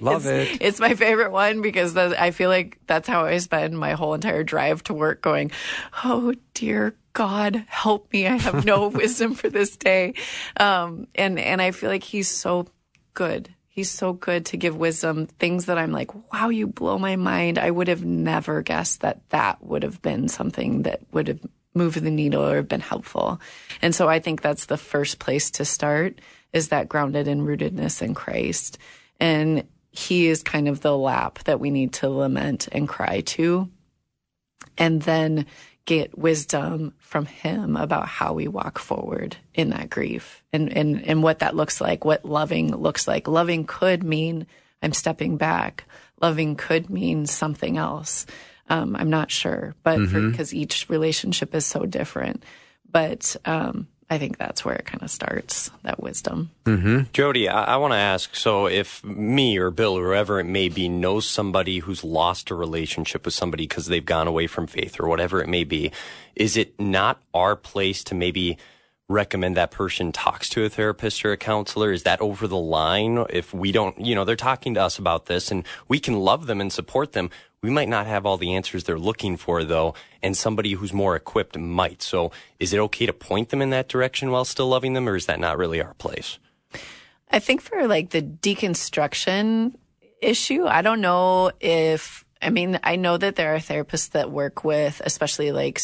Love 0.02 0.26
it's, 0.26 0.52
it. 0.52 0.58
It's 0.62 0.80
my 0.80 0.96
favorite 0.96 1.32
one 1.32 1.62
because 1.62 1.94
that, 1.96 2.20
I 2.20 2.32
feel 2.32 2.50
like 2.50 2.80
that's 2.88 3.08
how 3.08 3.26
I 3.26 3.38
spend 3.38 3.78
my 3.78 3.94
whole 3.94 4.14
entire 4.14 4.44
drive 4.44 4.84
to 4.84 4.94
work 4.94 5.22
going, 5.22 5.52
oh 6.04 6.34
dear 6.54 6.96
God, 7.14 7.66
help 7.68 8.14
me. 8.14 8.28
I 8.28 8.38
have 8.38 8.64
no 8.64 8.88
wisdom 8.94 9.34
for 9.34 9.50
this 9.50 9.76
day. 9.76 10.14
Um, 10.60 11.08
and, 11.16 11.40
and 11.40 11.62
I 11.62 11.72
feel 11.72 11.90
like 11.90 12.04
he's 12.04 12.28
so 12.28 12.68
good. 13.16 13.54
He's 13.70 13.90
so 13.90 14.14
good 14.14 14.48
to 14.48 14.58
give 14.58 14.76
wisdom, 14.76 15.26
things 15.26 15.66
that 15.66 15.78
I'm 15.78 15.92
like, 15.92 16.12
wow, 16.32 16.50
you 16.50 16.68
blow 16.68 16.98
my 16.98 17.16
mind. 17.16 17.58
I 17.60 17.70
would 17.70 17.88
have 17.88 18.04
never 18.04 18.62
guessed 18.62 19.02
that 19.02 19.22
that 19.30 19.64
would 19.64 19.84
have 19.84 20.02
been 20.02 20.28
something 20.28 20.84
that 20.84 21.02
would 21.12 21.28
have 21.28 21.40
moved 21.78 22.02
the 22.02 22.12
needle 22.12 22.44
or 22.44 22.64
been 22.64 22.82
helpful. 22.82 23.40
And 23.82 23.94
so 23.96 24.10
I 24.10 24.20
think 24.20 24.42
that's 24.42 24.66
the 24.66 24.78
first 24.78 25.20
place 25.20 25.52
to 25.52 25.66
start 25.66 26.20
is 26.54 26.70
that 26.70 26.90
grounded 26.90 27.28
in 27.28 27.46
rootedness 27.46 28.02
in 28.02 28.14
Christ. 28.14 28.78
And 29.20 29.68
he 29.92 30.28
is 30.28 30.44
kind 30.44 30.68
of 30.68 30.82
the 30.82 30.98
lap 30.98 31.40
that 31.46 31.60
we 31.60 31.72
need 31.72 31.94
to 31.94 32.10
lament 32.10 32.68
and 32.72 32.88
cry 32.88 33.22
to. 33.22 33.70
And 34.78 35.02
then 35.02 35.46
get 35.86 36.18
wisdom 36.18 36.94
from 37.00 37.26
him 37.26 37.78
about 37.78 38.08
how 38.08 38.34
we 38.34 38.48
walk 38.48 38.78
forward 38.78 39.38
in 39.56 39.70
that 39.70 39.90
grief 39.90 40.44
and, 40.52 40.72
and, 40.72 41.04
and 41.08 41.24
what 41.24 41.40
that 41.40 41.56
looks 41.56 41.80
like, 41.80 42.04
what 42.04 42.26
loving 42.26 42.76
looks 42.76 43.08
like. 43.08 43.28
Loving 43.28 43.66
could 43.66 44.04
mean 44.04 44.46
I'm 44.84 44.94
stepping 44.94 45.38
back. 45.38 45.86
Loving 46.22 46.56
could 46.56 46.90
mean 46.90 47.26
something 47.26 47.78
else. 47.78 48.26
Um, 48.70 48.96
I'm 48.96 49.10
not 49.10 49.32
sure, 49.32 49.76
but 49.84 49.98
because 50.32 50.54
each 50.54 50.90
relationship 50.90 51.56
is 51.56 51.66
so 51.66 51.86
different. 51.86 52.44
But 52.90 53.36
um, 53.46 53.88
I 54.10 54.18
think 54.18 54.38
that's 54.38 54.64
where 54.64 54.76
it 54.76 54.86
kind 54.86 55.04
of 55.04 55.12
starts 55.12 55.70
that 55.84 56.02
wisdom. 56.02 56.52
Jody, 57.12 57.50
I, 57.50 57.76
I 57.76 57.78
want 57.78 57.92
to 57.92 57.98
ask 57.98 58.36
so 58.36 58.68
if 58.68 59.04
me 59.04 59.58
or 59.58 59.70
Bill 59.70 59.98
or 59.98 60.08
whoever 60.08 60.40
it 60.40 60.46
may 60.46 60.70
be 60.70 60.88
knows 60.88 61.28
somebody 61.28 61.80
who's 61.80 62.04
lost 62.04 62.50
a 62.50 62.56
relationship 62.56 63.26
with 63.26 63.34
somebody 63.34 63.68
because 63.68 63.88
they've 63.88 64.06
gone 64.06 64.28
away 64.28 64.48
from 64.48 64.68
faith 64.68 65.00
or 65.00 65.08
whatever 65.08 65.42
it 65.42 65.50
may 65.50 65.66
be, 65.66 65.92
is 66.36 66.56
it 66.56 66.80
not 66.80 67.22
our 67.34 67.56
place 67.56 68.04
to 68.06 68.16
maybe 68.16 68.58
recommend 69.10 69.56
that 69.56 69.72
person 69.72 70.12
talks 70.12 70.50
to 70.50 70.66
a 70.66 70.70
therapist 70.70 71.24
or 71.24 71.32
a 71.32 71.38
counselor? 71.38 71.92
Is 71.92 72.04
that 72.04 72.20
over 72.20 72.48
the 72.48 72.58
line? 72.58 73.26
If 73.30 73.54
we 73.54 73.72
don't, 73.72 74.00
you 74.00 74.16
know, 74.16 74.26
they're 74.26 74.36
talking 74.36 74.74
to 74.74 74.84
us 74.84 74.98
about 74.98 75.28
this 75.28 75.50
and 75.52 75.64
we 75.88 76.00
can 76.00 76.20
love 76.20 76.46
them 76.46 76.60
and 76.60 76.72
support 76.72 77.14
them. 77.14 77.30
We 77.62 77.70
might 77.70 77.90
not 77.90 78.06
have 78.06 78.26
all 78.26 78.38
the 78.38 78.54
answers 78.54 78.84
they're 78.84 79.00
looking 79.00 79.38
for 79.38 79.64
though, 79.64 79.96
and 80.22 80.36
somebody 80.36 80.74
who's 80.74 80.94
more 80.94 81.16
equipped 81.16 81.58
might. 81.58 82.02
So 82.02 82.32
is 82.60 82.74
it 82.74 82.80
okay 82.80 83.06
to 83.06 83.14
point 83.14 83.50
them 83.50 83.62
in 83.62 83.70
that 83.72 83.88
direction 83.88 84.32
while 84.32 84.46
still 84.46 84.68
loving 84.68 84.94
them 84.94 85.08
or 85.08 85.16
is 85.16 85.26
that 85.26 85.40
not 85.40 85.58
really 85.58 85.82
our 85.82 85.94
place? 85.96 86.38
I 87.32 87.40
think 87.40 87.62
for 87.62 87.88
like 87.88 88.10
the 88.10 88.22
deconstruction 88.22 89.76
issue, 90.22 90.66
I 90.66 90.82
don't 90.82 91.02
know 91.02 91.52
if, 91.60 92.26
I 92.42 92.50
mean, 92.50 92.80
I 92.84 92.96
know 92.98 93.18
that 93.18 93.36
there 93.36 93.56
are 93.56 93.60
therapists 93.60 94.12
that 94.12 94.32
work 94.32 94.64
with, 94.64 95.02
especially 95.04 95.52
like 95.52 95.80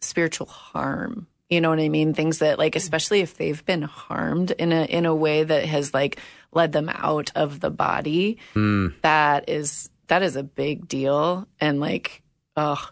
spiritual 0.00 0.46
harm. 0.46 1.26
You 1.48 1.60
know 1.60 1.70
what 1.70 1.78
I 1.78 1.88
mean? 1.88 2.12
Things 2.12 2.38
that 2.38 2.58
like, 2.58 2.74
especially 2.74 3.20
if 3.20 3.36
they've 3.36 3.64
been 3.64 3.82
harmed 3.82 4.50
in 4.50 4.72
a, 4.72 4.84
in 4.84 5.06
a 5.06 5.14
way 5.14 5.44
that 5.44 5.64
has 5.64 5.94
like 5.94 6.18
led 6.52 6.72
them 6.72 6.88
out 6.88 7.30
of 7.34 7.60
the 7.60 7.70
body. 7.70 8.38
Hmm. 8.54 8.88
That 9.02 9.48
is, 9.48 9.88
that 10.08 10.22
is 10.22 10.34
a 10.36 10.42
big 10.42 10.88
deal. 10.88 11.46
And 11.60 11.78
like, 11.78 12.22
oh, 12.56 12.84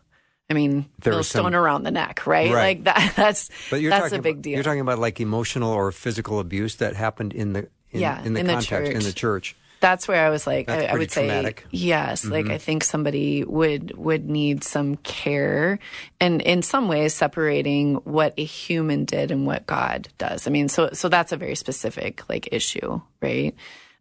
I 0.49 0.55
mean, 0.55 0.87
There 1.01 1.15
Bill 1.15 1.23
some- 1.25 1.41
stone 1.41 1.55
around 1.55 1.83
the 1.83 1.91
neck, 1.91 2.27
right? 2.27 2.53
Right. 2.53 2.77
Like 2.79 2.85
that, 2.85 3.13
that's, 3.17 3.51
But 3.71 3.81
you're 3.81 3.91
that's 3.91 4.13
a 4.13 4.19
big 4.21 4.35
about, 4.37 4.43
deal. 4.43 4.55
You're 4.55 4.63
talking 4.63 4.81
about 4.81 4.99
like 5.01 5.21
emotional 5.21 5.73
or 5.73 5.91
physical 5.91 6.39
abuse 6.39 6.77
that 6.77 6.95
happened 6.95 7.33
in 7.33 7.55
the 7.55 7.69
in, 7.91 8.01
Yeah, 8.01 8.23
in 8.25 8.35
the 8.35 8.41
in 8.41 8.47
the 8.47 8.53
context 8.53 8.93
in 8.93 9.03
the 9.03 9.13
church. 9.13 9.57
That's 9.85 10.09
where 10.09 10.27
I 10.27 10.31
was 10.31 10.47
like, 10.47 10.71
I, 10.71 10.87
I 10.87 10.95
would 10.95 11.11
say, 11.11 11.27
traumatic. 11.27 11.59
Mm-hmm. 11.67 11.69
yes, 11.73 12.25
like 12.25 12.49
I 12.49 12.57
think 12.57 12.85
somebody 12.85 13.45
would 13.45 13.95
would 13.99 14.29
need 14.29 14.65
some 14.65 14.97
care, 14.97 15.79
and 16.19 16.41
in 16.41 16.63
some 16.63 16.89
ways 16.89 17.13
separating 17.13 17.97
what 17.97 18.33
a 18.39 18.45
human 18.45 19.05
did 19.05 19.31
and 19.31 19.47
what 19.47 19.67
God 19.67 20.09
does. 20.17 20.47
I 20.47 20.51
mean, 20.51 20.71
so 20.71 20.91
so 20.95 21.11
that's 21.11 21.33
a 21.33 21.37
very 21.37 21.55
specific 21.55 22.27
like 22.31 22.49
issue, 22.51 23.03
right? 23.21 23.55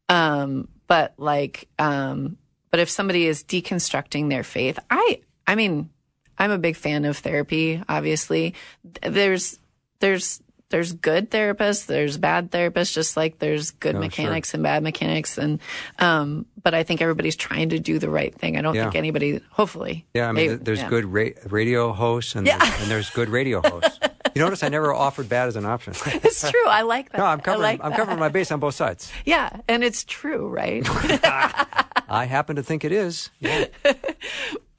Um, 0.07 0.69
but 0.87 1.15
like, 1.17 1.67
um, 1.79 2.37
but 2.71 2.79
if 2.79 2.89
somebody 2.89 3.25
is 3.25 3.43
deconstructing 3.43 4.29
their 4.29 4.43
faith, 4.43 4.79
I, 4.89 5.21
I 5.45 5.55
mean, 5.55 5.89
I'm 6.37 6.51
a 6.51 6.57
big 6.57 6.77
fan 6.77 7.03
of 7.05 7.17
therapy. 7.17 7.83
Obviously, 7.89 8.53
There's, 9.01 9.59
there's, 9.99 10.41
there's 10.73 10.91
good 10.91 11.29
therapists, 11.29 11.85
there's 11.85 12.17
bad 12.17 12.49
therapists, 12.49 12.93
just 12.93 13.15
like 13.15 13.37
there's 13.37 13.69
good 13.69 13.91
Oh, 13.95 13.99
sure. 13.99 14.01
mechanics 14.01 14.55
and 14.55 14.63
bad 14.63 14.81
mechanics. 14.81 15.37
And, 15.37 15.59
um, 15.99 16.47
but 16.63 16.73
I 16.73 16.81
think 16.81 16.99
everybody's 16.99 17.35
trying 17.35 17.69
to 17.69 17.79
do 17.79 17.99
the 17.99 18.09
right 18.09 18.33
thing. 18.33 18.57
I 18.57 18.61
don't 18.63 18.73
Yeah. 18.73 18.85
think 18.85 18.95
anybody, 18.95 19.39
hopefully. 19.51 20.07
Yeah, 20.15 20.27
I 20.29 20.31
mean, 20.31 20.47
they- 20.49 20.55
there's 20.55 20.79
yeah. 20.79 20.89
good 20.89 21.05
ra- 21.05 21.37
radio 21.47 21.93
hosts 21.93 22.33
and, 22.33 22.47
there's, 22.47 22.61
and 22.81 22.89
there's 22.89 23.11
good 23.11 23.29
radio 23.29 23.61
hosts. 23.61 23.99
you 24.33 24.41
notice 24.41 24.63
I 24.63 24.69
never 24.69 24.91
offered 24.91 25.29
bad 25.29 25.47
as 25.47 25.55
an 25.55 25.65
option. 25.67 25.93
It's 26.23 26.41
true. 26.49 26.67
I 26.67 26.81
like 26.81 27.11
that. 27.11 27.19
no, 27.19 27.25
I'm 27.25 27.39
covering. 27.39 27.61
like 27.61 27.79
I'm 27.83 27.91
that. 27.91 27.99
covering 27.99 28.17
my 28.17 28.29
base 28.29 28.51
on 28.51 28.59
both 28.59 28.73
sides. 28.73 29.11
Yeah. 29.25 29.49
And 29.67 29.83
it's 29.83 30.03
true, 30.03 30.47
right? 30.49 30.81
I 32.09 32.25
happen 32.25 32.55
to 32.55 32.63
think 32.63 32.83
it 32.83 32.91
is. 32.91 33.29
Yeah. 33.39 33.65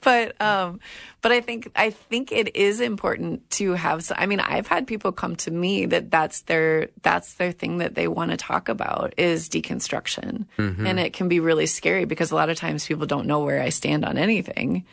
But 0.05 0.39
um 0.39 0.79
but 1.21 1.33
i 1.33 1.41
think 1.41 1.69
i 1.75 1.89
think 1.89 2.31
it 2.31 2.55
is 2.55 2.79
important 2.79 3.49
to 3.49 3.73
have 3.73 4.09
i 4.15 4.25
mean 4.25 4.39
i've 4.39 4.67
had 4.67 4.87
people 4.87 5.11
come 5.11 5.35
to 5.35 5.51
me 5.51 5.87
that 5.87 6.09
that's 6.09 6.43
their 6.43 6.89
that's 7.01 7.33
their 7.33 7.51
thing 7.51 7.79
that 7.79 7.95
they 7.95 8.07
want 8.07 8.31
to 8.31 8.37
talk 8.37 8.69
about 8.69 9.15
is 9.17 9.49
deconstruction. 9.49 10.45
And 10.87 10.99
it 10.99 11.11
can 11.13 11.27
be 11.27 11.39
really 11.39 11.65
scary 11.65 12.05
because 12.05 12.31
a 12.31 12.35
lot 12.35 12.49
of 12.49 12.57
times 12.57 12.85
people 12.85 13.05
don't 13.07 13.27
know 13.27 13.43
where 13.43 13.61
i 13.61 13.69
stand 13.69 14.05
on 14.05 14.17
anything 14.17 14.85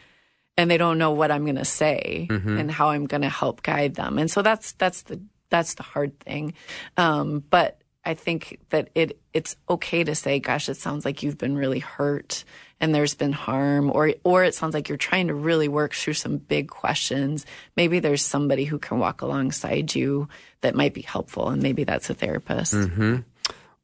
and 0.56 0.70
they 0.70 0.78
don't 0.78 0.98
know 0.98 1.12
what 1.12 1.30
i'm 1.30 1.44
going 1.44 1.56
to 1.56 1.64
say 1.64 2.26
and 2.58 2.70
how 2.70 2.88
i'm 2.90 3.06
going 3.06 3.22
to 3.22 3.28
help 3.28 3.62
guide 3.62 3.94
them. 3.94 4.18
And 4.18 4.30
so 4.30 4.42
that's 4.42 4.72
that's 4.72 5.02
the 5.02 5.20
that's 5.50 5.74
the 5.74 5.82
hard 5.82 6.18
thing. 6.20 6.54
Um 6.96 7.44
but 7.50 7.78
I 8.04 8.14
think 8.14 8.58
that 8.70 8.90
it 8.94 9.20
it's 9.32 9.54
okay 9.68 10.02
to 10.02 10.14
say, 10.14 10.40
"Gosh, 10.40 10.68
it 10.68 10.76
sounds 10.76 11.04
like 11.04 11.22
you've 11.22 11.38
been 11.38 11.56
really 11.56 11.78
hurt 11.78 12.44
and 12.82 12.92
there's 12.94 13.14
been 13.14 13.32
harm," 13.32 13.90
or 13.90 14.12
or 14.24 14.44
it 14.44 14.54
sounds 14.54 14.74
like 14.74 14.90
you're 14.90 14.98
trying 14.98 15.28
to 15.28 15.34
really 15.34 15.68
work 15.68 15.94
through 15.94 16.14
some 16.20 16.36
big 16.36 16.68
questions. 16.68 17.46
Maybe 17.76 18.00
there's 18.00 18.20
somebody 18.22 18.64
who 18.66 18.78
can 18.78 18.98
walk 18.98 19.22
alongside 19.22 19.94
you 19.94 20.28
that 20.60 20.74
might 20.74 20.92
be 20.92 21.00
helpful, 21.02 21.48
and 21.48 21.62
maybe 21.62 21.84
that's 21.84 22.10
a 22.10 22.14
therapist. 22.14 22.74
Mm-hmm. 22.74 23.16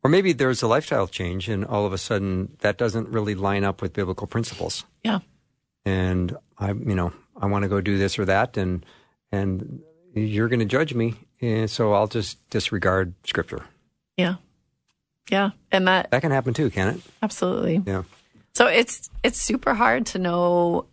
Or 0.05 0.11
maybe 0.11 0.32
there's 0.32 0.62
a 0.62 0.68
lifestyle 0.68 1.07
change, 1.09 1.49
and 1.49 1.64
all 1.64 1.86
of 1.86 1.92
a 1.92 1.99
sudden 1.99 2.57
that 2.61 2.76
doesn't 2.76 3.09
really 3.09 3.34
line 3.34 3.64
up 3.64 3.80
with 3.80 3.92
biblical 3.94 4.26
principles. 4.26 4.84
Yeah, 5.03 5.20
And 5.84 6.36
I, 6.59 6.68
you 6.68 6.94
know, 6.94 7.12
I 7.40 7.46
want 7.46 7.62
to 7.64 7.68
go 7.68 7.80
do 7.80 7.96
this 7.99 8.18
or 8.18 8.24
that, 8.26 8.57
and 8.57 8.84
and 9.32 9.80
you're 10.14 10.49
going 10.49 10.61
to 10.61 10.66
judge 10.66 10.94
me, 10.94 11.14
and 11.40 11.70
so 11.70 11.92
I'll 11.94 12.07
just 12.09 12.38
disregard 12.51 13.14
Scripture. 13.24 13.64
yeah, 14.16 14.36
yeah, 15.30 15.51
and 15.70 15.86
that 15.88 16.11
That 16.11 16.22
can 16.22 16.30
happen 16.30 16.55
too, 16.55 16.70
can 16.70 16.94
it? 16.94 17.01
absolutely. 17.22 17.82
Yeah. 17.86 18.03
So 18.59 18.67
it's 18.67 19.09
it's 19.23 19.41
super 19.41 19.73
hard 19.73 20.07
to 20.07 20.19
know 20.19 20.87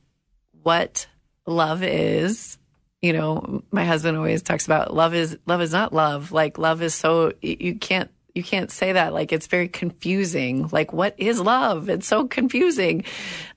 what 0.61 1.07
love 1.47 1.81
is. 1.81 2.59
You 3.01 3.13
know, 3.13 3.63
my 3.71 3.85
husband 3.85 4.15
always 4.15 4.43
talks 4.43 4.67
about 4.67 4.93
love 4.93 5.15
is 5.15 5.35
love 5.47 5.63
is 5.63 5.71
not 5.71 5.91
love. 5.91 6.31
Like 6.31 6.59
love 6.59 6.83
is 6.83 6.93
so 6.93 7.33
you 7.41 7.73
can't 7.73 8.11
you 8.35 8.43
can't 8.43 8.69
say 8.69 8.91
that. 8.91 9.15
Like 9.15 9.33
it's 9.33 9.47
very 9.47 9.67
confusing. 9.67 10.69
Like 10.71 10.93
what 10.93 11.15
is 11.17 11.39
love? 11.39 11.89
It's 11.89 12.05
so 12.05 12.27
confusing. 12.27 13.03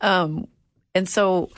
Um, 0.01 0.49
and 0.95 1.07
so 1.07 1.51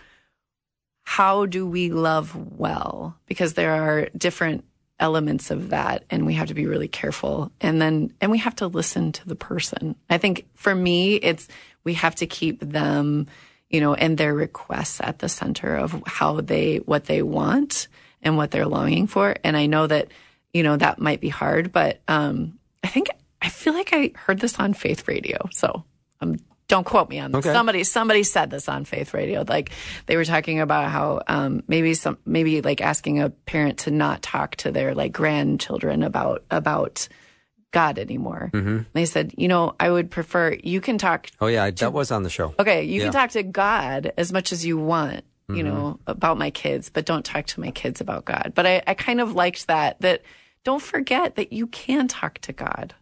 how 1.05 1.47
do 1.47 1.65
we 1.65 1.91
love 1.93 2.35
well? 2.35 3.17
Because 3.27 3.55
there 3.55 3.75
are 3.75 4.09
different 4.17 4.65
elements 5.01 5.51
of 5.51 5.71
that 5.71 6.05
and 6.11 6.27
we 6.27 6.35
have 6.35 6.49
to 6.49 6.55
be 6.55 6.67
really 6.67 6.87
careful 6.87 7.51
and 7.61 7.81
then 7.81 8.13
and 8.21 8.31
we 8.31 8.39
have 8.39 8.55
to 8.55 8.67
listen 8.67 9.11
to 9.11 9.27
the 9.27 9.35
person 9.35 9.97
i 10.11 10.19
think 10.19 10.47
for 10.55 10.75
me 10.75 11.15
it's 11.15 11.49
we 11.85 11.95
have 11.95 12.15
to 12.17 12.27
keep 12.27 12.61
them 12.61 13.27
you 13.69 13.81
know 13.81 13.95
and 13.95 14.19
their 14.19 14.35
requests 14.35 15.01
at 15.01 15.19
the 15.19 15.29
center 15.29 15.77
of 15.77 16.03
how 16.07 16.41
they 16.41 16.79
what 16.79 17.05
they 17.05 17.23
want 17.23 17.89
and 18.23 18.37
what 18.37 18.51
they're 18.51 18.67
longing 18.67 19.07
for 19.07 19.35
and 19.45 19.57
i 19.57 19.67
know 19.67 19.87
that 19.87 20.09
you 20.53 20.63
know 20.63 20.77
that 20.77 20.99
might 20.99 21.21
be 21.21 21.29
hard 21.29 21.73
but 21.73 22.01
um 22.09 22.59
i 22.83 22.89
think 22.89 23.09
i 23.41 23.49
feel 23.49 23.73
like 23.73 23.91
i 23.93 24.11
heard 24.15 24.41
this 24.41 24.59
on 24.59 24.75
faith 24.75 25.07
radio 25.09 25.39
so 25.53 25.85
um 26.21 26.37
don't 26.71 26.85
quote 26.85 27.11
me 27.11 27.19
on 27.19 27.33
this. 27.33 27.41
Okay. 27.45 27.53
Somebody 27.53 27.85
somebody 27.85 28.23
said 28.23 28.49
this 28.49 28.69
on 28.69 28.85
Faith 28.85 29.13
Radio. 29.13 29.45
Like 29.47 29.73
they 30.07 30.17
were 30.17 30.25
talking 30.25 30.61
about 30.61 30.89
how 30.89 31.21
um, 31.27 31.65
maybe 31.67 31.95
some 31.95 32.17
maybe 32.25 32.63
like 32.63 32.81
asking 32.81 33.21
a 33.21 33.29
parent 33.31 33.81
to 33.81 33.91
not 33.91 34.23
talk 34.23 34.55
to 34.57 34.71
their 34.71 34.95
like 34.95 35.13
grandchildren 35.13 36.05
about 36.05 36.45
about 36.49 37.09
God 37.73 37.99
anymore. 37.99 38.51
Mm-hmm. 38.53 38.79
They 38.93 39.05
said, 39.07 39.33
you 39.37 39.49
know, 39.49 39.75
I 39.79 39.91
would 39.91 40.11
prefer 40.11 40.57
you 40.63 40.81
can 40.81 40.99
talk. 40.99 41.29
Oh 41.41 41.47
yeah, 41.47 41.71
that 41.71 41.93
was 41.93 42.11
on 42.11 42.23
the 42.25 42.31
show. 42.31 42.55
Okay, 42.59 42.85
you 42.85 42.99
Yeah. 42.99 43.05
can 43.05 43.13
talk 43.13 43.31
to 43.31 43.43
God 43.43 44.13
as 44.17 44.33
much 44.33 44.53
as 44.53 44.65
you 44.65 44.77
want. 44.79 45.25
You 45.53 45.65
know 45.65 45.99
about 46.07 46.39
my 46.39 46.51
kids, 46.51 46.91
but 46.91 47.05
don't 47.07 47.25
talk 47.25 47.47
to 47.47 47.61
my 47.61 47.73
kids 47.73 48.01
about 48.01 48.25
God. 48.25 48.53
But 48.55 48.67
I, 48.69 48.83
I 48.87 48.95
kind 48.95 49.21
of 49.21 49.35
liked 49.35 49.67
that. 49.67 50.01
That 50.01 50.23
don't 50.63 50.81
forget 50.81 51.35
that 51.35 51.53
you 51.53 51.67
can 51.67 52.07
talk 52.07 52.39
to 52.43 52.53
God 52.53 52.95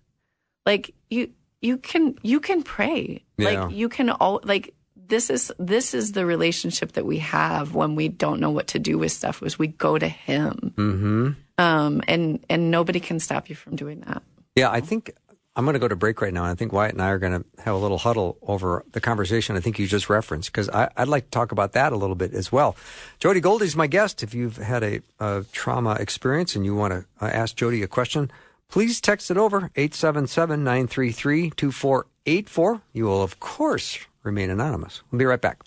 like 0.65 0.95
you 1.11 1.29
you 1.61 1.77
can 1.77 2.17
you 2.23 2.41
can 2.41 2.63
pray. 2.63 3.23
Yeah. 3.37 3.65
Like 3.65 3.75
you 3.75 3.91
can 3.91 4.09
all 4.09 4.41
like 4.45 4.73
this 4.97 5.29
is 5.29 5.53
this 5.59 5.93
is 5.93 6.13
the 6.13 6.25
relationship 6.25 6.93
that 6.93 7.05
we 7.05 7.19
have 7.19 7.75
when 7.75 7.97
we 7.97 8.09
don't 8.09 8.41
know 8.41 8.51
what 8.51 8.69
to 8.69 8.79
do 8.79 8.97
with 8.97 9.13
stuff 9.13 9.43
is 9.43 9.59
we 9.59 9.67
go 9.67 9.99
to 9.99 10.09
him. 10.09 10.73
Mm-hmm. 10.77 11.31
Um 11.59 12.03
and 12.09 12.43
and 12.49 12.71
nobody 12.71 13.01
can 13.01 13.21
stop 13.21 13.51
you 13.51 13.57
from 13.57 13.77
doing 13.77 14.01
that. 14.07 14.23
Yeah, 14.57 14.71
I 14.71 14.81
think 14.81 15.13
I'm 15.59 15.65
going 15.65 15.75
to 15.75 15.81
go 15.81 15.89
to 15.89 15.97
break 15.97 16.21
right 16.21 16.33
now, 16.33 16.45
and 16.45 16.53
I 16.53 16.55
think 16.55 16.73
Wyatt 16.73 16.93
and 16.93 17.03
I 17.03 17.09
are 17.09 17.19
going 17.19 17.33
to 17.33 17.63
have 17.63 17.75
a 17.75 17.79
little 17.79 17.99
huddle 17.99 18.39
over 18.43 18.85
the 18.93 19.01
conversation 19.01 19.57
I 19.57 19.61
think 19.61 19.79
you 19.81 19.89
just 19.89 20.09
referenced 20.09 20.53
because 20.53 20.71
I'd 20.71 21.09
like 21.09 21.25
to 21.25 21.31
talk 21.31 21.51
about 21.51 21.73
that 21.73 21.93
a 21.93 21.97
little 21.97 22.15
bit 22.15 22.33
as 22.33 22.53
well. 22.53 22.77
Jody 23.19 23.41
Goldie's 23.41 23.75
my 23.75 23.89
guest. 23.89 24.23
If 24.23 24.35
you've 24.35 24.57
had 24.57 24.85
a, 24.85 25.01
a 25.19 25.45
trauma 25.51 25.95
experience 25.95 26.55
and 26.55 26.65
you 26.65 26.77
want 26.77 26.93
to 26.93 27.05
uh, 27.21 27.29
ask 27.29 27.57
Jody 27.57 27.83
a 27.83 27.89
question, 27.89 28.31
please 28.69 29.01
text 29.01 29.33
it 29.33 29.37
over 29.37 29.73
877 29.75 30.63
933 30.63 31.51
2484. 31.51 32.83
You 32.93 33.05
will, 33.07 33.23
of 33.23 33.41
course, 33.41 33.99
remain 34.23 34.51
anonymous. 34.51 35.03
We'll 35.11 35.19
be 35.19 35.25
right 35.25 35.41
back. 35.41 35.65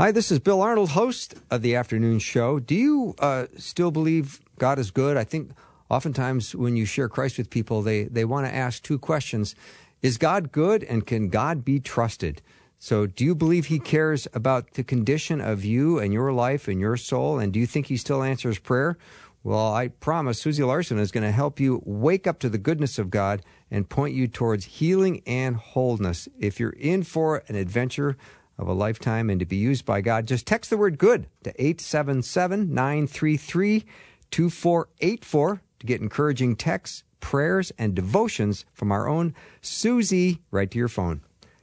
Hi, 0.00 0.12
this 0.12 0.32
is 0.32 0.38
Bill 0.38 0.62
Arnold, 0.62 0.92
host 0.92 1.34
of 1.50 1.60
the 1.60 1.76
afternoon 1.76 2.20
show. 2.20 2.58
Do 2.58 2.74
you 2.74 3.14
uh, 3.18 3.48
still 3.58 3.90
believe 3.90 4.40
God 4.58 4.78
is 4.78 4.90
good? 4.90 5.18
I 5.18 5.24
think 5.24 5.50
oftentimes 5.90 6.54
when 6.54 6.74
you 6.74 6.86
share 6.86 7.06
Christ 7.06 7.36
with 7.36 7.50
people, 7.50 7.82
they, 7.82 8.04
they 8.04 8.24
want 8.24 8.46
to 8.46 8.54
ask 8.54 8.82
two 8.82 8.98
questions 8.98 9.54
Is 10.00 10.16
God 10.16 10.52
good 10.52 10.84
and 10.84 11.06
can 11.06 11.28
God 11.28 11.66
be 11.66 11.80
trusted? 11.80 12.40
So, 12.78 13.04
do 13.04 13.26
you 13.26 13.34
believe 13.34 13.66
He 13.66 13.78
cares 13.78 14.26
about 14.32 14.72
the 14.72 14.84
condition 14.84 15.38
of 15.38 15.66
you 15.66 15.98
and 15.98 16.14
your 16.14 16.32
life 16.32 16.66
and 16.66 16.80
your 16.80 16.96
soul? 16.96 17.38
And 17.38 17.52
do 17.52 17.60
you 17.60 17.66
think 17.66 17.88
He 17.88 17.98
still 17.98 18.22
answers 18.22 18.58
prayer? 18.58 18.96
Well, 19.42 19.74
I 19.74 19.88
promise 19.88 20.40
Susie 20.40 20.62
Larson 20.62 20.98
is 20.98 21.12
going 21.12 21.24
to 21.24 21.30
help 21.30 21.60
you 21.60 21.82
wake 21.84 22.26
up 22.26 22.38
to 22.38 22.48
the 22.48 22.56
goodness 22.56 22.98
of 22.98 23.10
God 23.10 23.42
and 23.70 23.86
point 23.86 24.14
you 24.14 24.28
towards 24.28 24.64
healing 24.64 25.22
and 25.26 25.56
wholeness. 25.56 26.26
If 26.38 26.58
you're 26.58 26.70
in 26.70 27.02
for 27.02 27.42
an 27.48 27.54
adventure, 27.54 28.16
of 28.60 28.68
a 28.68 28.72
lifetime 28.74 29.30
and 29.30 29.40
to 29.40 29.46
be 29.46 29.56
used 29.56 29.84
by 29.86 30.02
God, 30.02 30.26
just 30.26 30.46
text 30.46 30.70
the 30.70 30.76
word 30.76 30.98
good 30.98 31.26
to 31.44 31.50
877 31.50 32.72
933 32.72 33.84
2484 34.30 35.62
to 35.80 35.86
get 35.86 36.00
encouraging 36.00 36.54
texts, 36.54 37.02
prayers, 37.20 37.72
and 37.78 37.94
devotions 37.94 38.66
from 38.72 38.92
our 38.92 39.08
own 39.08 39.34
Susie 39.62 40.40
right 40.50 40.70
to 40.70 40.78
your 40.78 40.88
phone. 40.88 41.22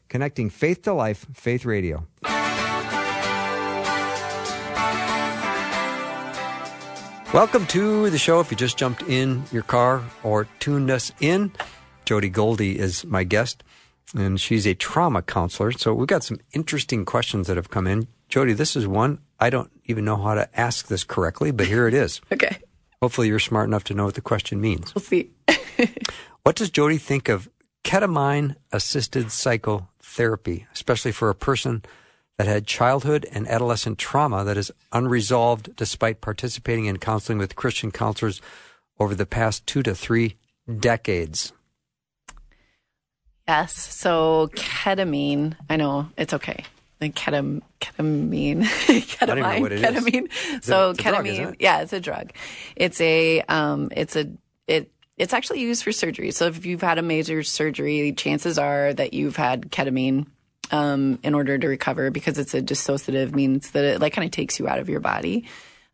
Connecting 0.10 0.50
faith 0.50 0.82
to 0.84 0.94
life, 0.94 1.28
Faith 1.34 1.66
Radio. 1.66 2.08
Welcome 7.34 7.68
to 7.68 8.10
the 8.10 8.18
show. 8.18 8.40
If 8.40 8.50
you 8.50 8.58
just 8.58 8.78
jumped 8.78 9.04
in 9.04 9.44
your 9.52 9.64
car 9.64 10.02
or 10.24 10.48
tuned 10.60 10.90
us 10.90 11.12
in, 11.20 11.52
Jody 12.06 12.30
Goldie 12.30 12.80
is 12.80 13.06
my 13.06 13.24
guest 13.26 13.64
and 14.16 14.40
she's 14.40 14.66
a 14.66 14.74
trauma 14.74 15.22
counselor. 15.22 15.72
So 15.72 15.94
we've 15.94 16.08
got 16.08 16.24
some 16.24 16.40
interesting 16.54 17.06
questions 17.06 17.48
that 17.48 17.58
have 17.58 17.70
come 17.70 17.88
in. 17.88 18.08
Jody, 18.30 18.54
this 18.54 18.76
is 18.76 18.88
one. 18.88 19.20
I 19.40 19.50
don't 19.50 19.72
even 19.86 20.06
know 20.06 20.18
how 20.18 20.34
to 20.34 20.60
ask 20.60 20.88
this 20.88 21.04
correctly, 21.04 21.52
but 21.52 21.68
here 21.68 21.88
it 21.88 21.94
is. 21.94 22.22
Okay. 22.32 22.58
Hopefully, 23.00 23.28
you're 23.28 23.38
smart 23.38 23.68
enough 23.68 23.84
to 23.84 23.94
know 23.94 24.06
what 24.06 24.16
the 24.16 24.22
question 24.22 24.60
means. 24.60 24.96
We'll 24.96 25.04
see. 25.04 25.30
What 26.48 26.56
does 26.56 26.70
Jody 26.70 26.98
think 26.98 27.28
of 27.28 27.50
ketamine 27.84 28.56
assisted 28.72 29.34
psychotherapy, 29.34 30.66
especially 30.72 31.12
for 31.12 31.30
a 31.30 31.36
person 31.36 31.84
that 32.38 32.48
had 32.48 32.66
childhood 32.66 33.28
and 33.34 33.46
adolescent 33.50 33.98
trauma 33.98 34.46
that 34.46 34.56
is 34.56 34.72
unresolved 34.94 35.76
despite 35.76 36.22
participating 36.22 36.86
in 36.86 37.00
counseling 37.00 37.38
with 37.38 37.58
Christian 37.58 37.92
counselors 37.92 38.42
over 38.98 39.14
the 39.14 39.26
past 39.26 39.68
two 39.68 39.84
to 39.84 39.94
three 39.94 40.38
decades? 40.80 41.52
Yes. 43.48 43.74
So 43.74 44.50
ketamine, 44.56 45.56
I 45.70 45.78
know 45.78 46.10
it's 46.18 46.34
okay. 46.34 46.66
Like 47.00 47.14
ketam, 47.14 47.62
ketamine, 47.80 48.64
ketamine, 48.64 49.28
don't 49.28 49.40
know 49.40 49.60
what 49.62 49.72
it 49.72 49.82
is. 49.84 50.04
ketamine. 50.04 50.64
So 50.64 50.90
it's 50.92 51.00
a 51.00 51.04
drug, 51.04 51.26
ketamine, 51.26 51.54
it? 51.54 51.58
yeah, 51.60 51.82
it's 51.82 51.94
a 51.94 52.00
drug. 52.00 52.32
It's 52.76 53.00
a, 53.00 53.42
um, 53.42 53.90
it's 53.96 54.16
a, 54.16 54.32
it, 54.68 54.92
it's 55.16 55.34
actually 55.34 55.62
used 55.62 55.84
for 55.84 55.92
surgery. 55.92 56.32
So 56.32 56.48
if 56.48 56.66
you've 56.66 56.82
had 56.82 56.98
a 56.98 57.04
major 57.04 57.44
surgery, 57.44 58.12
chances 58.14 58.58
are 58.58 58.94
that 58.94 59.14
you've 59.14 59.36
had 59.36 59.72
ketamine, 59.72 60.26
um, 60.72 61.20
in 61.24 61.34
order 61.34 61.58
to 61.58 61.68
recover 61.68 62.12
because 62.12 62.38
it's 62.38 62.54
a 62.54 62.62
dissociative 62.62 63.34
means 63.34 63.72
that 63.72 63.84
it 63.84 64.02
like 64.02 64.14
kind 64.14 64.26
of 64.26 64.32
takes 64.32 64.60
you 64.60 64.68
out 64.68 64.80
of 64.80 64.90
your 64.90 65.00
body. 65.00 65.48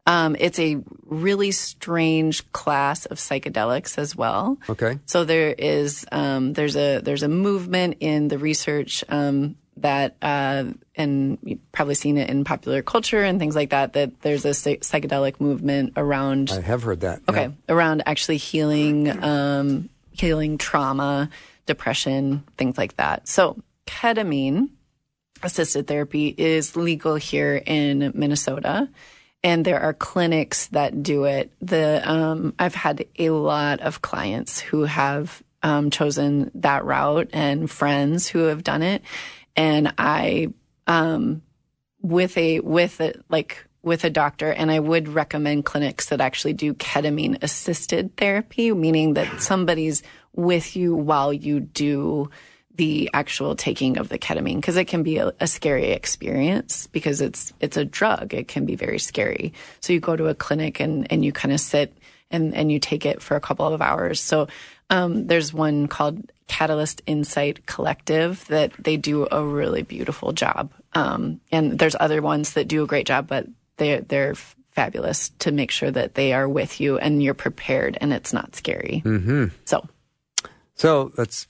Um, 0.05 0.35
it's 0.37 0.59
a 0.59 0.77
really 1.05 1.51
strange 1.51 2.51
class 2.51 3.05
of 3.05 3.17
psychedelics 3.17 3.97
as 3.97 4.15
well. 4.15 4.57
Okay. 4.69 4.99
So 5.05 5.23
there 5.23 5.53
is 5.57 6.05
um, 6.11 6.53
there's 6.53 6.75
a 6.75 6.99
there's 6.99 7.23
a 7.23 7.29
movement 7.29 7.97
in 8.01 8.27
the 8.27 8.37
research 8.37 9.03
um, 9.07 9.55
that 9.77 10.17
uh, 10.21 10.65
and 10.95 11.37
you've 11.43 11.71
probably 11.71 11.95
seen 11.95 12.17
it 12.17 12.29
in 12.29 12.43
popular 12.43 12.81
culture 12.81 13.23
and 13.23 13.39
things 13.39 13.55
like 13.55 13.69
that. 13.69 13.93
That 13.93 14.21
there's 14.21 14.43
a 14.45 14.49
psychedelic 14.49 15.39
movement 15.39 15.93
around 15.95 16.51
I 16.51 16.59
have 16.59 16.83
heard 16.83 16.99
that. 17.01 17.21
okay 17.29 17.43
Yeah. 17.45 17.51
around 17.73 18.03
actually 18.05 18.37
healing 18.37 19.23
um, 19.23 19.89
healing 20.11 20.57
trauma, 20.57 21.29
depression, 21.65 22.43
things 22.57 22.77
like 22.77 22.97
that. 22.97 23.27
So 23.27 23.57
ketamine 23.87 24.67
assisted 25.41 25.87
therapy 25.87 26.27
is 26.37 26.75
legal 26.75 27.15
here 27.15 27.55
in 27.55 28.11
Minnesota. 28.15 28.89
And 29.43 29.65
there 29.65 29.81
are 29.81 29.93
clinics 29.93 30.67
that 30.67 31.03
do 31.03 31.25
it. 31.25 31.51
The 31.61 32.01
um, 32.09 32.53
I've 32.57 32.75
had 32.75 33.05
a 33.19 33.31
lot 33.31 33.81
of 33.81 34.01
clients 34.01 34.59
who 34.59 34.83
have 34.83 35.43
um, 35.61 35.89
chosen 35.89 36.51
that 36.55 36.85
route, 36.85 37.29
and 37.33 37.69
friends 37.69 38.27
who 38.27 38.39
have 38.43 38.63
done 38.63 38.81
it. 38.81 39.01
And 39.55 39.93
I 39.97 40.47
um, 40.87 41.41
with 42.01 42.37
a 42.37 42.59
with 42.59 42.99
a 43.01 43.13
like 43.29 43.65
with 43.81 44.03
a 44.05 44.09
doctor 44.09 44.51
and 44.51 44.71
I 44.71 44.79
would 44.79 45.09
recommend 45.09 45.65
clinics 45.65 46.07
that 46.07 46.21
actually 46.21 46.53
do 46.53 46.73
ketamine 46.73 47.43
assisted 47.43 48.15
therapy 48.15 48.71
meaning 48.71 49.15
that 49.15 49.41
somebody's 49.41 50.03
with 50.33 50.75
you 50.75 50.95
while 50.95 51.33
you 51.33 51.59
do 51.59 52.29
the 52.76 53.09
actual 53.13 53.55
taking 53.55 53.97
of 53.97 54.09
the 54.09 54.17
ketamine 54.17 54.55
because 54.55 54.78
it 54.78 54.86
can 54.86 55.03
be 55.03 55.17
a, 55.17 55.32
a 55.39 55.47
scary 55.47 55.91
experience 55.91 56.88
because 56.88 57.21
it's 57.21 57.53
it's 57.59 57.78
a 57.78 57.86
drug 57.86 58.34
it 58.34 58.47
can 58.47 58.65
be 58.65 58.76
very 58.76 58.97
scary 58.97 59.53
so 59.80 59.93
you 59.93 59.99
go 59.99 60.15
to 60.15 60.28
a 60.28 60.36
clinic 60.36 60.80
and 60.80 61.11
and 61.11 61.24
you 61.24 61.32
kind 61.32 61.53
of 61.53 61.59
sit 61.59 61.95
and 62.32 62.55
and 62.55 62.71
you 62.71 62.80
take 62.80 63.05
it 63.05 63.21
for 63.21 63.36
a 63.36 63.41
couple 63.41 63.67
of 63.67 63.82
hours 63.82 64.19
so 64.19 64.47
um, 64.89 65.26
there's 65.28 65.53
one 65.53 65.88
called 65.88 66.32
Catalyst 66.47 67.01
Insight 67.07 67.65
Collective 67.65 68.45
that 68.47 68.74
they 68.78 68.97
do 68.97 69.28
a 69.32 69.43
really 69.43 69.82
beautiful 69.82 70.34
job. 70.34 70.71
Um, 70.93 71.41
and 71.51 71.80
there's 71.80 71.95
other 71.99 72.21
ones 72.21 72.53
that 72.53 72.67
do 72.67 72.84
a 72.84 72.88
great 72.88 73.07
job, 73.07 73.28
but 73.28 73.47
they 73.78 73.99
they're 73.99 74.36
fabulous 74.71 75.30
to 75.39 75.51
make 75.51 75.71
sure 75.71 75.89
that 75.89 76.15
they 76.15 76.34
are 76.34 76.47
with 76.47 76.80
you 76.80 76.97
and 76.97 77.24
you're 77.24 77.34
prepared 77.34 77.97
and 78.01 78.13
it's 78.13 78.34
not 78.34 78.55
scary. 78.55 79.01
Mm-hmm. 79.05 79.45
So 79.65 79.88
So 80.76 81.11
that's 81.15 81.47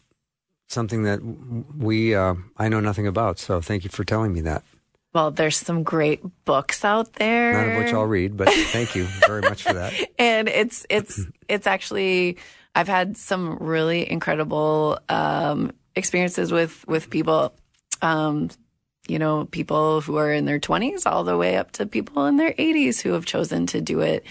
something 0.73 1.03
that 1.03 1.19
we 1.77 2.15
uh, 2.15 2.35
I 2.57 2.67
know 2.69 2.79
nothing 2.79 3.07
about. 3.07 3.39
So 3.39 3.61
thank 3.61 3.83
you 3.83 3.89
for 3.89 4.03
telling 4.03 4.33
me 4.33 4.41
that. 4.41 4.63
well, 5.13 5.31
there's 5.31 5.57
some 5.57 5.83
great 5.83 6.21
books 6.43 6.83
out 6.83 7.13
there. 7.13 7.53
None 7.53 7.69
of 7.69 7.77
which 7.77 7.93
I'll 7.93 8.05
read, 8.05 8.35
but 8.35 8.49
thank 8.49 8.95
you 8.95 9.05
very 9.27 9.41
much 9.41 9.63
for 9.63 9.73
that. 9.73 9.93
and 10.19 10.49
it's 10.49 10.85
it's 10.89 11.21
it's 11.47 11.67
actually 11.67 12.37
I've 12.75 12.87
had 12.87 13.17
some 13.17 13.57
really 13.57 14.09
incredible 14.09 14.99
um, 15.09 15.71
experiences 15.95 16.51
with 16.51 16.85
with 16.87 17.09
people, 17.09 17.53
um, 18.01 18.49
you 19.07 19.19
know, 19.19 19.45
people 19.45 20.01
who 20.01 20.17
are 20.17 20.33
in 20.33 20.45
their 20.45 20.59
20s 20.59 21.05
all 21.05 21.23
the 21.23 21.37
way 21.37 21.57
up 21.57 21.71
to 21.73 21.85
people 21.85 22.25
in 22.25 22.37
their 22.37 22.53
80s 22.53 23.01
who 23.01 23.11
have 23.11 23.25
chosen 23.25 23.67
to 23.67 23.81
do 23.81 23.99
it, 23.99 24.25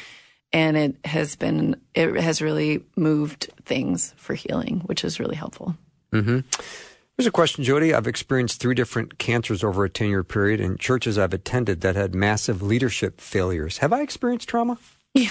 and 0.52 0.76
it 0.76 0.96
has 1.04 1.36
been 1.36 1.76
it 1.94 2.14
has 2.16 2.42
really 2.42 2.82
moved 2.96 3.50
things 3.64 4.14
for 4.16 4.34
healing, 4.34 4.80
which 4.86 5.04
is 5.04 5.20
really 5.20 5.36
helpful. 5.36 5.76
Here's 6.12 7.26
a 7.26 7.30
question, 7.30 7.64
Jody. 7.64 7.92
I've 7.94 8.06
experienced 8.06 8.60
three 8.60 8.74
different 8.74 9.18
cancers 9.18 9.62
over 9.64 9.84
a 9.84 9.88
10 9.90 10.08
year 10.08 10.24
period 10.24 10.60
in 10.60 10.78
churches 10.78 11.18
I've 11.18 11.34
attended 11.34 11.80
that 11.82 11.96
had 11.96 12.14
massive 12.14 12.62
leadership 12.62 13.20
failures. 13.20 13.78
Have 13.78 13.92
I 13.92 14.00
experienced 14.02 14.48
trauma? 14.48 14.78
Yeah, 15.14 15.30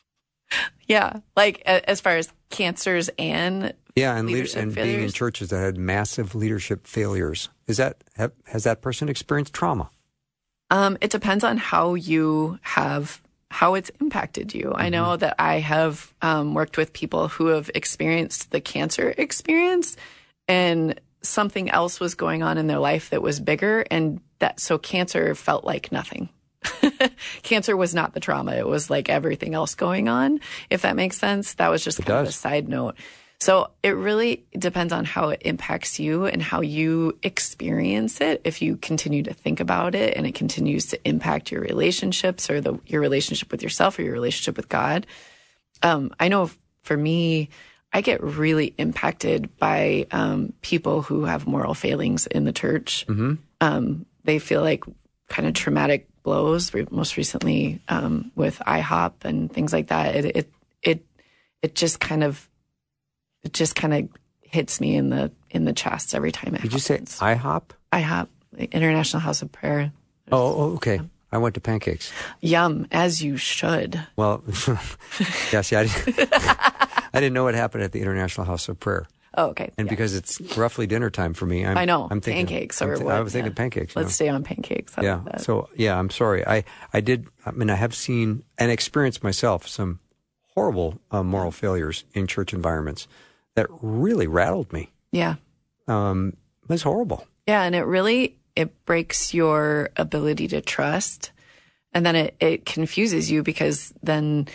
Yeah. 0.86 1.14
like 1.36 1.60
as 1.66 2.00
far 2.00 2.16
as 2.16 2.32
cancers 2.50 3.10
and 3.18 3.72
Yeah, 3.96 4.16
and, 4.16 4.26
lead- 4.26 4.34
Leadership 4.34 4.62
and 4.62 4.74
being 4.74 5.00
in 5.02 5.10
churches 5.10 5.48
that 5.50 5.58
had 5.60 5.76
massive 5.78 6.34
leadership 6.34 6.86
failures. 6.86 7.48
Is 7.66 7.78
that 7.78 8.04
have, 8.16 8.32
has 8.46 8.64
that 8.64 8.82
person 8.82 9.08
experienced 9.08 9.52
trauma? 9.52 9.90
Um, 10.70 10.96
it 11.00 11.10
depends 11.10 11.44
on 11.44 11.56
how 11.58 11.94
you 11.94 12.58
have 12.62 13.20
how 13.50 13.74
it's 13.74 13.90
impacted 14.00 14.54
you. 14.54 14.72
I 14.74 14.88
know 14.88 15.16
that 15.16 15.36
I 15.38 15.60
have 15.60 16.12
um, 16.20 16.54
worked 16.54 16.76
with 16.76 16.92
people 16.92 17.28
who 17.28 17.46
have 17.46 17.70
experienced 17.74 18.50
the 18.50 18.60
cancer 18.60 19.14
experience, 19.16 19.96
and 20.48 21.00
something 21.22 21.70
else 21.70 22.00
was 22.00 22.14
going 22.14 22.42
on 22.42 22.58
in 22.58 22.66
their 22.66 22.78
life 22.78 23.10
that 23.10 23.22
was 23.22 23.40
bigger, 23.40 23.84
and 23.90 24.20
that 24.40 24.60
so 24.60 24.78
cancer 24.78 25.34
felt 25.34 25.64
like 25.64 25.92
nothing. 25.92 26.28
cancer 27.42 27.76
was 27.76 27.94
not 27.94 28.14
the 28.14 28.20
trauma. 28.20 28.52
It 28.52 28.66
was 28.66 28.90
like 28.90 29.08
everything 29.08 29.54
else 29.54 29.74
going 29.74 30.08
on, 30.08 30.40
if 30.70 30.82
that 30.82 30.96
makes 30.96 31.16
sense. 31.16 31.54
That 31.54 31.68
was 31.68 31.84
just 31.84 32.04
kind 32.04 32.20
of 32.20 32.28
a 32.28 32.32
side 32.32 32.68
note. 32.68 32.96
So 33.38 33.70
it 33.82 33.90
really 33.90 34.46
depends 34.58 34.92
on 34.92 35.04
how 35.04 35.28
it 35.28 35.42
impacts 35.44 36.00
you 36.00 36.24
and 36.24 36.42
how 36.42 36.62
you 36.62 37.18
experience 37.22 38.20
it. 38.20 38.40
If 38.44 38.62
you 38.62 38.76
continue 38.78 39.22
to 39.24 39.34
think 39.34 39.60
about 39.60 39.94
it 39.94 40.16
and 40.16 40.26
it 40.26 40.34
continues 40.34 40.86
to 40.86 41.08
impact 41.08 41.50
your 41.50 41.60
relationships 41.60 42.48
or 42.48 42.60
the, 42.60 42.78
your 42.86 43.00
relationship 43.00 43.52
with 43.52 43.62
yourself 43.62 43.98
or 43.98 44.02
your 44.02 44.14
relationship 44.14 44.56
with 44.56 44.68
God. 44.68 45.06
Um, 45.82 46.14
I 46.18 46.28
know 46.28 46.50
for 46.82 46.96
me, 46.96 47.50
I 47.92 48.00
get 48.00 48.22
really 48.22 48.74
impacted 48.78 49.56
by 49.58 50.06
um, 50.10 50.52
people 50.62 51.02
who 51.02 51.24
have 51.24 51.46
moral 51.46 51.74
failings 51.74 52.26
in 52.26 52.44
the 52.44 52.52
church. 52.52 53.04
Um, 53.60 54.06
they 54.24 54.38
feel 54.38 54.62
like 54.62 54.84
kind 55.28 55.46
of 55.46 55.54
traumatic 55.54 56.08
blows. 56.22 56.72
Most 56.90 57.16
recently, 57.16 57.80
um, 57.88 58.32
with 58.34 58.58
IHOP 58.66 59.24
and 59.24 59.52
things 59.52 59.72
like 59.72 59.88
that, 59.88 60.14
it 60.16 60.36
it 60.36 60.52
it 60.82 61.06
it 61.62 61.74
just 61.74 62.00
kind 62.00 62.24
of 62.24 62.48
it 63.44 63.52
just 63.52 63.74
kind 63.74 63.94
of 63.94 64.08
hits 64.42 64.80
me 64.80 64.96
in 64.96 65.10
the 65.10 65.30
in 65.50 65.64
the 65.64 65.72
chest 65.72 66.14
every 66.14 66.32
time 66.32 66.54
it 66.54 66.62
Did 66.62 66.72
you 66.72 66.78
say. 66.78 66.98
IHOP? 66.98 67.62
IHOP, 67.92 68.28
International 68.72 69.20
House 69.20 69.42
of 69.42 69.52
Prayer. 69.52 69.92
Oh, 70.32 70.38
oh, 70.38 70.74
okay. 70.74 71.00
I 71.32 71.38
went 71.38 71.54
to 71.56 71.60
pancakes. 71.60 72.12
Yum, 72.40 72.86
as 72.92 73.22
you 73.22 73.36
should. 73.36 74.00
Well, 74.16 74.42
yeah, 75.52 75.60
see, 75.60 75.76
I 75.76 75.86
didn't, 75.86 76.28
I 76.32 77.08
didn't 77.14 77.32
know 77.34 77.44
what 77.44 77.54
happened 77.54 77.84
at 77.84 77.92
the 77.92 78.00
International 78.00 78.46
House 78.46 78.68
of 78.68 78.78
Prayer. 78.78 79.06
Oh, 79.36 79.48
okay. 79.48 79.70
And 79.76 79.86
Yeah. 79.86 79.90
because 79.90 80.14
it's 80.14 80.40
roughly 80.56 80.86
dinner 80.86 81.10
time 81.10 81.34
for 81.34 81.44
me, 81.44 81.66
I'm, 81.66 81.76
I 81.76 81.84
know 81.84 82.08
I'm 82.10 82.20
thinking 82.20 82.46
pancakes 82.46 82.80
I'm 82.80 82.96
thi- 82.96 83.04
what? 83.04 83.14
I 83.14 83.20
was 83.20 83.32
thinking 83.32 83.52
yeah. 83.52 83.56
pancakes. 83.56 83.94
Let's 83.94 84.06
know. 84.06 84.12
stay 84.12 84.28
on 84.28 84.44
pancakes. 84.44 84.94
I 84.96 85.02
yeah. 85.02 85.14
like 85.16 85.24
that. 85.24 85.40
So 85.42 85.68
yeah, 85.76 85.98
I'm 85.98 86.10
sorry. 86.10 86.46
I 86.46 86.64
I 86.94 87.00
did. 87.00 87.26
I 87.44 87.50
mean, 87.50 87.68
I 87.68 87.74
have 87.74 87.94
seen 87.94 88.44
and 88.56 88.70
experienced 88.70 89.22
myself 89.22 89.68
some 89.68 90.00
horrible 90.54 90.98
uh, 91.10 91.22
moral 91.22 91.50
failures 91.50 92.04
in 92.14 92.26
church 92.26 92.54
environments 92.54 93.06
that 93.56 93.66
really 93.82 94.28
rattled 94.28 94.72
me. 94.72 94.90
yeah. 95.10 95.34
Um, 95.88 96.36
it 96.64 96.68
was 96.68 96.82
horrible. 96.82 97.26
Yeah, 97.46 97.62
and 97.62 97.74
it 97.74 97.84
really 97.84 98.36
it 98.56 98.84
breaks 98.86 99.32
your 99.34 99.90
ability 99.96 100.48
to 100.48 100.60
trust. 100.60 101.30
And 101.92 102.04
then 102.04 102.16
it, 102.16 102.34
it 102.40 102.66
confuses 102.66 103.30
you 103.30 103.42
because 103.42 103.94
then, 104.02 104.48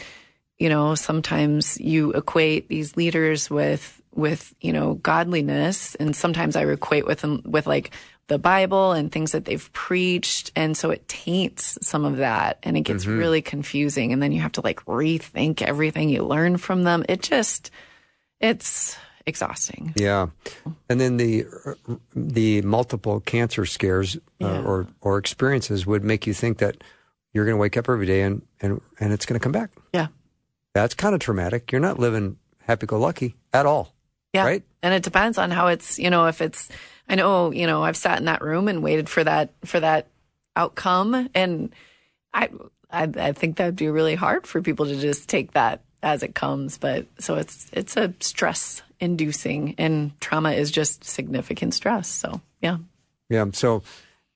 you 0.59 0.67
know, 0.67 0.95
sometimes 0.95 1.79
you 1.79 2.11
equate 2.11 2.67
these 2.67 2.97
leaders 2.97 3.49
with 3.49 4.01
with, 4.13 4.53
you 4.59 4.73
know, 4.73 4.95
godliness. 4.95 5.95
And 5.95 6.13
sometimes 6.13 6.57
I 6.57 6.65
equate 6.65 7.07
with 7.07 7.21
them 7.21 7.41
with 7.45 7.65
like 7.65 7.91
the 8.27 8.37
Bible 8.37 8.91
and 8.91 9.09
things 9.09 9.31
that 9.31 9.45
they've 9.45 9.71
preached. 9.71 10.51
And 10.55 10.75
so 10.75 10.89
it 10.89 11.07
taints 11.07 11.77
some 11.81 12.03
of 12.03 12.17
that 12.17 12.59
and 12.63 12.75
it 12.75 12.81
gets 12.81 13.05
really 13.05 13.41
confusing. 13.41 14.11
And 14.11 14.21
then 14.21 14.33
you 14.33 14.41
have 14.41 14.51
to 14.53 14.61
like 14.61 14.83
rethink 14.85 15.61
everything 15.61 16.09
you 16.09 16.23
learn 16.23 16.57
from 16.57 16.83
them. 16.83 17.05
It 17.07 17.21
just 17.21 17.71
it's 18.41 18.97
exhausting. 19.25 19.93
Yeah, 19.95 20.27
and 20.89 20.99
then 20.99 21.17
the 21.17 21.45
the 22.15 22.61
multiple 22.63 23.19
cancer 23.21 23.65
scares 23.65 24.15
uh, 24.15 24.19
Yeah. 24.39 24.61
or 24.63 24.87
or 25.01 25.17
experiences 25.17 25.85
would 25.85 26.03
make 26.03 26.27
you 26.27 26.33
think 26.33 26.57
that 26.57 26.83
you're 27.33 27.45
going 27.45 27.55
to 27.55 27.61
wake 27.61 27.77
up 27.77 27.87
every 27.87 28.05
day 28.05 28.23
and 28.23 28.41
and 28.59 28.81
and 28.99 29.13
it's 29.13 29.25
going 29.25 29.39
to 29.39 29.43
come 29.43 29.51
back. 29.53 29.71
Yeah. 29.93 30.07
That's 30.73 30.93
kind 30.95 31.13
of 31.13 31.19
traumatic. 31.19 31.71
You're 31.71 31.81
not 31.81 31.99
living 31.99 32.37
happy 32.65 32.85
go 32.87 32.97
lucky 32.99 33.35
at 33.53 33.65
all. 33.65 33.93
Yeah. 34.33 34.45
Right? 34.45 34.63
And 34.81 34.93
it 34.93 35.03
depends 35.03 35.37
on 35.37 35.51
how 35.51 35.67
it's, 35.67 35.99
you 35.99 36.09
know, 36.09 36.27
if 36.27 36.41
it's, 36.41 36.69
I 37.09 37.15
know, 37.15 37.51
you 37.51 37.67
know, 37.67 37.83
I've 37.83 37.97
sat 37.97 38.17
in 38.19 38.25
that 38.25 38.41
room 38.41 38.69
and 38.69 38.81
waited 38.81 39.09
for 39.09 39.21
that, 39.23 39.53
for 39.65 39.79
that 39.81 40.07
outcome. 40.55 41.29
And 41.35 41.75
I, 42.33 42.47
I, 42.89 43.09
I 43.17 43.31
think 43.33 43.57
that'd 43.57 43.75
be 43.75 43.89
really 43.89 44.15
hard 44.15 44.47
for 44.47 44.61
people 44.61 44.85
to 44.85 44.95
just 44.95 45.27
take 45.27 45.51
that 45.51 45.81
as 46.03 46.23
it 46.23 46.35
comes. 46.35 46.77
But 46.77 47.05
so 47.19 47.35
it's, 47.35 47.69
it's 47.73 47.97
a 47.97 48.13
stress 48.19 48.81
inducing 48.99 49.75
and 49.77 50.19
trauma 50.21 50.51
is 50.51 50.71
just 50.71 51.03
significant 51.03 51.73
stress. 51.73 52.07
So 52.07 52.41
yeah. 52.61 52.77
Yeah. 53.29 53.45
So 53.53 53.83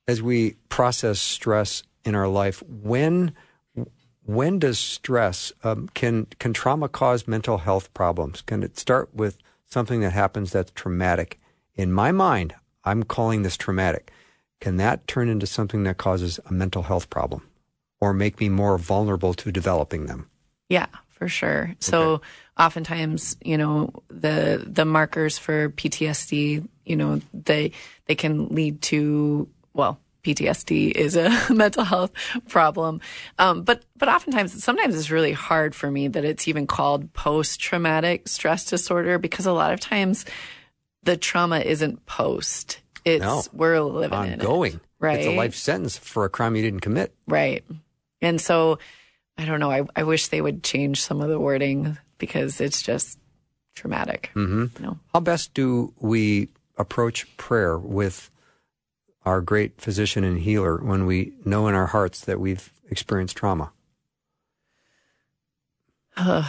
as 0.08 0.22
we 0.22 0.56
process 0.68 1.18
stress 1.18 1.82
in 2.04 2.14
our 2.14 2.28
life, 2.28 2.62
when 2.68 3.32
when 4.24 4.58
does 4.58 4.78
stress 4.78 5.52
um, 5.62 5.88
can 5.94 6.26
can 6.38 6.52
trauma 6.52 6.88
cause 6.88 7.28
mental 7.28 7.58
health 7.58 7.92
problems? 7.94 8.42
Can 8.42 8.62
it 8.62 8.78
start 8.78 9.14
with 9.14 9.38
something 9.66 10.00
that 10.00 10.12
happens 10.12 10.52
that's 10.52 10.72
traumatic? 10.74 11.40
In 11.74 11.92
my 11.92 12.10
mind, 12.10 12.54
I'm 12.84 13.02
calling 13.02 13.42
this 13.42 13.56
traumatic. 13.56 14.10
Can 14.60 14.78
that 14.78 15.06
turn 15.06 15.28
into 15.28 15.46
something 15.46 15.84
that 15.84 15.98
causes 15.98 16.40
a 16.46 16.52
mental 16.52 16.82
health 16.82 17.10
problem, 17.10 17.42
or 18.00 18.12
make 18.12 18.40
me 18.40 18.48
more 18.48 18.78
vulnerable 18.78 19.34
to 19.34 19.52
developing 19.52 20.06
them? 20.06 20.28
Yeah, 20.68 20.86
for 21.16 21.28
sure. 21.28 21.74
So 21.80 22.20
oftentimes, 22.58 23.36
you 23.42 23.58
know, 23.58 23.92
the 24.08 24.62
the 24.66 24.84
markers 24.84 25.38
for 25.38 25.70
PTSD, 25.70 26.66
you 26.84 26.96
know, 26.96 27.20
they 27.32 27.72
they 28.06 28.14
can 28.14 28.48
lead 28.48 28.82
to 28.82 29.48
well, 29.72 29.98
PTSD 30.24 30.90
is 30.92 31.16
a 31.16 31.30
mental 31.52 31.84
health 31.84 32.12
problem. 32.48 33.00
Um, 33.38 33.62
but 33.62 33.84
but 33.96 34.08
oftentimes 34.08 34.62
sometimes 34.62 34.94
it's 34.94 35.10
really 35.10 35.32
hard 35.32 35.74
for 35.74 35.90
me 35.90 36.08
that 36.08 36.24
it's 36.24 36.48
even 36.48 36.66
called 36.66 37.12
post 37.12 37.60
traumatic 37.60 38.28
stress 38.28 38.64
disorder 38.66 39.18
because 39.18 39.46
a 39.46 39.52
lot 39.52 39.72
of 39.72 39.80
times 39.80 40.24
the 41.02 41.16
trauma 41.16 41.60
isn't 41.60 42.04
post. 42.06 42.80
It's 43.04 43.22
No. 43.22 43.42
we're 43.52 43.80
living 43.80 44.18
in 44.24 44.32
it. 44.32 44.40
Ongoing, 44.40 44.80
Right. 44.98 45.18
It's 45.18 45.28
a 45.28 45.36
life 45.36 45.54
sentence 45.54 45.96
for 45.96 46.24
a 46.24 46.28
crime 46.28 46.56
you 46.56 46.62
didn't 46.62 46.80
commit. 46.80 47.14
Right. 47.28 47.64
And 48.20 48.40
so 48.40 48.78
I 49.38 49.44
don't 49.44 49.60
know. 49.60 49.70
I, 49.70 49.84
I 49.94 50.04
wish 50.04 50.28
they 50.28 50.40
would 50.40 50.62
change 50.62 51.02
some 51.02 51.20
of 51.20 51.28
the 51.28 51.38
wording 51.38 51.98
because 52.18 52.60
it's 52.60 52.82
just 52.82 53.18
traumatic. 53.74 54.30
Mm-hmm. 54.34 54.82
You 54.82 54.86
know? 54.86 54.98
How 55.12 55.20
best 55.20 55.54
do 55.54 55.92
we 55.98 56.48
approach 56.78 57.36
prayer 57.36 57.78
with 57.78 58.30
our 59.24 59.40
great 59.40 59.80
physician 59.80 60.24
and 60.24 60.38
healer 60.38 60.78
when 60.78 61.04
we 61.06 61.32
know 61.44 61.68
in 61.68 61.74
our 61.74 61.86
hearts 61.86 62.20
that 62.22 62.40
we've 62.40 62.72
experienced 62.90 63.36
trauma? 63.36 63.72
I 66.16 66.44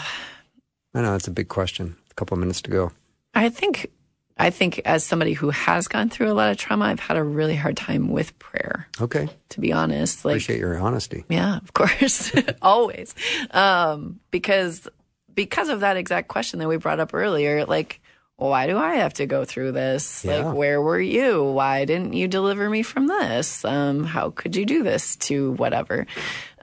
know 0.93 1.11
that's 1.11 1.27
a 1.27 1.31
big 1.31 1.49
question. 1.49 1.97
A 2.09 2.13
couple 2.13 2.35
of 2.35 2.39
minutes 2.39 2.61
to 2.63 2.71
go. 2.71 2.91
I 3.33 3.49
think 3.49 3.91
I 4.39 4.49
think 4.51 4.79
as 4.85 5.03
somebody 5.03 5.33
who 5.33 5.49
has 5.49 5.87
gone 5.87 6.09
through 6.09 6.31
a 6.31 6.33
lot 6.33 6.51
of 6.51 6.57
trauma, 6.57 6.85
I've 6.85 6.99
had 6.99 7.17
a 7.17 7.23
really 7.23 7.55
hard 7.55 7.75
time 7.77 8.09
with 8.09 8.37
prayer, 8.39 8.87
Okay. 9.01 9.27
to 9.49 9.59
be 9.59 9.73
honest. 9.73 10.23
Like 10.25 10.33
Appreciate 10.33 10.59
your 10.59 10.77
honesty. 10.77 11.25
Yeah, 11.29 11.57
of 11.57 11.73
course. 11.73 12.31
Always. 12.61 13.15
Um, 13.51 14.19
because 14.31 14.87
because 15.33 15.69
of 15.69 15.81
that 15.81 15.97
exact 15.97 16.27
question 16.27 16.59
that 16.59 16.67
we 16.67 16.77
brought 16.77 16.99
up 16.99 17.13
earlier, 17.13 17.65
like, 17.65 17.99
why 18.37 18.67
do 18.67 18.77
I 18.77 18.95
have 18.95 19.13
to 19.15 19.25
go 19.25 19.45
through 19.45 19.71
this? 19.71 20.23
Yeah. 20.23 20.37
Like, 20.45 20.55
where 20.55 20.81
were 20.81 20.99
you? 20.99 21.43
Why 21.43 21.85
didn't 21.85 22.13
you 22.13 22.27
deliver 22.27 22.69
me 22.69 22.83
from 22.83 23.07
this? 23.07 23.65
Um, 23.65 24.03
how 24.03 24.29
could 24.29 24.55
you 24.55 24.65
do 24.65 24.83
this 24.83 25.15
to 25.17 25.53
whatever? 25.53 26.05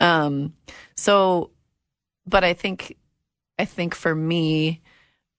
Um, 0.00 0.54
so, 0.96 1.50
but 2.26 2.44
I 2.44 2.54
think, 2.54 2.96
I 3.58 3.64
think 3.64 3.94
for 3.96 4.14
me, 4.14 4.82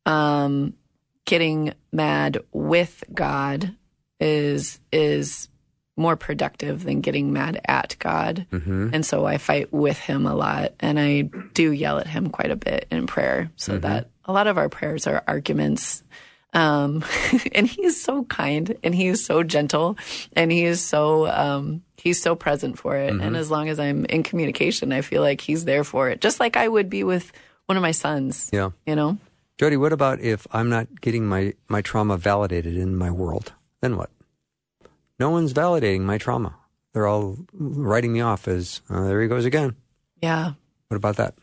um, 0.05 0.73
getting 1.25 1.73
mad 1.91 2.37
with 2.53 3.03
God 3.13 3.75
is 4.19 4.79
is 4.91 5.49
more 5.97 6.15
productive 6.17 6.83
than 6.83 6.99
getting 6.99 7.31
mad 7.31 7.61
at 7.65 7.95
God. 7.99 8.45
And 8.51 9.05
so 9.05 9.25
I 9.25 9.37
fight 9.37 9.71
with 9.71 9.97
him 9.97 10.25
a 10.25 10.35
lot 10.35 10.73
and 10.81 10.99
I 10.99 11.21
do 11.53 11.71
yell 11.71 11.99
at 11.99 12.07
him 12.07 12.29
quite 12.29 12.51
a 12.51 12.57
bit 12.57 12.85
in 12.91 13.07
prayer 13.07 13.49
so 13.55 13.77
that 13.77 14.09
a 14.25 14.33
lot 14.33 14.47
of 14.47 14.57
our 14.57 14.67
prayers 14.67 15.07
are 15.07 15.23
arguments. 15.25 16.03
Um, 16.53 17.03
and 17.53 17.65
he 17.65 17.85
is 17.85 18.01
so 18.01 18.25
kind 18.25 18.75
and 18.83 18.93
he 18.93 19.07
is 19.07 19.23
so 19.23 19.41
gentle 19.43 19.97
and 20.33 20.51
he 20.51 20.65
is 20.65 20.81
so, 20.81 21.27
um, 21.27 21.81
he's 21.97 22.21
so 22.21 22.35
present 22.35 22.77
for 22.77 22.97
it. 22.97 23.11
And 23.13 23.37
as 23.37 23.49
long 23.49 23.69
as 23.69 23.79
I'm 23.79 24.03
in 24.05 24.23
communication, 24.23 24.91
I 24.91 24.99
feel 24.99 25.21
like 25.21 25.39
he's 25.39 25.63
there 25.63 25.85
for 25.85 26.09
it, 26.09 26.19
just 26.19 26.41
like 26.41 26.57
I 26.57 26.67
would 26.67 26.89
be 26.89 27.05
with 27.05 27.31
one 27.67 27.77
of 27.77 27.81
my 27.81 27.91
sons, 27.91 28.49
Yeah. 28.51 28.71
you 28.85 28.95
know? 28.97 29.17
Jody, 29.57 29.77
what 29.77 29.93
about 29.93 30.19
if 30.19 30.45
I'm 30.51 30.69
not 30.69 30.99
getting 30.99 31.25
my, 31.25 31.53
my 31.69 31.81
trauma 31.81 32.17
validated 32.17 32.75
in 32.75 32.95
my 32.95 33.09
world? 33.09 33.53
Then 33.81 33.95
what? 33.95 34.09
No 35.17 35.29
one's 35.29 35.53
validating 35.53 36.01
my 36.01 36.17
trauma. 36.17 36.55
They're 36.93 37.07
all 37.07 37.37
writing 37.53 38.11
me 38.11 38.21
off 38.21 38.47
as, 38.47 38.81
oh, 38.89 39.05
there 39.05 39.21
he 39.21 39.27
goes 39.29 39.45
again. 39.45 39.75
Yeah. 40.21 40.53
What 40.89 40.97
about 40.97 41.15
that? 41.17 41.35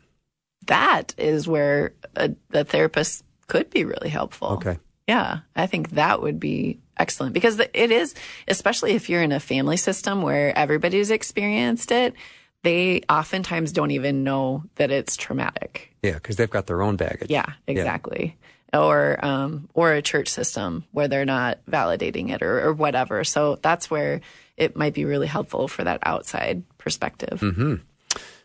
That 0.67 1.15
is 1.17 1.49
where 1.49 1.95
a, 2.15 2.33
a 2.53 2.65
therapist 2.65 3.25
could 3.47 3.71
be 3.71 3.85
really 3.85 4.11
helpful. 4.11 4.49
Okay. 4.49 4.79
Yeah, 5.09 5.41
I 5.57 5.67
think 5.67 5.91
that 5.91 6.23
would 6.23 6.39
be 6.39 6.81
excellent 6.97 7.33
because 7.33 7.59
it 7.59 7.91
is, 7.91 8.15
especially 8.47 8.93
if 8.93 9.09
you're 9.09 9.23
in 9.23 9.33
a 9.33 9.41
family 9.41 9.77
system 9.77 10.23
where 10.23 10.57
everybody's 10.57 11.11
experienced 11.11 11.91
it, 11.91 12.15
they 12.63 13.03
oftentimes 13.09 13.73
don't 13.73 13.91
even 13.91 14.25
know 14.25 14.65
that 14.77 14.91
it's 14.91 15.17
traumatic. 15.17 15.95
Yeah, 16.03 16.15
because 16.15 16.37
they've 16.37 16.51
got 16.51 16.67
their 16.67 16.83
own 16.83 16.97
baggage. 16.97 17.31
Yeah, 17.31 17.47
exactly. 17.67 18.37
Or 18.73 19.23
um, 19.25 19.69
or 19.75 19.93
a 19.93 20.01
church 20.03 20.29
system 20.29 20.85
where 20.93 21.07
they're 21.09 21.25
not 21.27 21.59
validating 21.71 22.31
it 22.31 22.43
or, 22.43 22.69
or 22.69 22.73
whatever. 22.73 23.23
So 23.25 23.57
that's 23.61 23.91
where 23.91 24.21
it 24.57 24.77
might 24.77 24.95
be 24.95 25.05
really 25.05 25.27
helpful 25.27 25.69
for 25.69 25.85
that 25.85 26.01
outside 26.05 26.63
perspective. 26.79 27.43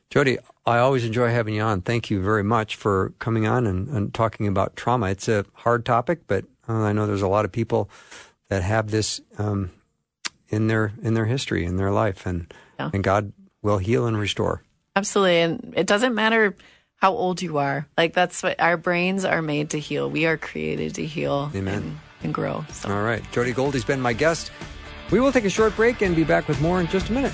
Jody, 0.09 0.37
I 0.65 0.77
always 0.79 1.03
enjoy 1.05 1.29
having 1.29 1.53
you 1.55 1.61
on. 1.61 1.81
Thank 1.81 2.09
you 2.09 2.21
very 2.21 2.43
much 2.43 2.75
for 2.77 3.13
coming 3.19 3.45
on 3.45 3.67
and, 3.67 3.87
and 3.89 4.13
talking 4.13 4.47
about 4.47 4.75
trauma. 4.75 5.07
It's 5.09 5.27
a 5.27 5.45
hard 5.53 5.85
topic, 5.85 6.21
but 6.27 6.45
uh, 6.67 6.73
I 6.73 6.93
know 6.93 7.07
there's 7.07 7.21
a 7.21 7.27
lot 7.27 7.43
of 7.45 7.51
people 7.51 7.89
that 8.49 8.63
have 8.63 8.89
this 8.89 9.19
um, 9.37 9.71
in 10.49 10.67
their 10.67 10.93
in 11.01 11.13
their 11.13 11.25
history 11.25 11.65
in 11.65 11.75
their 11.75 11.91
life, 11.91 12.25
and 12.25 12.53
Yeah. 12.79 12.89
and 12.93 13.03
God 13.03 13.33
will 13.67 13.77
heal 13.77 14.07
and 14.07 14.17
restore. 14.17 14.63
Absolutely. 14.95 15.39
And 15.39 15.73
it 15.75 15.85
doesn't 15.85 16.15
matter 16.15 16.55
how 16.95 17.11
old 17.11 17.41
you 17.41 17.57
are. 17.57 17.85
Like 17.97 18.13
that's 18.13 18.41
what 18.41 18.59
our 18.59 18.77
brains 18.77 19.25
are 19.25 19.41
made 19.41 19.71
to 19.71 19.79
heal. 19.79 20.09
We 20.09 20.25
are 20.25 20.37
created 20.37 20.95
to 20.95 21.05
heal 21.05 21.51
Amen. 21.53 21.75
And, 21.75 21.99
and 22.23 22.33
grow. 22.33 22.65
So 22.71 22.89
All 22.89 23.03
right, 23.03 23.21
Jody 23.31 23.51
Goldie's 23.51 23.85
been 23.85 24.01
my 24.01 24.13
guest. 24.13 24.51
We 25.11 25.19
will 25.19 25.31
take 25.31 25.45
a 25.45 25.49
short 25.49 25.75
break 25.75 26.01
and 26.01 26.15
be 26.15 26.23
back 26.23 26.47
with 26.47 26.59
more 26.61 26.79
in 26.79 26.87
just 26.87 27.09
a 27.09 27.13
minute. 27.13 27.33